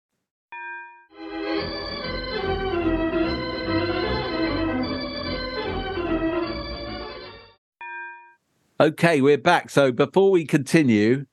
Okay, 8.81 9.21
we're 9.21 9.37
back. 9.37 9.69
So 9.69 9.91
before 9.91 10.31
we 10.31 10.43
continue, 10.43 11.27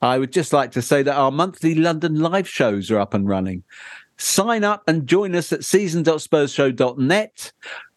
I 0.00 0.18
would 0.18 0.32
just 0.32 0.54
like 0.54 0.72
to 0.72 0.80
say 0.80 1.02
that 1.02 1.14
our 1.14 1.30
monthly 1.30 1.74
London 1.74 2.18
live 2.18 2.48
shows 2.48 2.90
are 2.90 2.98
up 2.98 3.12
and 3.12 3.28
running. 3.28 3.62
Sign 4.16 4.64
up 4.64 4.84
and 4.88 5.06
join 5.06 5.34
us 5.34 5.52
at 5.52 5.64
season.spursshow.net. 5.64 7.52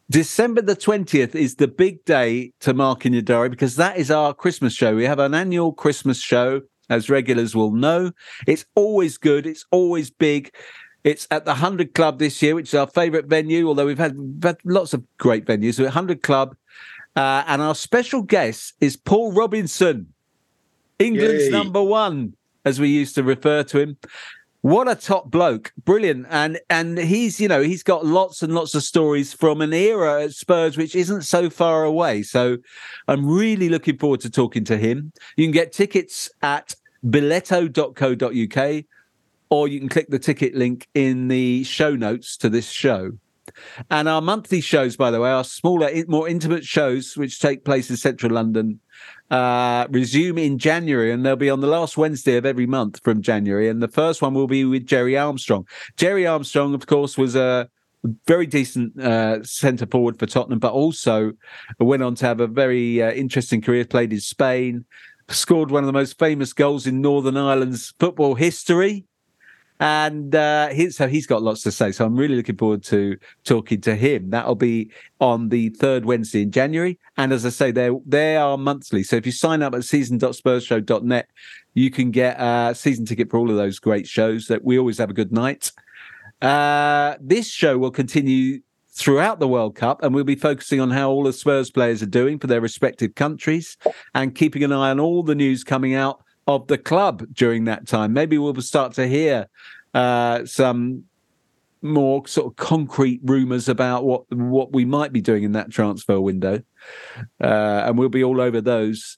December 0.09 0.61
the 0.61 0.75
20th 0.75 1.35
is 1.35 1.55
the 1.55 1.69
big 1.69 2.03
day 2.03 2.51
to 2.59 2.73
mark 2.73 3.05
in 3.05 3.13
your 3.13 3.21
diary 3.21 3.47
because 3.47 3.77
that 3.77 3.95
is 3.95 4.11
our 4.11 4.33
Christmas 4.33 4.73
show. 4.73 4.93
We 4.93 5.05
have 5.05 5.19
an 5.19 5.33
annual 5.33 5.71
Christmas 5.71 6.19
show, 6.19 6.59
as 6.89 7.09
regulars 7.09 7.55
will 7.55 7.71
know. 7.71 8.11
It's 8.45 8.65
always 8.75 9.17
good, 9.17 9.45
it's 9.45 9.65
always 9.71 10.09
big. 10.09 10.53
It's 11.05 11.29
at 11.31 11.45
the 11.45 11.51
100 11.51 11.93
Club 11.93 12.19
this 12.19 12.41
year, 12.41 12.55
which 12.55 12.67
is 12.67 12.73
our 12.73 12.87
favourite 12.87 13.27
venue, 13.27 13.69
although 13.69 13.85
we've 13.85 13.97
had, 13.97 14.17
had 14.43 14.57
lots 14.65 14.93
of 14.93 15.01
great 15.17 15.45
venues. 15.45 15.75
So 15.75 15.85
100 15.85 16.23
Club. 16.23 16.57
Uh, 17.15 17.43
and 17.47 17.61
our 17.61 17.75
special 17.75 18.21
guest 18.21 18.73
is 18.79 18.95
Paul 18.95 19.33
Robinson, 19.33 20.13
England's 20.99 21.45
Yay. 21.45 21.49
number 21.49 21.83
one, 21.83 22.35
as 22.63 22.79
we 22.79 22.89
used 22.89 23.15
to 23.15 23.23
refer 23.23 23.63
to 23.63 23.79
him. 23.79 23.97
What 24.61 24.87
a 24.87 24.93
top 24.93 25.31
bloke, 25.31 25.73
brilliant, 25.83 26.27
and 26.29 26.59
and 26.69 26.99
he's 26.99 27.41
you 27.41 27.47
know 27.47 27.63
he's 27.63 27.81
got 27.81 28.05
lots 28.05 28.43
and 28.43 28.53
lots 28.53 28.75
of 28.75 28.83
stories 28.83 29.33
from 29.33 29.59
an 29.59 29.73
era 29.73 30.23
at 30.23 30.33
Spurs 30.33 30.77
which 30.77 30.95
isn't 30.95 31.23
so 31.23 31.49
far 31.49 31.83
away. 31.83 32.21
So 32.21 32.57
I'm 33.07 33.27
really 33.27 33.69
looking 33.69 33.97
forward 33.97 34.19
to 34.21 34.29
talking 34.29 34.63
to 34.65 34.77
him. 34.77 35.13
You 35.35 35.45
can 35.45 35.51
get 35.51 35.71
tickets 35.71 36.29
at 36.43 36.75
billetto.co.uk 37.03 38.85
or 39.49 39.67
you 39.67 39.79
can 39.79 39.89
click 39.89 40.09
the 40.09 40.19
ticket 40.19 40.53
link 40.53 40.87
in 40.93 41.27
the 41.27 41.63
show 41.63 41.95
notes 41.95 42.37
to 42.37 42.47
this 42.47 42.69
show. 42.69 43.13
And 43.89 44.07
our 44.07 44.21
monthly 44.21 44.61
shows, 44.61 44.95
by 44.95 45.11
the 45.11 45.19
way, 45.19 45.29
our 45.29 45.43
smaller, 45.43 45.89
more 46.07 46.27
intimate 46.27 46.65
shows 46.65 47.15
which 47.15 47.39
take 47.39 47.65
place 47.65 47.89
in 47.89 47.97
central 47.97 48.33
London, 48.33 48.79
uh, 49.29 49.87
resume 49.89 50.45
in 50.45 50.57
January, 50.57 51.11
and 51.11 51.25
they'll 51.25 51.35
be 51.35 51.49
on 51.49 51.61
the 51.61 51.67
last 51.67 51.97
Wednesday 51.97 52.37
of 52.37 52.45
every 52.45 52.65
month 52.65 53.01
from 53.03 53.21
January. 53.21 53.69
And 53.69 53.81
the 53.81 53.87
first 53.87 54.21
one 54.21 54.33
will 54.33 54.47
be 54.47 54.65
with 54.65 54.85
Gerry 54.85 55.17
Armstrong. 55.17 55.67
Gerry 55.97 56.27
Armstrong, 56.27 56.73
of 56.73 56.85
course, 56.87 57.17
was 57.17 57.35
a 57.35 57.69
very 58.27 58.47
decent 58.47 58.99
uh, 58.99 59.43
centre 59.43 59.85
forward 59.85 60.17
for 60.17 60.25
Tottenham, 60.25 60.59
but 60.59 60.73
also 60.73 61.33
went 61.79 62.03
on 62.03 62.15
to 62.15 62.25
have 62.25 62.39
a 62.39 62.47
very 62.47 63.01
uh, 63.01 63.11
interesting 63.11 63.61
career. 63.61 63.85
Played 63.85 64.11
in 64.11 64.19
Spain, 64.19 64.85
scored 65.29 65.71
one 65.71 65.83
of 65.83 65.87
the 65.87 65.93
most 65.93 66.17
famous 66.17 66.53
goals 66.53 66.87
in 66.87 67.01
Northern 67.01 67.37
Ireland's 67.37 67.93
football 67.99 68.35
history 68.35 69.05
and 69.81 70.35
uh, 70.35 70.67
he, 70.69 70.91
so 70.91 71.07
he's 71.07 71.25
got 71.25 71.41
lots 71.41 71.63
to 71.63 71.71
say. 71.71 71.91
So 71.91 72.05
I'm 72.05 72.15
really 72.15 72.35
looking 72.35 72.55
forward 72.55 72.83
to 72.83 73.17
talking 73.43 73.81
to 73.81 73.95
him. 73.95 74.29
That'll 74.29 74.53
be 74.53 74.91
on 75.19 75.49
the 75.49 75.69
third 75.69 76.05
Wednesday 76.05 76.43
in 76.43 76.51
January. 76.51 76.99
And 77.17 77.33
as 77.33 77.47
I 77.47 77.49
say, 77.49 77.71
they 77.71 77.89
they 78.05 78.37
are 78.37 78.59
monthly. 78.59 79.01
So 79.01 79.15
if 79.15 79.25
you 79.25 79.31
sign 79.31 79.63
up 79.63 79.73
at 79.73 79.83
season.spursshow.net, 79.83 81.29
you 81.73 81.89
can 81.89 82.11
get 82.11 82.39
a 82.39 82.75
season 82.75 83.05
ticket 83.05 83.31
for 83.31 83.39
all 83.39 83.49
of 83.49 83.57
those 83.57 83.79
great 83.79 84.07
shows. 84.07 84.45
That 84.45 84.63
we 84.63 84.77
always 84.77 84.99
have 84.99 85.09
a 85.09 85.13
good 85.13 85.31
night. 85.31 85.71
Uh, 86.43 87.15
this 87.19 87.49
show 87.49 87.79
will 87.79 87.91
continue 87.91 88.61
throughout 88.91 89.39
the 89.39 89.47
World 89.47 89.75
Cup, 89.75 90.03
and 90.03 90.13
we'll 90.13 90.23
be 90.23 90.35
focusing 90.35 90.79
on 90.79 90.91
how 90.91 91.09
all 91.09 91.23
the 91.23 91.33
Spurs 91.33 91.71
players 91.71 92.03
are 92.03 92.07
doing 92.07 92.37
for 92.37 92.45
their 92.45 92.61
respective 92.61 93.15
countries, 93.15 93.77
and 94.13 94.35
keeping 94.35 94.63
an 94.63 94.71
eye 94.71 94.91
on 94.91 94.99
all 94.99 95.23
the 95.23 95.33
news 95.33 95.63
coming 95.63 95.95
out 95.95 96.23
of 96.55 96.67
the 96.67 96.77
club 96.77 97.25
during 97.33 97.65
that 97.65 97.87
time. 97.87 98.13
Maybe 98.13 98.37
we'll 98.37 98.55
start 98.61 98.93
to 98.93 99.07
hear 99.07 99.47
uh, 99.93 100.45
some 100.45 101.03
more 101.81 102.27
sort 102.27 102.47
of 102.47 102.55
concrete 102.57 103.19
rumours 103.23 103.67
about 103.67 104.03
what 104.03 104.31
what 104.31 104.71
we 104.71 104.85
might 104.85 105.11
be 105.11 105.21
doing 105.21 105.43
in 105.43 105.53
that 105.53 105.71
transfer 105.71 106.19
window, 106.19 106.61
uh, 107.41 107.83
and 107.85 107.97
we'll 107.97 108.09
be 108.09 108.23
all 108.23 108.39
over 108.39 108.61
those. 108.61 109.17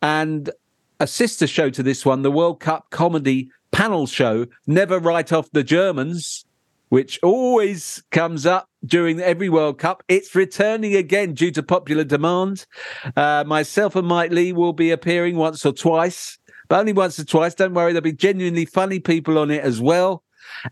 And 0.00 0.50
a 0.98 1.06
sister 1.06 1.46
show 1.46 1.70
to 1.70 1.82
this 1.82 2.04
one, 2.04 2.22
the 2.22 2.30
World 2.30 2.60
Cup 2.60 2.90
comedy 2.90 3.50
panel 3.70 4.06
show, 4.06 4.46
Never 4.66 4.98
Write 4.98 5.32
Off 5.32 5.50
the 5.52 5.64
Germans, 5.64 6.44
which 6.90 7.18
always 7.22 8.02
comes 8.10 8.46
up 8.46 8.68
during 8.84 9.18
every 9.20 9.48
World 9.48 9.78
Cup. 9.78 10.02
It's 10.08 10.34
returning 10.34 10.94
again 10.94 11.34
due 11.34 11.50
to 11.52 11.62
popular 11.62 12.04
demand. 12.04 12.66
Uh, 13.16 13.44
myself 13.46 13.96
and 13.96 14.06
Mike 14.06 14.30
Leigh 14.30 14.52
will 14.52 14.72
be 14.72 14.90
appearing 14.90 15.36
once 15.36 15.64
or 15.64 15.72
twice, 15.72 16.38
but 16.72 16.80
only 16.80 16.94
once 16.94 17.18
or 17.18 17.24
twice. 17.26 17.54
Don't 17.54 17.74
worry, 17.74 17.92
there'll 17.92 18.02
be 18.02 18.14
genuinely 18.14 18.64
funny 18.64 18.98
people 18.98 19.36
on 19.36 19.50
it 19.50 19.62
as 19.62 19.78
well. 19.78 20.22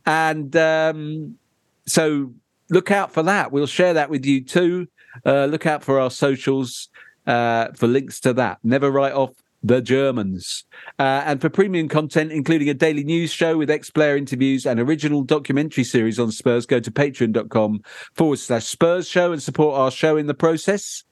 And 0.07 0.57
um, 0.57 1.37
so 1.85 2.33
look 2.71 2.91
out 2.91 3.13
for 3.13 3.23
that. 3.25 3.53
We'll 3.53 3.67
share 3.67 3.93
that 3.93 4.09
with 4.09 4.25
you 4.25 4.43
too. 4.43 4.89
Uh, 5.27 5.45
look 5.45 5.67
out 5.67 5.85
for 5.85 6.01
our 6.01 6.11
socials 6.11 6.89
uh, 7.27 7.73
for 7.75 7.87
links 7.87 8.19
to 8.21 8.33
that. 8.33 8.61
Never 8.65 8.91
write 8.91 9.13
off 9.13 9.33
the 9.63 9.81
Germans. 9.81 10.65
Uh, 10.99 11.23
and 11.27 11.41
for 11.41 11.51
premium 11.51 11.89
content, 11.89 12.33
including 12.33 12.69
a 12.69 12.75
daily 12.75 13.05
news 13.05 13.33
show 13.33 13.59
with 13.59 13.71
ex 13.71 13.91
player 13.91 14.17
interviews 14.17 14.67
and 14.67 14.81
original 14.81 15.23
documentary 15.23 15.85
series 15.85 16.19
on 16.19 16.31
Spurs, 16.31 16.67
go 16.67 16.81
to 16.81 16.91
patreon.com 16.91 17.83
forward 18.15 18.39
slash 18.39 18.65
Spurs 18.65 19.09
show 19.09 19.33
and 19.33 19.43
support 19.43 19.79
our 19.79 19.91
show 19.91 20.17
in 20.17 20.27
the 20.27 20.35
process. 20.35 21.05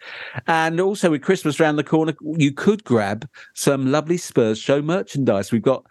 And 0.47 0.81
also, 0.81 1.11
with 1.11 1.23
Christmas 1.23 1.61
around 1.61 1.77
the 1.77 1.85
corner, 1.85 2.15
you 2.37 2.53
could 2.53 2.85
grab 2.85 3.29
some 3.55 3.91
lovely 3.91 4.17
Spurs 4.17 4.59
show 4.59 4.81
merchandise. 4.81 5.53
We've 5.53 5.63
got 5.63 5.85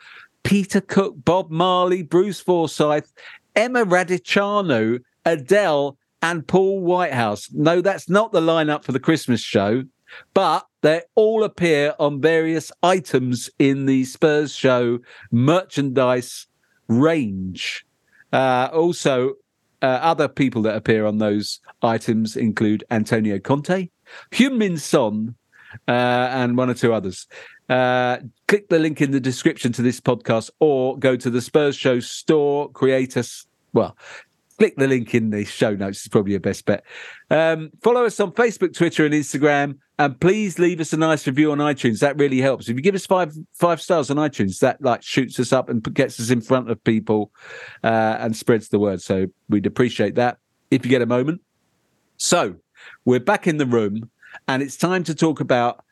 Peter 0.43 0.81
Cook, 0.81 1.15
Bob 1.23 1.51
Marley, 1.51 2.03
Bruce 2.03 2.39
Forsyth, 2.39 3.13
Emma 3.55 3.85
Raducanu, 3.85 4.99
Adele, 5.25 5.97
and 6.21 6.47
Paul 6.47 6.81
Whitehouse. 6.81 7.49
No, 7.51 7.81
that's 7.81 8.09
not 8.09 8.31
the 8.31 8.41
lineup 8.41 8.83
for 8.83 8.91
the 8.91 8.99
Christmas 8.99 9.41
show 9.41 9.83
but 10.33 10.67
they 10.81 11.01
all 11.15 11.43
appear 11.43 11.93
on 11.99 12.21
various 12.21 12.71
items 12.83 13.49
in 13.59 13.85
the 13.85 14.03
Spurs 14.05 14.53
show 14.53 14.99
merchandise 15.31 16.47
range. 16.87 17.85
Uh, 18.31 18.69
also, 18.73 19.33
uh, 19.81 19.85
other 19.85 20.27
people 20.27 20.61
that 20.63 20.75
appear 20.75 21.05
on 21.05 21.17
those 21.17 21.59
items 21.81 22.35
include 22.35 22.83
Antonio 22.89 23.39
Conte, 23.39 23.89
Heung-min 24.31 24.77
Son, 24.77 25.35
uh, 25.87 25.91
and 25.91 26.57
one 26.57 26.69
or 26.69 26.73
two 26.73 26.93
others. 26.93 27.27
Uh, 27.69 28.17
click 28.47 28.69
the 28.69 28.79
link 28.79 29.01
in 29.01 29.11
the 29.11 29.19
description 29.19 29.73
to 29.73 29.81
this 29.81 29.99
podcast 29.99 30.49
or 30.59 30.97
go 30.97 31.15
to 31.15 31.29
the 31.29 31.41
Spurs 31.41 31.75
Show 31.75 31.99
store, 31.99 32.71
create 32.71 33.17
a, 33.17 33.25
Well, 33.73 33.97
click 34.57 34.75
the 34.77 34.87
link 34.87 35.13
in 35.13 35.29
the 35.29 35.45
show 35.45 35.75
notes 35.75 36.01
is 36.01 36.07
probably 36.07 36.31
your 36.31 36.39
best 36.39 36.65
bet. 36.65 36.83
Um, 37.29 37.69
follow 37.83 38.05
us 38.05 38.19
on 38.19 38.31
Facebook, 38.31 38.75
Twitter, 38.75 39.05
and 39.05 39.13
Instagram, 39.13 39.77
and 39.99 40.19
please 40.19 40.59
leave 40.59 40.79
us 40.79 40.93
a 40.93 40.97
nice 40.97 41.27
review 41.27 41.51
on 41.51 41.59
iTunes. 41.59 41.99
That 41.99 42.17
really 42.17 42.39
helps. 42.39 42.69
If 42.69 42.75
you 42.75 42.81
give 42.81 42.95
us 42.95 43.05
five 43.05 43.35
five 43.53 43.81
stars 43.81 44.09
on 44.09 44.17
iTunes, 44.17 44.59
that 44.59 44.81
like 44.81 45.03
shoots 45.03 45.39
us 45.39 45.53
up 45.53 45.69
and 45.69 45.81
gets 45.93 46.19
us 46.19 46.29
in 46.29 46.41
front 46.41 46.69
of 46.69 46.83
people 46.83 47.31
uh, 47.83 48.17
and 48.19 48.35
spreads 48.35 48.69
the 48.69 48.79
word. 48.79 49.01
So 49.01 49.27
we'd 49.49 49.65
appreciate 49.65 50.15
that 50.15 50.37
if 50.71 50.85
you 50.85 50.89
get 50.89 51.01
a 51.01 51.07
moment. 51.07 51.41
So 52.17 52.55
we're 53.05 53.19
back 53.19 53.47
in 53.47 53.57
the 53.57 53.65
room, 53.65 54.09
and 54.47 54.63
it's 54.63 54.77
time 54.77 55.03
to 55.05 55.15
talk 55.15 55.39
about 55.39 55.83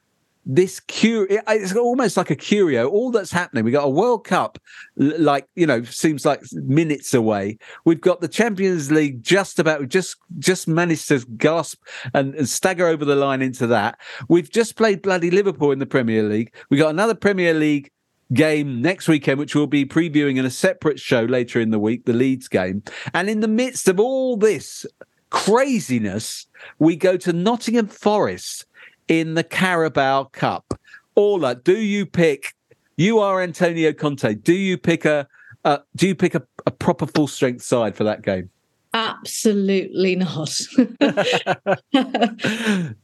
this 0.45 0.79
cure 0.79 1.27
it's 1.29 1.75
almost 1.75 2.17
like 2.17 2.29
a 2.29 2.35
curio. 2.35 2.87
All 2.87 3.11
that's 3.11 3.31
happening 3.31 3.65
we 3.65 3.71
got 3.71 3.85
a 3.85 3.89
world 3.89 4.25
cup 4.25 4.59
like 4.95 5.47
you 5.55 5.65
know 5.65 5.83
seems 5.83 6.25
like 6.25 6.41
minutes 6.53 7.13
away. 7.13 7.57
We've 7.83 8.01
got 8.01 8.21
the 8.21 8.27
champions 8.27 8.91
league 8.91 9.23
just 9.23 9.59
about 9.59 9.87
just 9.89 10.17
just 10.37 10.67
managed 10.67 11.07
to 11.07 11.25
gasp 11.37 11.81
and, 12.13 12.35
and 12.35 12.47
stagger 12.47 12.87
over 12.87 13.05
the 13.05 13.15
line 13.15 13.41
into 13.41 13.67
that. 13.67 13.99
We've 14.29 14.49
just 14.49 14.75
played 14.75 15.01
bloody 15.01 15.31
liverpool 15.31 15.71
in 15.71 15.79
the 15.79 15.85
premier 15.85 16.23
league. 16.23 16.53
We 16.69 16.77
got 16.77 16.91
another 16.91 17.15
premier 17.15 17.53
league 17.53 17.89
game 18.33 18.81
next 18.81 19.07
weekend, 19.07 19.39
which 19.39 19.55
we'll 19.55 19.67
be 19.67 19.85
previewing 19.85 20.37
in 20.37 20.45
a 20.45 20.51
separate 20.51 20.99
show 20.99 21.23
later 21.23 21.59
in 21.59 21.69
the 21.69 21.79
week, 21.79 22.05
the 22.05 22.13
Leeds 22.13 22.47
game. 22.47 22.83
And 23.13 23.29
in 23.29 23.39
the 23.39 23.47
midst 23.47 23.87
of 23.87 23.99
all 23.99 24.37
this 24.37 24.85
craziness, 25.29 26.47
we 26.79 26.95
go 26.95 27.17
to 27.17 27.33
Nottingham 27.33 27.87
Forest 27.87 28.65
in 29.07 29.33
the 29.33 29.43
Carabao 29.43 30.25
Cup. 30.25 30.79
Orla, 31.15 31.55
do 31.55 31.77
you 31.77 32.05
pick? 32.05 32.55
You 32.97 33.19
are 33.19 33.41
Antonio 33.41 33.93
Conte. 33.93 34.35
Do 34.35 34.53
you 34.53 34.77
pick 34.77 35.05
a? 35.05 35.27
Uh, 35.63 35.79
do 35.95 36.07
you 36.07 36.15
pick 36.15 36.35
a, 36.35 36.43
a 36.65 36.71
proper 36.71 37.07
full 37.07 37.27
strength 37.27 37.63
side 37.63 37.95
for 37.95 38.03
that 38.03 38.21
game? 38.21 38.49
Absolutely 38.93 40.15
not. 40.15 40.57
okay. 40.79 41.75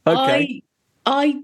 I, 0.06 0.62
I, 1.04 1.42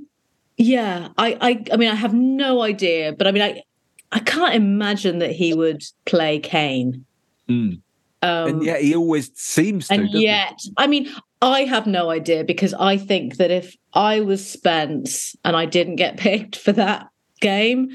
yeah, 0.56 1.08
I, 1.18 1.36
I, 1.40 1.64
I 1.72 1.76
mean, 1.76 1.90
I 1.90 1.94
have 1.94 2.14
no 2.14 2.62
idea, 2.62 3.12
but 3.12 3.26
I 3.26 3.32
mean, 3.32 3.42
I, 3.42 3.62
I 4.10 4.20
can't 4.20 4.54
imagine 4.54 5.18
that 5.18 5.32
he 5.32 5.52
would 5.52 5.82
play 6.06 6.38
Kane. 6.38 7.04
Mm. 7.48 7.80
Um, 8.22 8.48
and 8.48 8.64
yet 8.64 8.80
he 8.80 8.94
always 8.94 9.30
seems 9.34 9.88
to. 9.88 9.94
and 9.94 10.04
doesn't 10.04 10.18
he? 10.18 10.24
yet, 10.24 10.58
I 10.78 10.86
mean, 10.86 11.08
I 11.40 11.62
have 11.62 11.86
no 11.86 12.10
idea 12.10 12.44
because 12.44 12.74
I 12.74 12.96
think 12.96 13.36
that 13.36 13.50
if 13.50 13.76
I 13.94 14.20
was 14.20 14.48
Spence 14.48 15.36
and 15.44 15.56
I 15.56 15.66
didn't 15.66 15.96
get 15.96 16.16
picked 16.18 16.56
for 16.56 16.72
that 16.72 17.08
game, 17.40 17.90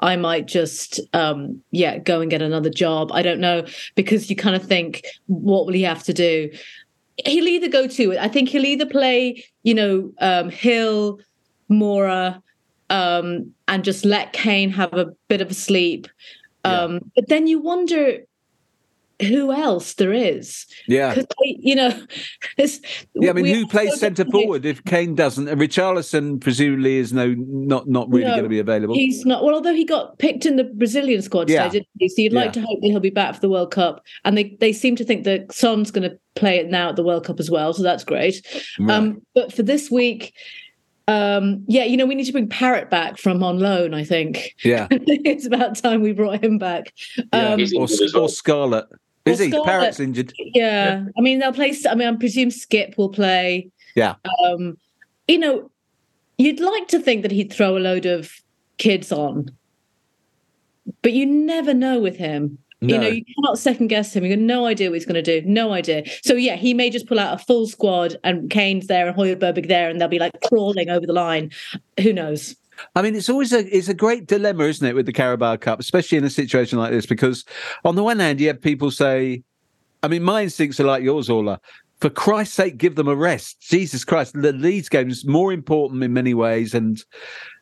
I 0.00 0.16
might 0.16 0.46
just, 0.46 1.00
um, 1.12 1.60
yeah, 1.70 1.98
go 1.98 2.20
and 2.20 2.30
get 2.30 2.42
another 2.42 2.70
job. 2.70 3.10
I 3.12 3.22
don't 3.22 3.40
know 3.40 3.64
because 3.94 4.30
you 4.30 4.36
kind 4.36 4.54
of 4.54 4.64
think, 4.64 5.04
what 5.26 5.66
will 5.66 5.72
he 5.72 5.82
have 5.82 6.04
to 6.04 6.12
do? 6.12 6.50
He'll 7.24 7.48
either 7.48 7.68
go 7.68 7.88
to 7.88 8.12
it. 8.12 8.18
I 8.18 8.28
think 8.28 8.48
he'll 8.48 8.64
either 8.64 8.86
play, 8.86 9.44
you 9.64 9.74
know, 9.74 10.12
um, 10.20 10.50
Gil, 10.50 11.18
Moura, 11.68 12.40
um, 12.90 13.52
and 13.66 13.84
just 13.84 14.04
let 14.04 14.32
Kane 14.32 14.70
have 14.70 14.92
a 14.94 15.12
bit 15.26 15.40
of 15.40 15.50
a 15.50 15.54
sleep. 15.54 16.06
Um, 16.64 17.10
But 17.14 17.28
then 17.28 17.46
you 17.46 17.60
wonder 17.60 18.20
who 19.20 19.52
else 19.52 19.94
there 19.94 20.12
is. 20.12 20.64
Yeah. 20.86 21.14
Because, 21.14 21.26
you 21.40 21.74
know, 21.74 21.90
Yeah, 23.14 23.30
I 23.30 23.32
mean, 23.32 23.46
who 23.46 23.66
plays 23.66 23.98
centre 23.98 24.24
forward 24.24 24.64
if 24.64 24.84
Kane 24.84 25.14
doesn't? 25.14 25.48
And 25.48 25.60
Richarlison 25.60 26.40
presumably 26.40 26.98
is 26.98 27.12
no 27.12 27.34
not 27.36 27.88
not 27.88 28.08
really 28.10 28.24
No, 28.26 28.30
going 28.32 28.42
to 28.44 28.48
be 28.48 28.58
available. 28.60 28.94
He's 28.94 29.24
not. 29.24 29.44
Well, 29.44 29.54
although 29.54 29.74
he 29.74 29.84
got 29.84 30.18
picked 30.18 30.46
in 30.46 30.56
the 30.56 30.64
Brazilian 30.64 31.22
squad 31.22 31.48
Yeah. 31.48 31.64
today, 31.64 31.78
didn't 31.78 31.88
he? 31.98 32.08
So 32.08 32.22
you'd 32.22 32.32
Yeah. 32.32 32.40
like 32.40 32.52
to 32.54 32.60
hope 32.60 32.80
that 32.80 32.86
he'll 32.88 33.00
be 33.00 33.10
back 33.10 33.34
for 33.34 33.40
the 33.40 33.48
World 33.48 33.70
Cup. 33.72 34.04
And 34.24 34.38
they, 34.38 34.56
they 34.60 34.72
seem 34.72 34.96
to 34.96 35.04
think 35.04 35.24
that 35.24 35.52
Son's 35.52 35.90
going 35.90 36.08
to 36.08 36.18
play 36.36 36.58
it 36.58 36.68
now 36.68 36.90
at 36.90 36.96
the 36.96 37.02
World 37.02 37.24
Cup 37.24 37.40
as 37.40 37.50
well. 37.50 37.72
So 37.72 37.82
that's 37.82 38.04
great. 38.04 38.46
Um, 38.88 39.20
but 39.34 39.52
for 39.52 39.62
this 39.62 39.90
week, 39.90 40.32
um, 41.08 41.64
yeah, 41.66 41.84
you 41.84 41.96
know, 41.96 42.06
we 42.06 42.14
need 42.14 42.26
to 42.26 42.32
bring 42.32 42.48
Parrott 42.48 42.90
back 42.90 43.18
from 43.18 43.42
on 43.42 43.58
loan, 43.58 43.94
I 43.94 44.04
think. 44.04 44.54
Yeah. 44.62 44.86
it's 44.90 45.46
about 45.46 45.76
time 45.76 46.02
we 46.02 46.12
brought 46.12 46.44
him 46.44 46.58
back. 46.58 46.92
Yeah. 47.32 47.54
Um, 47.54 47.60
or, 47.76 47.88
or 48.16 48.28
Scarlett. 48.28 48.84
Is 49.30 49.40
Or 49.40 49.44
he? 49.80 50.02
Injured. 50.04 50.32
yeah. 50.38 51.04
I 51.16 51.20
mean, 51.20 51.38
they'll 51.38 51.52
play. 51.52 51.74
I 51.88 51.94
mean, 51.94 52.08
I 52.08 52.16
presume 52.16 52.50
Skip 52.50 52.96
will 52.96 53.08
play. 53.08 53.70
Yeah. 53.94 54.14
Um, 54.44 54.76
you 55.26 55.38
know, 55.38 55.70
you'd 56.38 56.60
like 56.60 56.88
to 56.88 56.98
think 57.00 57.22
that 57.22 57.32
he'd 57.32 57.52
throw 57.52 57.76
a 57.76 57.80
load 57.80 58.06
of 58.06 58.30
kids 58.78 59.12
on, 59.12 59.50
but 61.02 61.12
you 61.12 61.26
never 61.26 61.74
know 61.74 61.98
with 62.00 62.16
him. 62.16 62.58
You 62.80 62.96
know, 62.96 63.08
you 63.08 63.24
cannot 63.24 63.58
second 63.58 63.88
guess 63.88 64.14
him. 64.14 64.24
You've 64.24 64.38
got 64.38 64.44
no 64.44 64.64
idea 64.64 64.88
what 64.88 64.94
he's 64.94 65.04
going 65.04 65.20
to 65.22 65.40
do. 65.40 65.44
No 65.48 65.72
idea. 65.72 66.04
So 66.22 66.34
yeah, 66.34 66.54
he 66.54 66.74
may 66.74 66.90
just 66.90 67.08
pull 67.08 67.18
out 67.18 67.34
a 67.40 67.44
full 67.44 67.66
squad, 67.66 68.16
and 68.22 68.48
Kane's 68.50 68.86
there 68.86 69.08
and 69.08 69.16
Højbjerg 69.16 69.66
there, 69.66 69.90
and 69.90 70.00
they'll 70.00 70.06
be 70.06 70.20
like 70.20 70.40
crawling 70.42 70.88
over 70.88 71.04
the 71.04 71.12
line. 71.12 71.50
Who 72.00 72.12
knows? 72.12 72.54
I 72.94 73.02
mean, 73.02 73.14
it's 73.14 73.28
always 73.28 73.52
a 73.52 73.60
it's 73.76 73.88
a 73.88 73.94
great 73.94 74.26
dilemma, 74.26 74.64
isn't 74.64 74.86
it, 74.86 74.94
with 74.94 75.06
the 75.06 75.12
Carabao 75.12 75.56
Cup, 75.56 75.80
especially 75.80 76.18
in 76.18 76.24
a 76.24 76.30
situation 76.30 76.78
like 76.78 76.90
this? 76.90 77.06
Because 77.06 77.44
on 77.84 77.96
the 77.96 78.04
one 78.04 78.18
hand, 78.18 78.40
you 78.40 78.48
have 78.48 78.60
people 78.60 78.90
say, 78.90 79.42
I 80.02 80.08
mean, 80.08 80.22
my 80.22 80.42
instincts 80.42 80.80
are 80.80 80.84
like 80.84 81.02
yours, 81.02 81.28
Orla. 81.28 81.60
For 82.00 82.10
Christ's 82.10 82.54
sake, 82.54 82.78
give 82.78 82.94
them 82.94 83.08
a 83.08 83.16
rest. 83.16 83.60
Jesus 83.60 84.04
Christ, 84.04 84.40
the 84.40 84.52
Leeds 84.52 84.88
game 84.88 85.10
is 85.10 85.26
more 85.26 85.52
important 85.52 86.04
in 86.04 86.12
many 86.12 86.32
ways, 86.32 86.72
and 86.72 87.02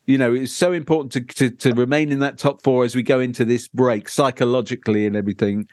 you 0.04 0.18
know 0.18 0.34
it's 0.34 0.52
so 0.52 0.72
important 0.72 1.12
to, 1.12 1.20
to 1.34 1.50
to 1.56 1.74
remain 1.74 2.12
in 2.12 2.18
that 2.20 2.38
top 2.38 2.62
four 2.62 2.84
as 2.84 2.94
we 2.94 3.02
go 3.02 3.20
into 3.20 3.44
this 3.44 3.68
break 3.68 4.08
psychologically 4.08 5.06
and 5.06 5.16
everything. 5.16 5.68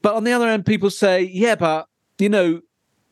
But 0.00 0.14
on 0.14 0.24
the 0.24 0.32
other 0.32 0.46
hand, 0.46 0.66
people 0.66 0.90
say, 0.90 1.22
yeah, 1.22 1.54
but 1.54 1.86
you 2.18 2.28
know, 2.28 2.60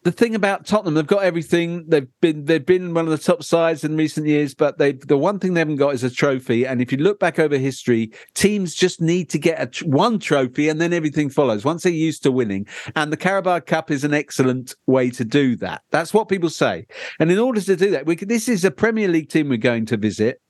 the 0.04 0.12
thing 0.12 0.34
about 0.34 0.66
Tottenham, 0.66 0.94
they've 0.94 1.06
got 1.06 1.22
everything. 1.22 1.84
They've 1.86 2.08
been 2.20 2.44
they've 2.44 2.64
been 2.64 2.92
one 2.92 3.04
of 3.04 3.10
the 3.10 3.18
top 3.18 3.44
sides 3.44 3.84
in 3.84 3.96
recent 3.96 4.26
years, 4.26 4.54
but 4.54 4.78
they 4.78 4.92
the 4.92 5.16
one 5.16 5.38
thing 5.38 5.54
they 5.54 5.60
haven't 5.60 5.76
got 5.76 5.94
is 5.94 6.02
a 6.02 6.10
trophy. 6.10 6.66
And 6.66 6.82
if 6.82 6.90
you 6.90 6.98
look 6.98 7.20
back 7.20 7.38
over 7.38 7.56
history, 7.56 8.10
teams 8.34 8.74
just 8.74 9.00
need 9.00 9.30
to 9.30 9.38
get 9.38 9.60
a, 9.60 9.84
one 9.86 10.18
trophy, 10.18 10.68
and 10.68 10.80
then 10.80 10.92
everything 10.92 11.30
follows. 11.30 11.64
Once 11.64 11.84
they're 11.84 11.92
used 11.92 12.22
to 12.24 12.32
winning, 12.32 12.66
and 12.96 13.12
the 13.12 13.16
Carabao 13.16 13.60
Cup 13.60 13.90
is 13.90 14.02
an 14.02 14.14
excellent 14.14 14.74
way 14.86 15.10
to 15.10 15.24
do 15.24 15.54
that. 15.56 15.82
That's 15.90 16.12
what 16.12 16.28
people 16.28 16.50
say. 16.50 16.86
And 17.20 17.30
in 17.30 17.38
order 17.38 17.60
to 17.60 17.76
do 17.76 17.90
that, 17.90 18.06
we 18.06 18.16
this 18.16 18.48
is 18.48 18.64
a 18.64 18.70
Premier 18.70 19.08
League 19.08 19.28
team 19.28 19.48
we're 19.48 19.58
going 19.58 19.86
to 19.86 19.96
visit. 19.96 20.40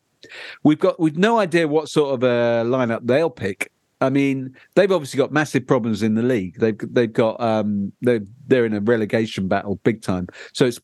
We've 0.62 0.78
got 0.78 1.00
we've 1.00 1.18
no 1.18 1.38
idea 1.38 1.66
what 1.66 1.88
sort 1.88 2.14
of 2.14 2.22
a 2.22 2.64
lineup 2.64 3.00
they'll 3.03 3.30
pick. 3.30 3.72
I 4.03 4.11
mean, 4.11 4.55
they've 4.74 4.90
obviously 4.90 5.18
got 5.18 5.32
massive 5.32 5.66
problems 5.66 6.03
in 6.03 6.14
the 6.14 6.22
league. 6.22 6.59
They've 6.59 6.78
they've 6.92 7.12
got 7.12 7.40
um 7.40 7.92
they're 8.03 8.22
they're 8.48 8.66
in 8.66 8.74
a 8.74 8.80
relegation 8.80 9.48
battle 9.48 9.76
big 9.84 10.03
time. 10.03 10.26
So 10.53 10.66
it's 10.66 10.80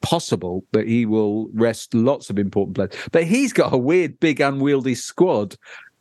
possible 0.00 0.64
that 0.72 0.86
he 0.86 1.04
will 1.04 1.48
rest 1.52 1.94
lots 1.94 2.30
of 2.30 2.38
important 2.38 2.76
players. 2.76 2.92
But 3.12 3.24
he's 3.24 3.52
got 3.52 3.72
a 3.72 3.78
weird, 3.78 4.18
big, 4.20 4.40
unwieldy 4.40 4.94
squad. 4.94 5.56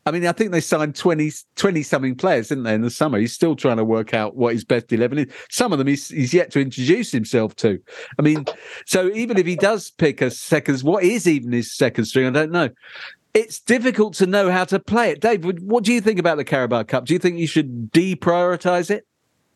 I 0.06 0.12
mean, 0.12 0.26
I 0.26 0.32
think 0.32 0.52
they 0.52 0.62
signed 0.62 0.96
20, 0.96 1.32
20 1.56 1.84
something 1.84 2.16
players, 2.16 2.48
didn't 2.48 2.64
they, 2.64 2.74
in 2.74 2.82
the 2.82 2.90
summer? 2.90 3.20
He's 3.20 3.34
still 3.34 3.56
trying 3.56 3.78
to 3.78 3.84
work 3.84 4.14
out 4.14 4.36
what 4.36 4.54
his 4.54 4.64
best 4.64 4.92
11 4.92 5.20
is. 5.20 5.34
Some 5.50 5.72
of 5.72 5.78
them 5.78 5.88
he's, 5.88 6.08
he's 6.08 6.34
yet 6.34 6.52
to 6.52 6.62
introduce 6.62 7.12
himself 7.12 7.56
to. 7.58 7.80
I 8.18 8.22
mean, 8.22 8.46
so 8.86 9.12
even 9.12 9.38
if 9.38 9.46
he 9.46 9.56
does 9.56 9.92
pick 9.92 10.22
a 10.22 10.32
second, 10.32 10.80
what 10.82 11.04
is 11.04 11.28
even 11.28 11.52
his 11.52 11.76
second 11.76 12.06
string? 12.06 12.26
I 12.26 12.32
don't 12.32 12.52
know. 12.52 12.70
It's 13.34 13.60
difficult 13.60 14.16
to 14.16 14.26
know 14.26 14.50
how 14.52 14.66
to 14.66 14.80
play 14.80 15.12
it. 15.12 15.22
Dave, 15.22 15.46
what 15.46 15.84
do 15.84 15.94
you 15.94 16.02
think 16.02 16.20
about 16.20 16.38
the 16.38 16.44
Carabao 16.44 16.84
Cup? 16.84 17.06
Do 17.06 17.14
you 17.14 17.20
think 17.20 17.38
you 17.38 17.48
should 17.48 17.92
deprioritize 17.92 18.90
it? 18.90 19.06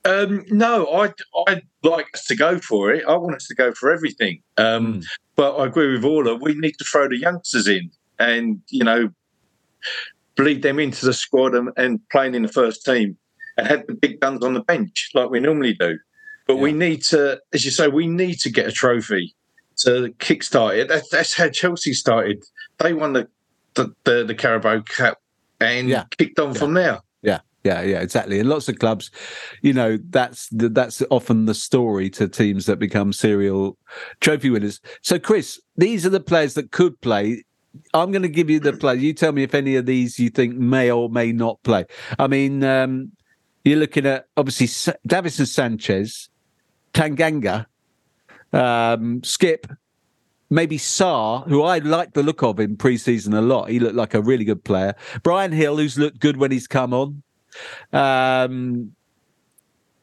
Um, 0.06 0.46
no, 0.50 0.88
I 0.88 1.14
I 1.48 1.62
like 1.82 2.08
us 2.14 2.26
to 2.26 2.36
go 2.36 2.60
for 2.60 2.92
it. 2.92 3.06
I 3.08 3.16
want 3.16 3.36
us 3.36 3.48
to 3.48 3.56
go 3.56 3.72
for 3.72 3.92
everything. 3.92 4.42
Um, 4.58 4.96
Mm. 4.96 5.06
But 5.36 5.56
I 5.56 5.66
agree 5.66 5.92
with 5.94 6.06
Orla. 6.06 6.36
We 6.36 6.54
need 6.56 6.74
to 6.78 6.84
throw 6.84 7.08
the 7.08 7.18
youngsters 7.18 7.68
in, 7.68 7.90
and 8.20 8.62
you 8.70 8.84
know, 8.84 9.10
bleed 10.36 10.62
them 10.62 10.78
into 10.78 11.06
the 11.06 11.14
squad 11.14 11.56
and, 11.56 11.70
and 11.76 12.00
playing 12.10 12.36
in 12.36 12.44
the 12.44 12.48
first 12.50 12.86
team, 12.86 13.18
and 13.58 13.66
have 13.66 13.88
the 13.88 13.96
big 13.96 14.20
guns 14.20 14.44
on 14.44 14.54
the 14.54 14.62
bench 14.62 15.10
like 15.16 15.30
we 15.30 15.40
normally 15.40 15.74
do. 15.74 15.98
But 16.46 16.58
we 16.58 16.74
need 16.74 17.02
to, 17.06 17.40
as 17.54 17.64
you 17.64 17.72
say, 17.72 17.88
we 17.88 18.06
need 18.06 18.40
to 18.42 18.52
get 18.52 18.68
a 18.68 18.72
trophy 18.72 19.34
to 19.78 20.14
kickstart 20.20 20.78
it. 20.78 20.90
That's, 20.90 21.10
that's 21.10 21.34
how 21.34 21.50
Chelsea 21.50 21.94
started. 21.94 22.44
They 22.80 22.94
won 22.94 23.14
the 23.14 23.30
the, 23.76 23.94
the, 24.04 24.24
the 24.26 24.36
Carabao 24.36 24.82
Cup 24.82 25.20
and 25.60 25.88
Yeah. 25.90 26.06
kicked 26.18 26.40
on 26.40 26.54
from 26.54 26.74
there. 26.74 27.00
Yeah, 27.22 27.40
yeah, 27.64 27.82
yeah, 27.82 28.02
exactly. 28.02 28.40
And 28.40 28.50
lots 28.50 28.68
of 28.68 28.80
clubs, 28.80 29.10
you 29.62 29.72
know, 29.74 29.98
that's 30.10 30.50
the, 30.50 30.70
that's 30.70 31.02
often 31.10 31.46
the 31.46 31.54
story 31.54 32.10
to 32.12 32.28
teams 32.28 32.66
that 32.66 32.80
become 32.80 33.14
serial 33.14 33.78
trophy 34.20 34.50
winners. 34.50 34.82
So, 35.02 35.18
Chris, 35.20 35.60
these 35.78 36.06
are 36.06 36.10
the 36.10 36.20
players 36.20 36.56
that 36.56 36.72
could 36.72 37.00
play. 37.02 37.44
I'm 37.94 38.12
going 38.12 38.22
to 38.24 38.30
give 38.30 38.50
you 38.50 38.60
the 38.60 38.74
play. 38.84 38.96
You 38.96 39.14
tell 39.14 39.32
me 39.32 39.44
if 39.44 39.56
any 39.56 39.76
of 39.78 39.86
these 39.86 40.20
you 40.20 40.30
think 40.30 40.56
may 40.56 40.92
or 40.92 41.10
may 41.10 41.32
not 41.32 41.64
play. 41.64 41.86
I 42.20 42.28
mean, 42.28 42.64
um, 42.64 43.14
you're 43.64 43.80
looking 43.80 44.06
at 44.06 44.26
obviously 44.36 44.68
Davinson 45.08 45.48
Sanchez, 45.48 46.28
Tanganga, 46.94 47.66
um, 48.52 49.24
Skip, 49.24 49.68
maybe 50.54 50.78
Sarr, 50.78 51.47
who 51.47 51.64
I 51.64 51.80
like 51.80 52.14
the 52.14 52.24
look 52.24 52.43
of 52.43 52.60
in 52.60 52.78
pre-season 52.78 53.34
a 53.34 53.41
lot. 53.41 53.70
He 53.70 53.80
looked 53.80 53.95
like 53.95 54.14
a 54.14 54.22
really 54.22 54.45
good 54.45 54.64
player. 54.64 54.95
Bryan 55.24 55.51
Gil, 55.51 55.78
who's 55.78 55.97
looked 55.97 56.20
good 56.20 56.38
when 56.38 56.51
he's 56.51 56.68
come 56.68 56.93
on. 56.93 57.24
Um, 57.91 58.95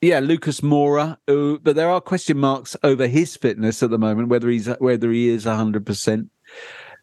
yeah, 0.01 0.18
Lucas 0.20 0.61
Moura, 0.61 1.18
who, 1.26 1.61
but 1.62 1.76
there 1.76 1.90
are 1.90 2.01
question 2.01 2.38
marks 2.38 2.76
over 2.82 3.07
his 3.07 3.36
fitness 3.36 3.82
at 3.82 3.90
the 3.90 3.98
moment, 3.98 4.28
whether 4.28 4.48
he's 4.48 4.66
whether 4.78 5.11
he 5.11 5.28
is 5.28 5.44
hundred 5.44 5.86
percent. 5.86 6.30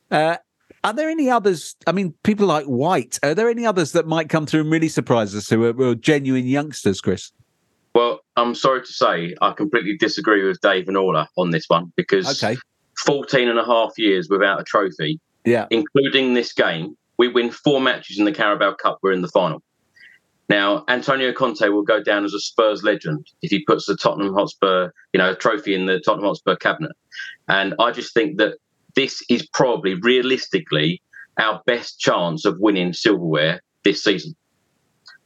Uh, 0.09 0.37
are 0.83 0.93
there 0.93 1.09
any 1.09 1.29
others? 1.29 1.75
I 1.85 1.91
mean, 1.91 2.13
people 2.23 2.47
like 2.47 2.65
White. 2.65 3.19
Are 3.23 3.35
there 3.35 3.49
any 3.49 3.65
others 3.65 3.91
that 3.91 4.07
might 4.07 4.29
come 4.29 4.45
through 4.45 4.61
and 4.61 4.71
really 4.71 4.89
surprise 4.89 5.35
us 5.35 5.49
who 5.49 5.63
are, 5.65 5.73
who 5.73 5.89
are 5.91 5.95
genuine 5.95 6.45
youngsters, 6.45 7.01
Chris? 7.01 7.31
Well, 7.93 8.19
I'm 8.35 8.55
sorry 8.55 8.81
to 8.81 8.93
say, 8.93 9.35
I 9.41 9.51
completely 9.51 9.97
disagree 9.97 10.47
with 10.47 10.61
Dave 10.61 10.87
and 10.87 10.95
Orla 10.95 11.27
on 11.37 11.51
this 11.51 11.65
one 11.67 11.91
because 11.95 12.43
Okay. 12.43 12.57
14 13.05 13.47
and 13.47 13.59
a 13.59 13.65
half 13.65 13.91
years 13.97 14.27
without 14.29 14.59
a 14.59 14.63
trophy, 14.63 15.19
Yeah. 15.45 15.67
including 15.69 16.33
this 16.33 16.53
game, 16.53 16.97
we 17.17 17.27
win 17.27 17.51
four 17.51 17.81
matches 17.81 18.19
in 18.19 18.25
the 18.25 18.31
Carabao 18.31 18.73
Cup, 18.73 18.99
we're 19.01 19.11
in 19.11 19.21
the 19.21 19.27
final. 19.29 19.61
Now, 20.49 20.85
Antonio 20.87 21.33
Conte 21.33 21.67
will 21.67 21.83
go 21.83 22.01
down 22.01 22.23
as 22.23 22.33
a 22.33 22.39
Spurs 22.39 22.81
legend 22.83 23.27
if 23.41 23.51
he 23.51 23.65
puts 23.65 23.85
the 23.85 23.97
Tottenham 23.97 24.33
Hotspur, 24.33 24.91
you 25.13 25.17
know, 25.17 25.31
a 25.31 25.35
trophy 25.35 25.75
in 25.75 25.85
the 25.87 25.99
Tottenham 25.99 26.25
Hotspur 26.27 26.55
cabinet. 26.55 26.93
And 27.49 27.75
I 27.79 27.91
just 27.91 28.13
think 28.13 28.37
that 28.37 28.53
this 28.95 29.21
is 29.29 29.45
probably 29.47 29.95
realistically 29.95 31.01
our 31.37 31.61
best 31.65 31.99
chance 31.99 32.45
of 32.45 32.59
winning 32.59 32.93
silverware 32.93 33.61
this 33.83 34.03
season. 34.03 34.35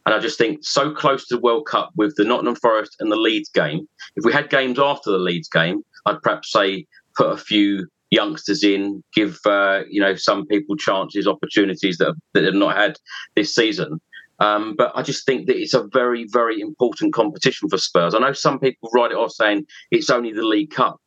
And 0.06 0.16
I 0.16 0.20
just 0.20 0.38
think 0.40 0.60
so 0.64 0.92
close 0.92 1.28
to 1.28 1.36
the 1.36 1.42
World 1.42 1.68
Cup 1.68 1.92
with 1.96 2.16
the 2.16 2.24
Nottingham 2.26 2.56
Forest 2.56 2.96
and 3.00 3.12
the 3.12 3.16
Leeds 3.16 3.50
game. 3.50 3.88
If 4.16 4.26
we 4.26 4.34
had 4.34 4.50
games 4.50 4.80
after 4.80 5.12
the 5.12 5.20
Leeds 5.20 5.48
game, 5.48 5.84
I'd 6.08 6.22
perhaps 6.24 6.52
say 6.52 6.88
put 7.16 7.32
a 7.32 7.38
few 7.38 7.88
youngsters 8.10 8.64
in, 8.64 9.04
give 9.14 9.40
uh, 9.46 9.82
you 9.90 10.02
know 10.02 10.16
some 10.16 10.46
people 10.48 10.76
chances, 10.76 11.28
opportunities 11.28 11.98
that 11.98 12.08
have, 12.08 12.18
that 12.34 12.44
have 12.44 12.54
not 12.54 12.76
had 12.76 12.98
this 13.36 13.56
season. 13.56 14.00
Um, 14.40 14.76
but 14.76 14.92
I 14.96 15.04
just 15.04 15.24
think 15.26 15.46
that 15.48 15.58
it's 15.58 15.76
a 15.76 15.88
very, 15.94 16.26
very 16.32 16.60
important 16.60 17.14
competition 17.14 17.70
for 17.70 17.78
Spurs. 17.78 18.16
I 18.16 18.20
know 18.20 18.34
some 18.34 18.60
people 18.60 18.90
write 18.92 19.12
it 19.12 19.18
off 19.18 19.32
saying 19.32 19.68
it's 19.92 20.10
only 20.10 20.34
the 20.34 20.42
League 20.42 20.72
Cup. 20.72 21.00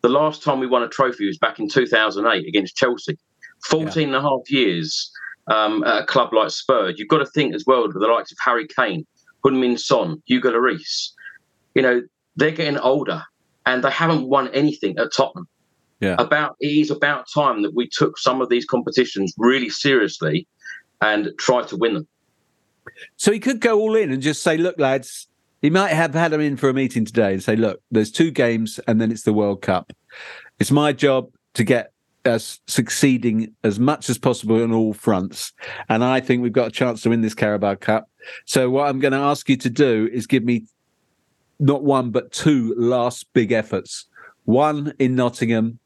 The 0.00 0.08
last 0.08 0.42
time 0.42 0.58
we 0.58 0.66
won 0.66 0.82
a 0.82 0.88
trophy 0.88 1.26
was 1.26 1.38
back 1.38 1.60
in 1.60 1.68
2008 1.68 2.46
against 2.46 2.74
Chelsea. 2.74 3.16
14 3.68 4.08
and 4.08 4.16
a 4.16 4.20
half 4.20 4.50
years 4.50 5.12
um, 5.46 5.84
at 5.84 6.02
a 6.02 6.06
club 6.06 6.32
like 6.32 6.50
Spurs. 6.50 6.96
You've 6.98 7.06
got 7.06 7.18
to 7.18 7.26
think 7.26 7.54
as 7.54 7.64
well 7.66 7.86
with 7.86 7.94
the 7.94 8.00
likes 8.00 8.32
of 8.32 8.38
Harry 8.44 8.66
Kane, 8.66 9.06
Heung-min 9.44 9.78
Son, 9.78 10.20
Hugo 10.26 10.50
Lloris. 10.50 11.10
You 11.76 11.82
know, 11.82 12.02
they're 12.34 12.50
getting 12.50 12.78
older 12.78 13.22
and 13.66 13.82
they 13.84 13.90
haven't 13.90 14.28
won 14.28 14.48
anything 14.48 14.98
at 14.98 15.12
Tottenham. 15.14 15.48
Yeah. 16.00 16.16
About 16.18 16.56
it 16.60 16.66
is 16.66 16.90
about 16.90 17.26
time 17.32 17.62
that 17.62 17.74
we 17.74 17.88
took 17.88 18.18
some 18.18 18.40
of 18.40 18.48
these 18.48 18.64
competitions 18.64 19.32
really 19.38 19.68
seriously 19.68 20.48
and 21.00 21.30
tried 21.38 21.68
to 21.68 21.76
win 21.76 21.94
them. 21.94 22.08
So 23.16 23.30
he 23.30 23.38
could 23.38 23.60
go 23.60 23.78
all 23.78 23.94
in 23.94 24.10
and 24.10 24.20
just 24.20 24.42
say, 24.42 24.56
look, 24.56 24.78
lads, 24.78 25.28
he 25.60 25.70
might 25.70 25.92
have 25.92 26.12
had 26.12 26.32
him 26.32 26.40
in 26.40 26.56
for 26.56 26.68
a 26.68 26.74
meeting 26.74 27.04
today 27.04 27.32
and 27.32 27.42
say, 27.42 27.54
look, 27.54 27.80
there's 27.92 28.10
two 28.10 28.32
games 28.32 28.80
and 28.88 29.00
then 29.00 29.12
it's 29.12 29.22
the 29.22 29.32
World 29.32 29.62
Cup. 29.62 29.92
It's 30.58 30.72
my 30.72 30.92
job 30.92 31.30
to 31.54 31.62
get 31.62 31.92
us 32.24 32.60
succeeding 32.66 33.54
as 33.64 33.78
much 33.78 34.10
as 34.10 34.18
possible 34.18 34.62
on 34.62 34.72
all 34.72 34.92
fronts. 34.92 35.52
And 35.88 36.04
I 36.04 36.20
think 36.20 36.42
we've 36.42 36.52
got 36.52 36.68
a 36.68 36.72
chance 36.72 37.02
to 37.02 37.10
win 37.10 37.20
this 37.20 37.34
Carabao 37.34 37.76
Cup. 37.76 38.08
So 38.44 38.70
what 38.70 38.88
I'm 38.88 38.98
going 39.00 39.12
to 39.12 39.18
ask 39.18 39.48
you 39.48 39.56
to 39.58 39.70
do 39.70 40.08
is 40.12 40.26
give 40.26 40.44
me 40.44 40.66
not 41.62 41.84
one, 41.84 42.10
but 42.10 42.32
two 42.32 42.74
last 42.76 43.32
big 43.32 43.52
efforts. 43.52 44.06
One 44.44 44.92
in 44.98 45.14
Nottingham 45.14 45.78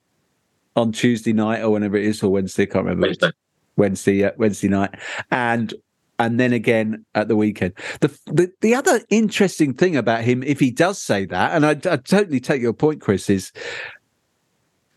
on 0.75 0.93
Tuesday 0.93 1.33
night 1.33 1.63
or 1.63 1.71
whenever 1.71 1.97
it 1.97 2.07
is, 2.07 2.23
or 2.23 2.31
Wednesday, 2.33 2.65
I 2.65 2.67
can't 2.67 2.85
remember. 2.85 3.09
Wednesday. 3.09 3.31
Wednesday, 3.77 4.15
yeah, 4.15 4.31
Wednesday 4.39 4.69
night, 4.69 4.95
and 5.31 5.75
and 6.19 6.41
then 6.41 6.55
again 6.55 7.05
at 7.15 7.29
the 7.29 7.37
weekend. 7.37 7.75
The, 8.01 8.09
the 8.27 8.51
the 8.63 8.75
other 8.75 9.03
interesting 9.11 9.75
thing 9.75 9.97
about 9.97 10.25
him, 10.25 10.43
if 10.43 10.59
he 10.59 10.71
does 10.71 11.01
say 11.01 11.27
that, 11.27 11.53
and 11.53 11.67
I, 11.67 11.71
I 11.71 11.97
totally 11.99 12.41
take 12.41 12.63
your 12.63 12.73
point, 12.73 13.03
Chris, 13.03 13.29
is 13.29 13.53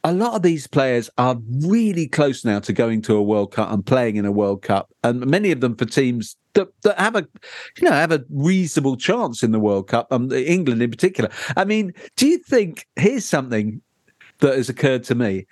a 0.03 0.13
lot 0.13 0.35
of 0.35 0.41
these 0.41 0.67
players 0.67 1.09
are 1.17 1.37
really 1.61 2.07
close 2.07 2.45
now 2.45 2.59
to 2.59 2.73
going 2.73 3.01
to 3.03 3.15
a 3.15 3.21
World 3.21 3.51
Cup 3.51 3.71
and 3.71 3.85
playing 3.85 4.15
in 4.15 4.25
a 4.25 4.31
World 4.31 4.61
Cup, 4.61 4.89
and 5.03 5.25
many 5.25 5.51
of 5.51 5.61
them 5.61 5.75
for 5.75 5.85
teams 5.85 6.37
that, 6.53 6.69
that 6.83 6.99
have 6.99 7.15
a 7.15 7.27
you 7.77 7.87
know 7.87 7.91
have 7.91 8.11
a 8.11 8.23
reasonable 8.29 8.95
chance 8.95 9.43
in 9.43 9.51
the 9.51 9.59
World 9.59 9.87
Cup. 9.87 10.07
Um, 10.11 10.31
England 10.31 10.81
in 10.81 10.89
particular. 10.89 11.29
I 11.57 11.65
mean, 11.65 11.93
do 12.15 12.27
you 12.27 12.37
think 12.37 12.87
here's 12.95 13.25
something 13.25 13.81
that 14.39 14.55
has 14.55 14.69
occurred 14.69 15.03
to 15.05 15.15
me? 15.15 15.45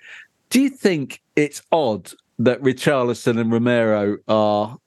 Do 0.50 0.60
you 0.60 0.70
think 0.70 1.22
it's 1.36 1.62
odd 1.70 2.12
that 2.38 2.62
Richarlison 2.62 3.38
and 3.38 3.52
Romero 3.52 4.16
are? 4.28 4.78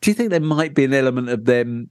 Do 0.00 0.10
you 0.10 0.14
think 0.14 0.30
there 0.30 0.40
might 0.40 0.74
be 0.74 0.84
an 0.84 0.94
element 0.94 1.28
of 1.30 1.46
them 1.46 1.90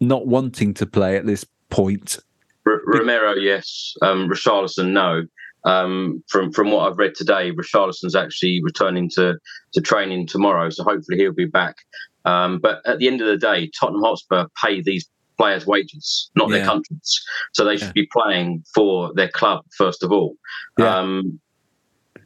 not 0.00 0.26
wanting 0.26 0.74
to 0.74 0.86
play 0.86 1.16
at 1.16 1.26
this 1.26 1.46
point? 1.70 2.18
R- 2.66 2.82
Romero, 2.84 3.34
yes. 3.34 3.94
Um, 4.02 4.28
Richarlison, 4.28 4.90
no. 4.90 5.26
Um, 5.64 6.22
from 6.28 6.52
from 6.52 6.70
what 6.70 6.90
I've 6.90 6.98
read 6.98 7.14
today, 7.14 7.52
Richarlison's 7.52 8.16
actually 8.16 8.60
returning 8.62 9.08
to 9.10 9.38
to 9.74 9.80
training 9.80 10.26
tomorrow, 10.26 10.70
so 10.70 10.82
hopefully 10.84 11.18
he'll 11.18 11.32
be 11.32 11.46
back. 11.46 11.76
Um, 12.24 12.58
but 12.60 12.80
at 12.86 12.98
the 12.98 13.08
end 13.08 13.20
of 13.20 13.26
the 13.26 13.36
day, 13.36 13.70
Tottenham 13.78 14.02
Hotspur 14.02 14.46
pay 14.62 14.80
these 14.80 15.08
players' 15.38 15.66
wages, 15.66 16.30
not 16.36 16.50
Yeah. 16.50 16.58
their 16.58 16.66
countries. 16.66 17.20
So 17.52 17.64
they 17.64 17.76
should 17.76 17.94
be 17.94 18.08
playing 18.12 18.64
for 18.74 19.12
their 19.14 19.28
club 19.28 19.64
first 19.76 20.02
of 20.02 20.12
all. 20.12 20.36
Yeah. 20.78 20.98
Um, 20.98 21.40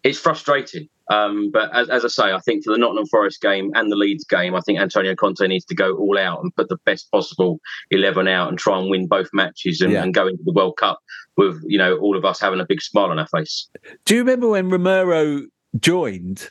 it's 0.03 0.18
frustrating. 0.18 0.89
Um, 1.11 1.50
but 1.52 1.74
as, 1.74 1.88
as 1.88 2.04
I 2.04 2.09
say, 2.09 2.32
I 2.32 2.40
think 2.40 2.64
for 2.64 2.72
the 2.72 2.78
Nottingham 2.78 3.07
Forest 3.07 3.40
game 3.40 3.70
and 3.74 3.90
the 3.92 3.96
Leeds 3.96 4.24
game, 4.24 4.54
I 4.54 4.61
think 4.61 4.78
Antonio 4.80 5.14
Conte 5.14 5.46
needs 5.46 5.64
to 5.66 5.74
go 5.74 5.96
all 5.96 6.18
out 6.18 6.42
and 6.42 6.54
put 6.57 6.68
the 6.68 6.78
best 6.84 7.11
possible 7.11 7.61
eleven 7.90 8.26
out 8.28 8.48
and 8.48 8.59
try 8.59 8.78
and 8.78 8.90
win 8.90 9.07
both 9.07 9.28
matches 9.32 9.80
and, 9.80 9.92
Yeah. 9.92 10.02
and 10.02 10.12
go 10.12 10.26
into 10.26 10.42
the 10.44 10.52
World 10.52 10.76
Cup 10.76 10.98
with 11.36 11.61
you 11.66 11.78
know 11.78 11.96
all 11.98 12.16
of 12.16 12.24
us 12.24 12.40
having 12.40 12.61
a 12.61 12.66
big 12.66 12.82
smile 12.82 13.11
on 13.11 13.18
our 13.18 13.28
face. 13.28 13.68
Do 14.04 14.14
you 14.14 14.20
remember 14.20 14.48
when 14.48 14.68
Romero 14.68 15.42
joined? 15.78 16.50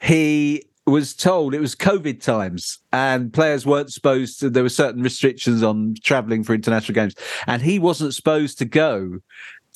He 0.00 0.64
was 0.86 1.14
told 1.14 1.54
it 1.54 1.60
was 1.60 1.74
COVID 1.74 2.20
times 2.20 2.78
and 2.92 3.32
players 3.32 3.64
weren't 3.64 3.90
supposed 3.90 4.38
to, 4.40 4.50
there 4.50 4.62
were 4.62 4.68
certain 4.68 5.02
restrictions 5.02 5.62
on 5.62 5.94
traveling 6.04 6.44
for 6.44 6.52
international 6.52 6.94
games. 6.94 7.14
And 7.46 7.62
he 7.62 7.78
wasn't 7.78 8.12
supposed 8.14 8.58
to 8.58 8.66
go 8.66 9.20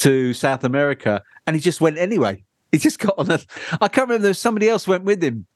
to 0.01 0.35
South 0.35 0.65
America 0.65 1.23
and 1.47 1.57
he 1.57 1.63
just 1.63 1.81
went 1.81 1.97
anyway. 1.97 2.45
He 2.73 2.79
just 2.79 2.99
got 2.99 3.15
on 3.19 3.31
a, 3.31 3.41
I 3.81 3.89
can't 3.89 4.09
remember, 4.09 4.29
was 4.29 4.39
somebody 4.39 4.69
else 4.69 4.87
went 4.87 5.05
with 5.05 5.23
him. 5.25 5.47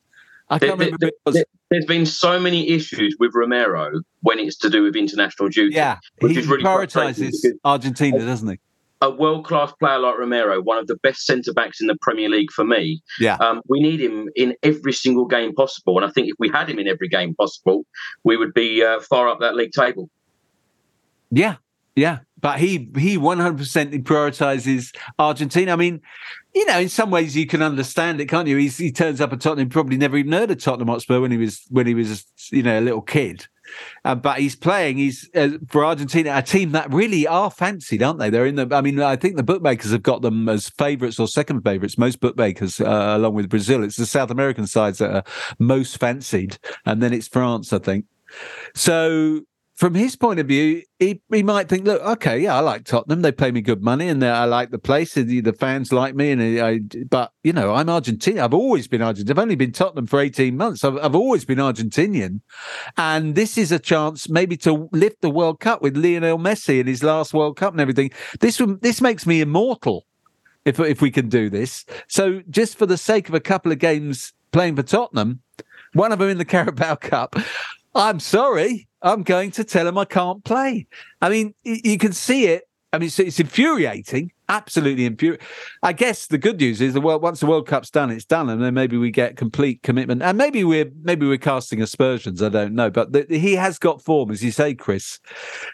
I 0.49 0.59
can't 0.59 0.79
There- 0.79 0.87
remember. 0.87 0.97
who 1.01 1.07
it 1.09 1.15
was. 1.27 1.35
there- 1.35 1.45
There's 1.71 1.85
been 1.87 2.07
so 2.07 2.39
many 2.41 2.71
issues 2.71 3.17
with 3.19 3.33
Romero 3.35 4.01
when 4.21 4.39
it's 4.39 4.57
to 4.59 4.71
do 4.71 4.83
with 4.83 4.97
international 4.97 5.49
duty. 5.49 5.75
Yeah, 5.75 5.99
which 6.21 6.33
he 6.33 6.39
is 6.39 6.47
really 6.47 6.63
prioritizes 6.65 7.35
Argentina, 7.65 8.19
doesn't 8.19 8.49
he? 8.49 8.59
a 9.03 9.11
world 9.11 9.45
class 9.45 9.73
player 9.81 9.99
like 9.99 10.17
Romero, 10.17 10.61
one 10.63 10.79
of 10.79 10.87
the 10.87 10.95
best 11.03 11.25
centre 11.27 11.53
backs 11.53 11.81
in 11.81 11.89
the 11.89 11.97
Premier 12.03 12.29
League 12.29 12.53
for 12.53 12.65
me, 12.65 13.03
Yeah. 13.19 13.35
um, 13.41 13.61
we 13.69 13.81
need 13.83 14.01
him 14.01 14.29
in 14.37 14.55
every 14.63 14.93
single 14.93 15.25
game 15.25 15.53
possible. 15.57 15.97
And 15.99 16.07
I 16.07 16.11
think 16.13 16.29
if 16.29 16.35
we 16.39 16.49
had 16.49 16.71
him 16.71 16.79
in 16.79 16.87
every 16.87 17.09
game 17.09 17.35
possible, 17.35 17.85
we 18.23 18.37
would 18.37 18.55
be 18.55 18.81
uh, 18.85 19.01
far 19.01 19.27
up 19.29 19.41
that 19.41 19.57
league 19.57 19.73
table. 19.73 20.09
Yeah, 21.31 21.57
yeah. 21.97 22.21
But 22.41 22.59
he 22.61 22.91
he 22.97 23.17
one 23.19 23.39
hundred 23.39 23.59
percent 23.59 23.93
prioritizes 24.05 24.95
Argentina. 25.19 25.73
I 25.73 25.77
mean, 25.77 26.01
you 26.55 26.67
know, 26.67 26.79
in 26.79 26.89
some 26.89 27.11
ways 27.11 27.37
you 27.37 27.47
can 27.47 27.63
understand 27.63 28.21
it, 28.21 28.27
can't 28.27 28.47
you? 28.47 28.57
He's, 28.57 28.77
he 28.77 28.93
turns 28.93 29.21
up 29.21 29.33
at 29.33 29.41
Tottenham, 29.41 29.69
probably 29.69 29.97
never 29.97 30.17
even 30.17 30.33
heard 30.33 30.51
of 30.51 30.59
Tottenham 30.59 30.89
Hotspur 30.89 31.21
when 31.21 31.31
he 31.31 31.39
was 31.39 31.63
when 31.71 31.87
he 31.87 31.95
was 31.95 32.27
you 32.51 32.63
know 32.63 32.79
a 32.79 32.83
little 32.83 33.01
kid. 33.01 33.47
Uh, 34.05 34.15
but 34.15 34.39
he's 34.39 34.57
playing. 34.57 34.99
He's 34.99 35.31
uh, 35.35 35.51
for 35.69 35.85
Argentina, 35.85 36.37
a 36.37 36.43
team 36.43 36.73
that 36.73 36.93
really 36.93 37.27
are 37.27 37.51
fancied, 37.51 38.03
aren't 38.03 38.19
they? 38.19 38.29
They're 38.29 38.47
in 38.47 38.57
the. 38.57 38.69
I 38.71 38.81
mean, 38.81 39.01
I 39.01 39.17
think 39.17 39.37
the 39.37 39.43
bookmakers 39.43 39.93
have 39.93 40.03
got 40.03 40.21
them 40.23 40.49
as 40.49 40.69
favourites 40.69 41.19
or 41.19 41.27
second 41.27 41.63
favourites. 41.63 41.97
Most 41.97 42.21
bookmakers, 42.21 42.81
uh, 42.81 43.15
along 43.17 43.35
with 43.35 43.49
Brazil, 43.49 43.83
it's 43.83 43.97
the 43.97 44.07
South 44.07 44.31
American 44.31 44.67
sides 44.67 44.99
that 44.99 45.15
are 45.15 45.25
most 45.59 45.99
fancied, 45.99 46.59
and 46.85 47.03
then 47.03 47.13
it's 47.13 47.29
France, 47.29 47.73
I 47.73 47.79
think. 47.79 48.05
So 48.75 49.43
from 49.83 49.95
his 49.95 50.15
point 50.15 50.39
of 50.39 50.47
view, 50.47 50.81
he, 51.01 51.21
he 51.33 51.43
might 51.43 51.69
think, 51.69 51.85
look, 51.85 52.01
okay, 52.03 52.39
yeah, 52.39 52.55
I 52.55 52.61
like 52.61 52.85
Tottenham. 52.85 53.23
They 53.23 53.33
pay 53.33 53.51
me 53.51 53.61
good 53.61 53.83
money, 53.83 54.07
and 54.07 54.23
uh, 54.23 54.29
I 54.29 54.45
like 54.45 54.71
the 54.71 54.79
place. 54.79 55.17
And 55.17 55.29
the, 55.29 55.53
fans 55.53 55.93
like 55.93 56.15
me, 56.15 56.31
and 56.31 56.61
uh, 56.61 56.65
I, 56.65 56.79
but 57.11 57.33
you 57.43 57.53
know, 57.53 57.75
I'm 57.75 57.89
Argentina. 57.89 58.45
I've 58.45 58.55
always 58.55 58.87
been 58.87 59.01
Argentinian. 59.01 59.31
I've 59.31 59.41
only 59.41 59.57
been 59.57 59.73
Tottenham 59.73 60.07
for 60.07 60.21
18 60.21 60.57
months. 60.57 60.85
I've, 60.85 60.97
I've 60.99 61.17
always 61.17 61.45
been 61.45 61.59
Argentinian, 61.59 62.43
and 62.97 63.35
this 63.35 63.59
is 63.59 63.73
a 63.73 63.81
chance 63.81 64.29
maybe 64.29 64.57
to 64.59 64.89
lift 64.93 65.21
the 65.21 65.31
World 65.31 65.59
Cup 65.59 65.83
with 65.83 65.97
Lionel 65.97 66.39
Messi 66.39 66.79
in 66.79 66.87
his 66.87 67.03
last 67.03 67.35
World 67.35 67.57
Cup 67.57 67.75
and 67.75 67.81
everything. 67.81 68.13
This 68.39 68.63
this 68.83 69.01
makes 69.01 69.27
me 69.27 69.41
immortal 69.41 70.07
if 70.65 70.79
if 70.79 71.03
we 71.03 71.11
can 71.11 71.29
do 71.29 71.51
this. 71.51 71.85
So 72.07 72.41
just 72.49 72.79
for 72.79 72.87
the 72.87 72.97
sake 72.97 73.29
of 73.29 73.35
a 73.35 73.41
couple 73.41 73.73
of 73.73 73.81
games 73.81 74.33
playing 74.53 74.77
for 74.77 74.85
Tottenham, 74.85 75.43
one 75.95 76.13
of 76.13 76.21
them 76.21 76.29
in 76.29 76.39
the 76.39 76.45
Carabao 76.55 76.95
Cup, 76.95 77.35
I'm 77.95 78.21
sorry, 78.21 78.89
I'm 79.03 79.23
going 79.23 79.51
to 79.53 79.65
tell 79.65 79.87
him 79.87 79.99
I 79.99 80.05
can't 80.05 80.45
play. 80.45 80.87
I 81.21 81.29
mean, 81.29 81.55
you 81.65 81.99
can 81.99 82.13
see 82.13 82.47
it. 82.47 82.65
I 82.95 82.99
mean, 82.99 83.07
it's, 83.07 83.19
it's 83.19 83.41
infuriating, 83.41 84.33
absolutely 84.51 85.07
infuriating. 85.07 85.47
I 85.83 85.95
guess 85.95 86.27
the 86.27 86.37
good 86.37 86.59
news 86.61 86.81
is 86.83 86.93
the 86.93 87.01
world 87.01 87.23
once 87.23 87.41
the 87.41 87.47
World 87.47 87.67
Cup's 87.67 87.89
done, 87.91 88.11
it's 88.11 88.27
done, 88.27 88.51
and 88.51 88.63
then 88.63 88.75
maybe 88.75 88.99
we 88.99 89.11
get 89.11 89.37
complete 89.37 89.83
commitment, 89.83 90.23
and 90.23 90.37
maybe 90.37 90.63
we're 90.63 90.91
maybe 91.03 91.27
we're 91.27 91.39
casting 91.39 91.81
aspersions. 91.81 92.43
I 92.43 92.51
don't 92.51 92.75
know, 92.75 92.91
but 92.91 93.13
the, 93.13 93.27
he 93.31 93.55
has 93.55 93.79
got 93.79 94.03
form, 94.03 94.31
as 94.31 94.45
you 94.45 94.53
say, 94.53 94.75
Chris. 94.75 95.19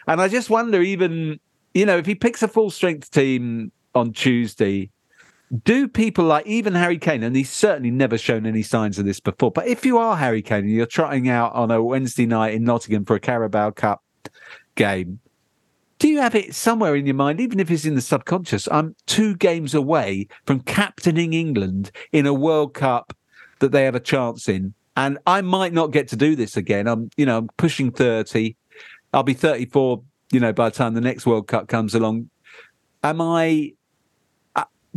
And 0.07 0.21
I 0.21 0.29
just 0.29 0.49
wonder, 0.49 0.81
even 0.81 1.39
you 1.73 1.85
know, 1.85 1.97
if 1.97 2.05
he 2.05 2.15
picks 2.15 2.41
a 2.41 2.47
full 2.47 2.69
strength 2.69 3.11
team 3.11 3.71
on 3.95 4.13
Tuesday, 4.13 4.89
do 5.63 5.87
people 5.87 6.25
like 6.25 6.45
even 6.45 6.75
Harry 6.75 6.97
Kane, 6.97 7.23
and 7.23 7.35
he's 7.35 7.49
certainly 7.49 7.91
never 7.91 8.17
shown 8.17 8.45
any 8.45 8.61
signs 8.61 8.99
of 8.99 9.05
this 9.05 9.19
before, 9.19 9.51
but 9.51 9.67
if 9.67 9.85
you 9.85 9.97
are 9.97 10.15
Harry 10.15 10.41
Kane 10.41 10.59
and 10.59 10.71
you're 10.71 10.85
trotting 10.85 11.27
out 11.29 11.53
on 11.53 11.71
a 11.71 11.81
Wednesday 11.81 12.25
night 12.25 12.53
in 12.53 12.63
Nottingham 12.63 13.05
for 13.05 13.15
a 13.15 13.19
Carabao 13.19 13.71
Cup 13.71 14.03
game, 14.75 15.19
do 15.97 16.07
you 16.07 16.21
have 16.21 16.35
it 16.35 16.55
somewhere 16.55 16.95
in 16.95 17.05
your 17.05 17.15
mind, 17.15 17.41
even 17.41 17.59
if 17.59 17.69
it's 17.69 17.83
in 17.83 17.95
the 17.95 18.01
subconscious? 18.01 18.67
I'm 18.71 18.95
two 19.05 19.35
games 19.35 19.73
away 19.73 20.27
from 20.45 20.61
captaining 20.61 21.33
England 21.33 21.91
in 22.11 22.25
a 22.25 22.33
World 22.33 22.73
Cup 22.73 23.13
that 23.59 23.71
they 23.71 23.83
have 23.83 23.95
a 23.95 23.99
chance 23.99 24.47
in. 24.47 24.73
And 24.95 25.17
I 25.27 25.41
might 25.41 25.73
not 25.73 25.91
get 25.91 26.07
to 26.09 26.15
do 26.15 26.35
this 26.35 26.55
again. 26.55 26.87
I'm, 26.87 27.09
you 27.17 27.25
know, 27.25 27.39
I'm 27.39 27.49
pushing 27.57 27.91
30. 27.91 28.55
I'll 29.13 29.23
be 29.23 29.33
34, 29.33 30.01
you 30.31 30.39
know, 30.39 30.53
by 30.53 30.69
the 30.69 30.75
time 30.75 30.93
the 30.93 31.01
next 31.01 31.25
World 31.25 31.47
Cup 31.47 31.67
comes 31.67 31.95
along. 31.95 32.29
Am 33.03 33.19
I 33.19 33.73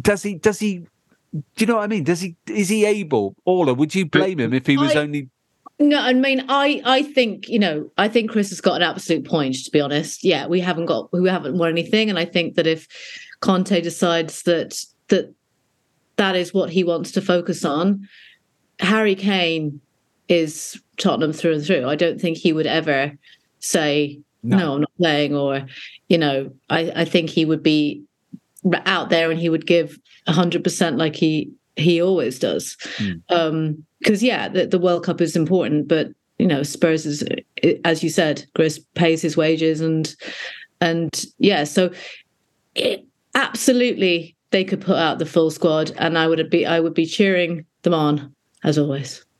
does 0.00 0.22
he 0.22 0.34
does 0.34 0.58
he 0.58 0.86
do 1.32 1.42
you 1.58 1.66
know 1.66 1.76
what 1.76 1.84
I 1.84 1.86
mean? 1.86 2.04
Does 2.04 2.20
he 2.20 2.36
is 2.48 2.68
he 2.68 2.84
able? 2.84 3.34
Orla, 3.44 3.74
would 3.74 3.94
you 3.94 4.06
blame 4.06 4.38
him 4.38 4.52
if 4.52 4.66
he 4.66 4.76
was 4.76 4.94
I- 4.94 5.00
only 5.00 5.30
No, 5.78 5.98
I 5.98 6.12
mean, 6.12 6.44
I 6.48 6.82
I 6.84 7.02
think 7.02 7.48
you 7.48 7.58
know, 7.58 7.90
I 7.96 8.08
think 8.08 8.30
Chris 8.30 8.50
has 8.50 8.60
got 8.60 8.76
an 8.76 8.82
absolute 8.82 9.24
point. 9.24 9.56
To 9.64 9.70
be 9.70 9.80
honest, 9.80 10.24
yeah, 10.24 10.46
we 10.46 10.60
haven't 10.60 10.86
got 10.86 11.12
we 11.12 11.28
haven't 11.28 11.56
won 11.56 11.70
anything, 11.70 12.10
and 12.10 12.18
I 12.18 12.24
think 12.24 12.54
that 12.56 12.66
if 12.66 12.86
Conte 13.40 13.80
decides 13.80 14.42
that 14.42 14.84
that 15.08 15.34
that 16.16 16.36
is 16.36 16.52
what 16.52 16.70
he 16.70 16.84
wants 16.84 17.12
to 17.12 17.22
focus 17.22 17.64
on, 17.64 18.06
Harry 18.78 19.14
Kane 19.14 19.80
is 20.28 20.80
Tottenham 20.98 21.32
through 21.32 21.54
and 21.54 21.64
through. 21.64 21.88
I 21.88 21.96
don't 21.96 22.20
think 22.20 22.36
he 22.36 22.52
would 22.52 22.66
ever 22.66 23.12
say 23.60 24.20
no, 24.42 24.74
I'm 24.74 24.80
not 24.80 24.90
playing, 24.98 25.34
or 25.34 25.66
you 26.08 26.18
know, 26.18 26.52
I 26.68 26.92
I 26.94 27.04
think 27.06 27.30
he 27.30 27.44
would 27.44 27.62
be 27.62 28.04
out 28.86 29.10
there 29.10 29.30
and 29.30 29.40
he 29.40 29.48
would 29.48 29.66
give 29.66 29.98
hundred 30.28 30.62
percent 30.64 30.98
like 30.98 31.16
he 31.16 31.50
he 31.76 32.00
always 32.00 32.38
does. 32.38 32.76
Um, 33.28 33.84
because 33.98 34.22
yeah, 34.22 34.48
the, 34.48 34.66
the 34.66 34.78
World 34.78 35.04
Cup 35.04 35.20
is 35.20 35.36
important, 35.36 35.86
but 35.88 36.08
you 36.38 36.46
know, 36.46 36.64
Spurs 36.64 37.06
is, 37.06 37.24
as 37.84 38.02
you 38.02 38.10
said, 38.10 38.44
Chris 38.54 38.80
pays 38.94 39.22
his 39.22 39.36
wages 39.36 39.80
and 39.80 40.14
and 40.80 41.24
yeah, 41.38 41.64
so 41.64 41.92
it, 42.74 43.06
absolutely 43.34 44.34
they 44.50 44.64
could 44.64 44.80
put 44.80 44.96
out 44.96 45.18
the 45.18 45.26
full 45.26 45.50
squad, 45.50 45.92
and 45.98 46.18
I 46.18 46.26
would 46.26 46.50
be 46.50 46.66
I 46.66 46.80
would 46.80 46.94
be 46.94 47.06
cheering 47.06 47.64
them 47.82 47.94
on 47.94 48.34
as 48.64 48.78
always. 48.78 49.24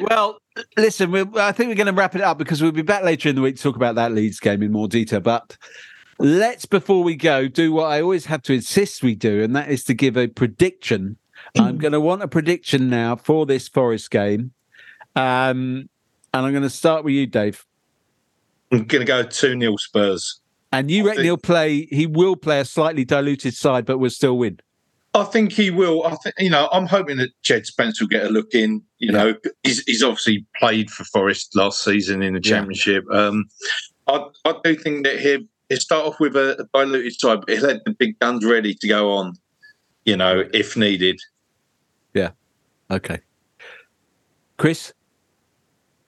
Well, 0.00 0.38
listen, 0.76 1.14
I 1.36 1.52
think 1.52 1.68
we're 1.68 1.74
going 1.74 1.86
to 1.86 1.92
wrap 1.92 2.14
it 2.14 2.20
up 2.20 2.38
because 2.38 2.62
we'll 2.62 2.72
be 2.72 2.82
back 2.82 3.04
later 3.04 3.28
in 3.28 3.36
the 3.36 3.42
week 3.42 3.56
to 3.56 3.62
talk 3.62 3.76
about 3.76 3.94
that 3.94 4.12
Leeds 4.12 4.40
game 4.40 4.62
in 4.62 4.72
more 4.72 4.88
detail. 4.88 5.20
But 5.20 5.56
let's, 6.22 6.64
before 6.64 7.02
we 7.02 7.16
go, 7.16 7.48
do 7.48 7.72
what 7.72 7.86
I 7.86 8.00
always 8.00 8.26
have 8.26 8.42
to 8.42 8.54
insist 8.54 9.02
we 9.02 9.14
do, 9.14 9.42
and 9.42 9.54
that 9.56 9.68
is 9.70 9.84
to 9.84 9.94
give 9.94 10.16
a 10.16 10.28
prediction. 10.28 11.16
I'm 11.58 11.78
going 11.78 11.92
to 11.92 12.00
want 12.00 12.22
a 12.22 12.28
prediction 12.28 12.88
now 12.88 13.16
for 13.16 13.44
this 13.44 13.68
Forest 13.68 14.10
game. 14.10 14.52
Um, 15.16 15.88
and 16.32 16.46
I'm 16.46 16.52
going 16.52 16.62
to 16.62 16.70
start 16.70 17.04
with 17.04 17.14
you, 17.14 17.26
Dave. 17.26 17.66
I'm 18.70 18.84
going 18.84 19.04
to 19.04 19.06
go 19.06 19.22
2 19.22 19.60
0 19.60 19.76
Spurs. 19.76 20.40
And 20.70 20.90
you 20.90 21.06
reckon 21.06 21.24
he'll 21.24 21.36
play, 21.36 21.86
he 21.90 22.06
will 22.06 22.36
play 22.36 22.60
a 22.60 22.64
slightly 22.64 23.04
diluted 23.04 23.54
side, 23.54 23.84
but 23.84 23.98
will 23.98 24.08
still 24.08 24.38
win. 24.38 24.58
I 25.14 25.24
think 25.24 25.52
he 25.52 25.70
will. 25.70 26.06
I 26.06 26.14
think 26.16 26.34
you 26.38 26.48
know. 26.48 26.70
I'm 26.72 26.86
hoping 26.86 27.18
that 27.18 27.28
Jed 27.42 27.66
Spence 27.66 28.00
will 28.00 28.08
get 28.08 28.24
a 28.24 28.30
look 28.30 28.54
in. 28.54 28.82
You 28.96 29.12
know, 29.12 29.34
he's, 29.62 29.82
he's 29.84 30.02
obviously 30.02 30.46
played 30.58 30.90
for 30.90 31.04
Forest 31.04 31.54
last 31.54 31.82
season 31.84 32.22
in 32.22 32.32
the 32.32 32.40
Yeah. 32.42 32.56
Championship. 32.56 33.04
Um, 33.12 33.44
I, 34.06 34.24
I 34.46 34.54
do 34.64 34.74
think 34.74 35.04
that 35.04 35.20
he'll, 35.20 35.42
he'll 35.72 35.80
start 35.80 36.06
off 36.06 36.20
with 36.20 36.36
a, 36.36 36.60
a 36.60 36.64
diluted 36.74 37.18
side, 37.18 37.40
but 37.40 37.56
he'll 37.56 37.68
have 37.68 37.80
the 37.84 37.94
big 37.98 38.18
guns 38.18 38.44
ready 38.44 38.74
to 38.74 38.88
go 38.88 39.12
on. 39.12 39.34
You 40.04 40.16
know, 40.16 40.44
if 40.52 40.76
needed. 40.76 41.18
Yeah. 42.12 42.30
Okay. 42.90 43.20
Chris? 44.58 44.92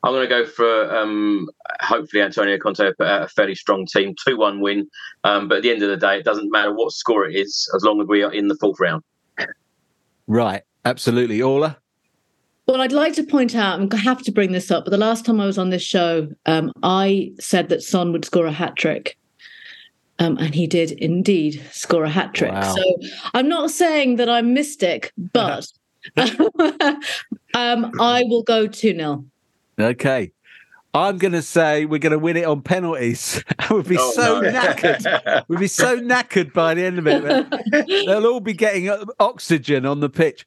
I'm 0.02 0.12
going 0.12 0.28
to 0.28 0.34
go 0.34 0.44
for 0.44 0.94
um, 0.94 1.48
hopefully 1.80 2.22
Antonio 2.22 2.58
Conte 2.58 2.92
put 2.98 3.06
out 3.06 3.22
a 3.22 3.28
fairly 3.28 3.54
strong 3.54 3.86
team, 3.86 4.14
2 4.26 4.36
1 4.36 4.60
win. 4.60 4.88
Um, 5.22 5.48
but 5.48 5.58
at 5.58 5.62
the 5.62 5.70
end 5.70 5.82
of 5.82 5.88
the 5.88 5.96
day, 5.96 6.18
it 6.18 6.24
doesn't 6.24 6.50
matter 6.50 6.74
what 6.74 6.92
score 6.92 7.26
it 7.26 7.36
is 7.36 7.70
as 7.74 7.84
long 7.84 8.00
as 8.02 8.06
we 8.06 8.22
are 8.22 8.32
in 8.32 8.48
the 8.48 8.56
fourth 8.56 8.78
round. 8.80 9.02
Right. 10.26 10.62
Absolutely. 10.84 11.40
Orla? 11.40 11.78
Well, 12.66 12.80
I'd 12.80 12.92
like 12.92 13.14
to 13.14 13.22
point 13.22 13.54
out, 13.54 13.74
I'm 13.74 13.88
going 13.88 14.02
to 14.02 14.08
have 14.08 14.22
to 14.22 14.32
bring 14.32 14.52
this 14.52 14.70
up, 14.70 14.84
but 14.84 14.90
the 14.90 14.98
last 14.98 15.24
time 15.24 15.40
I 15.40 15.46
was 15.46 15.58
on 15.58 15.70
this 15.70 15.82
show, 15.82 16.28
um, 16.46 16.72
I 16.82 17.32
said 17.38 17.68
that 17.68 17.82
Son 17.82 18.12
would 18.12 18.24
score 18.24 18.46
a 18.46 18.52
hat 18.52 18.76
trick. 18.76 19.16
Um, 20.20 20.36
and 20.38 20.54
he 20.54 20.66
did 20.66 20.92
indeed 20.92 21.60
score 21.72 22.04
a 22.04 22.08
hat 22.10 22.34
trick. 22.34 22.52
Wow. 22.52 22.74
So 22.74 22.96
I'm 23.34 23.48
not 23.48 23.70
saying 23.70 24.16
that 24.16 24.28
I'm 24.28 24.54
mystic, 24.54 25.12
but 25.32 25.66
um, 27.54 27.92
I 28.00 28.24
will 28.28 28.42
go 28.42 28.66
2 28.66 28.94
0. 28.94 29.24
Okay. 29.78 30.30
I'm 30.92 31.18
going 31.18 31.32
to 31.32 31.42
say 31.42 31.86
we're 31.86 31.98
going 31.98 32.12
to 32.12 32.18
win 32.20 32.36
it 32.36 32.44
on 32.44 32.62
penalties. 32.62 33.42
we'll 33.70 33.82
be 33.82 33.96
Oh, 33.98 34.12
so 34.12 34.40
no. 34.40 34.52
knackered. 34.52 35.44
We'll 35.48 35.58
be 35.58 35.66
so 35.66 35.98
knackered 35.98 36.52
by 36.52 36.74
the 36.74 36.84
end 36.84 37.00
of 37.00 37.06
it. 37.08 37.86
They'll 38.06 38.26
all 38.26 38.38
be 38.38 38.52
getting 38.52 38.88
uh, 38.88 39.04
oxygen 39.18 39.86
on 39.86 39.98
the 39.98 40.08
pitch. 40.08 40.46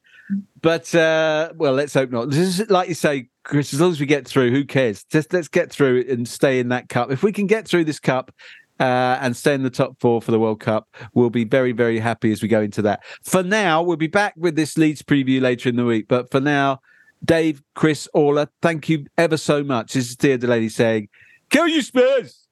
But, 0.62 0.94
uh, 0.94 1.52
well, 1.56 1.74
let's 1.74 1.92
hope 1.92 2.10
not. 2.10 2.30
This 2.30 2.60
is, 2.60 2.70
like 2.70 2.88
you 2.88 2.94
say, 2.94 3.28
Chris, 3.44 3.74
as 3.74 3.80
long 3.82 3.90
as 3.90 4.00
we 4.00 4.06
get 4.06 4.26
through, 4.26 4.50
who 4.50 4.64
cares? 4.64 5.04
Just 5.04 5.34
let's 5.34 5.48
get 5.48 5.70
through 5.70 5.98
it 6.00 6.08
and 6.08 6.26
stay 6.26 6.60
in 6.60 6.68
that 6.70 6.88
cup. 6.88 7.10
If 7.10 7.22
we 7.22 7.32
can 7.32 7.46
get 7.46 7.68
through 7.68 7.84
this 7.84 8.00
cup, 8.00 8.32
uh, 8.80 9.18
and 9.20 9.36
stay 9.36 9.54
in 9.54 9.62
the 9.62 9.70
top 9.70 9.98
four 10.00 10.22
for 10.22 10.30
the 10.30 10.38
World 10.38 10.60
Cup. 10.60 10.88
We'll 11.14 11.30
be 11.30 11.44
very, 11.44 11.72
very 11.72 11.98
happy 11.98 12.32
as 12.32 12.42
we 12.42 12.48
go 12.48 12.60
into 12.60 12.82
that. 12.82 13.00
For 13.22 13.42
now, 13.42 13.82
we'll 13.82 13.96
be 13.96 14.06
back 14.06 14.34
with 14.36 14.56
this 14.56 14.78
Leeds 14.78 15.02
preview 15.02 15.40
later 15.40 15.68
in 15.68 15.76
the 15.76 15.84
week. 15.84 16.06
But 16.08 16.30
for 16.30 16.40
now, 16.40 16.80
Dave, 17.24 17.62
Chris, 17.74 18.08
Orla, 18.14 18.48
thank 18.62 18.88
you 18.88 19.06
ever 19.16 19.36
so 19.36 19.64
much. 19.64 19.94
This 19.94 20.10
is 20.10 20.16
Theo 20.16 20.36
Delaney 20.36 20.68
saying, 20.68 21.08
Kill 21.50 21.68
you, 21.68 21.82
Spurs! 21.82 22.46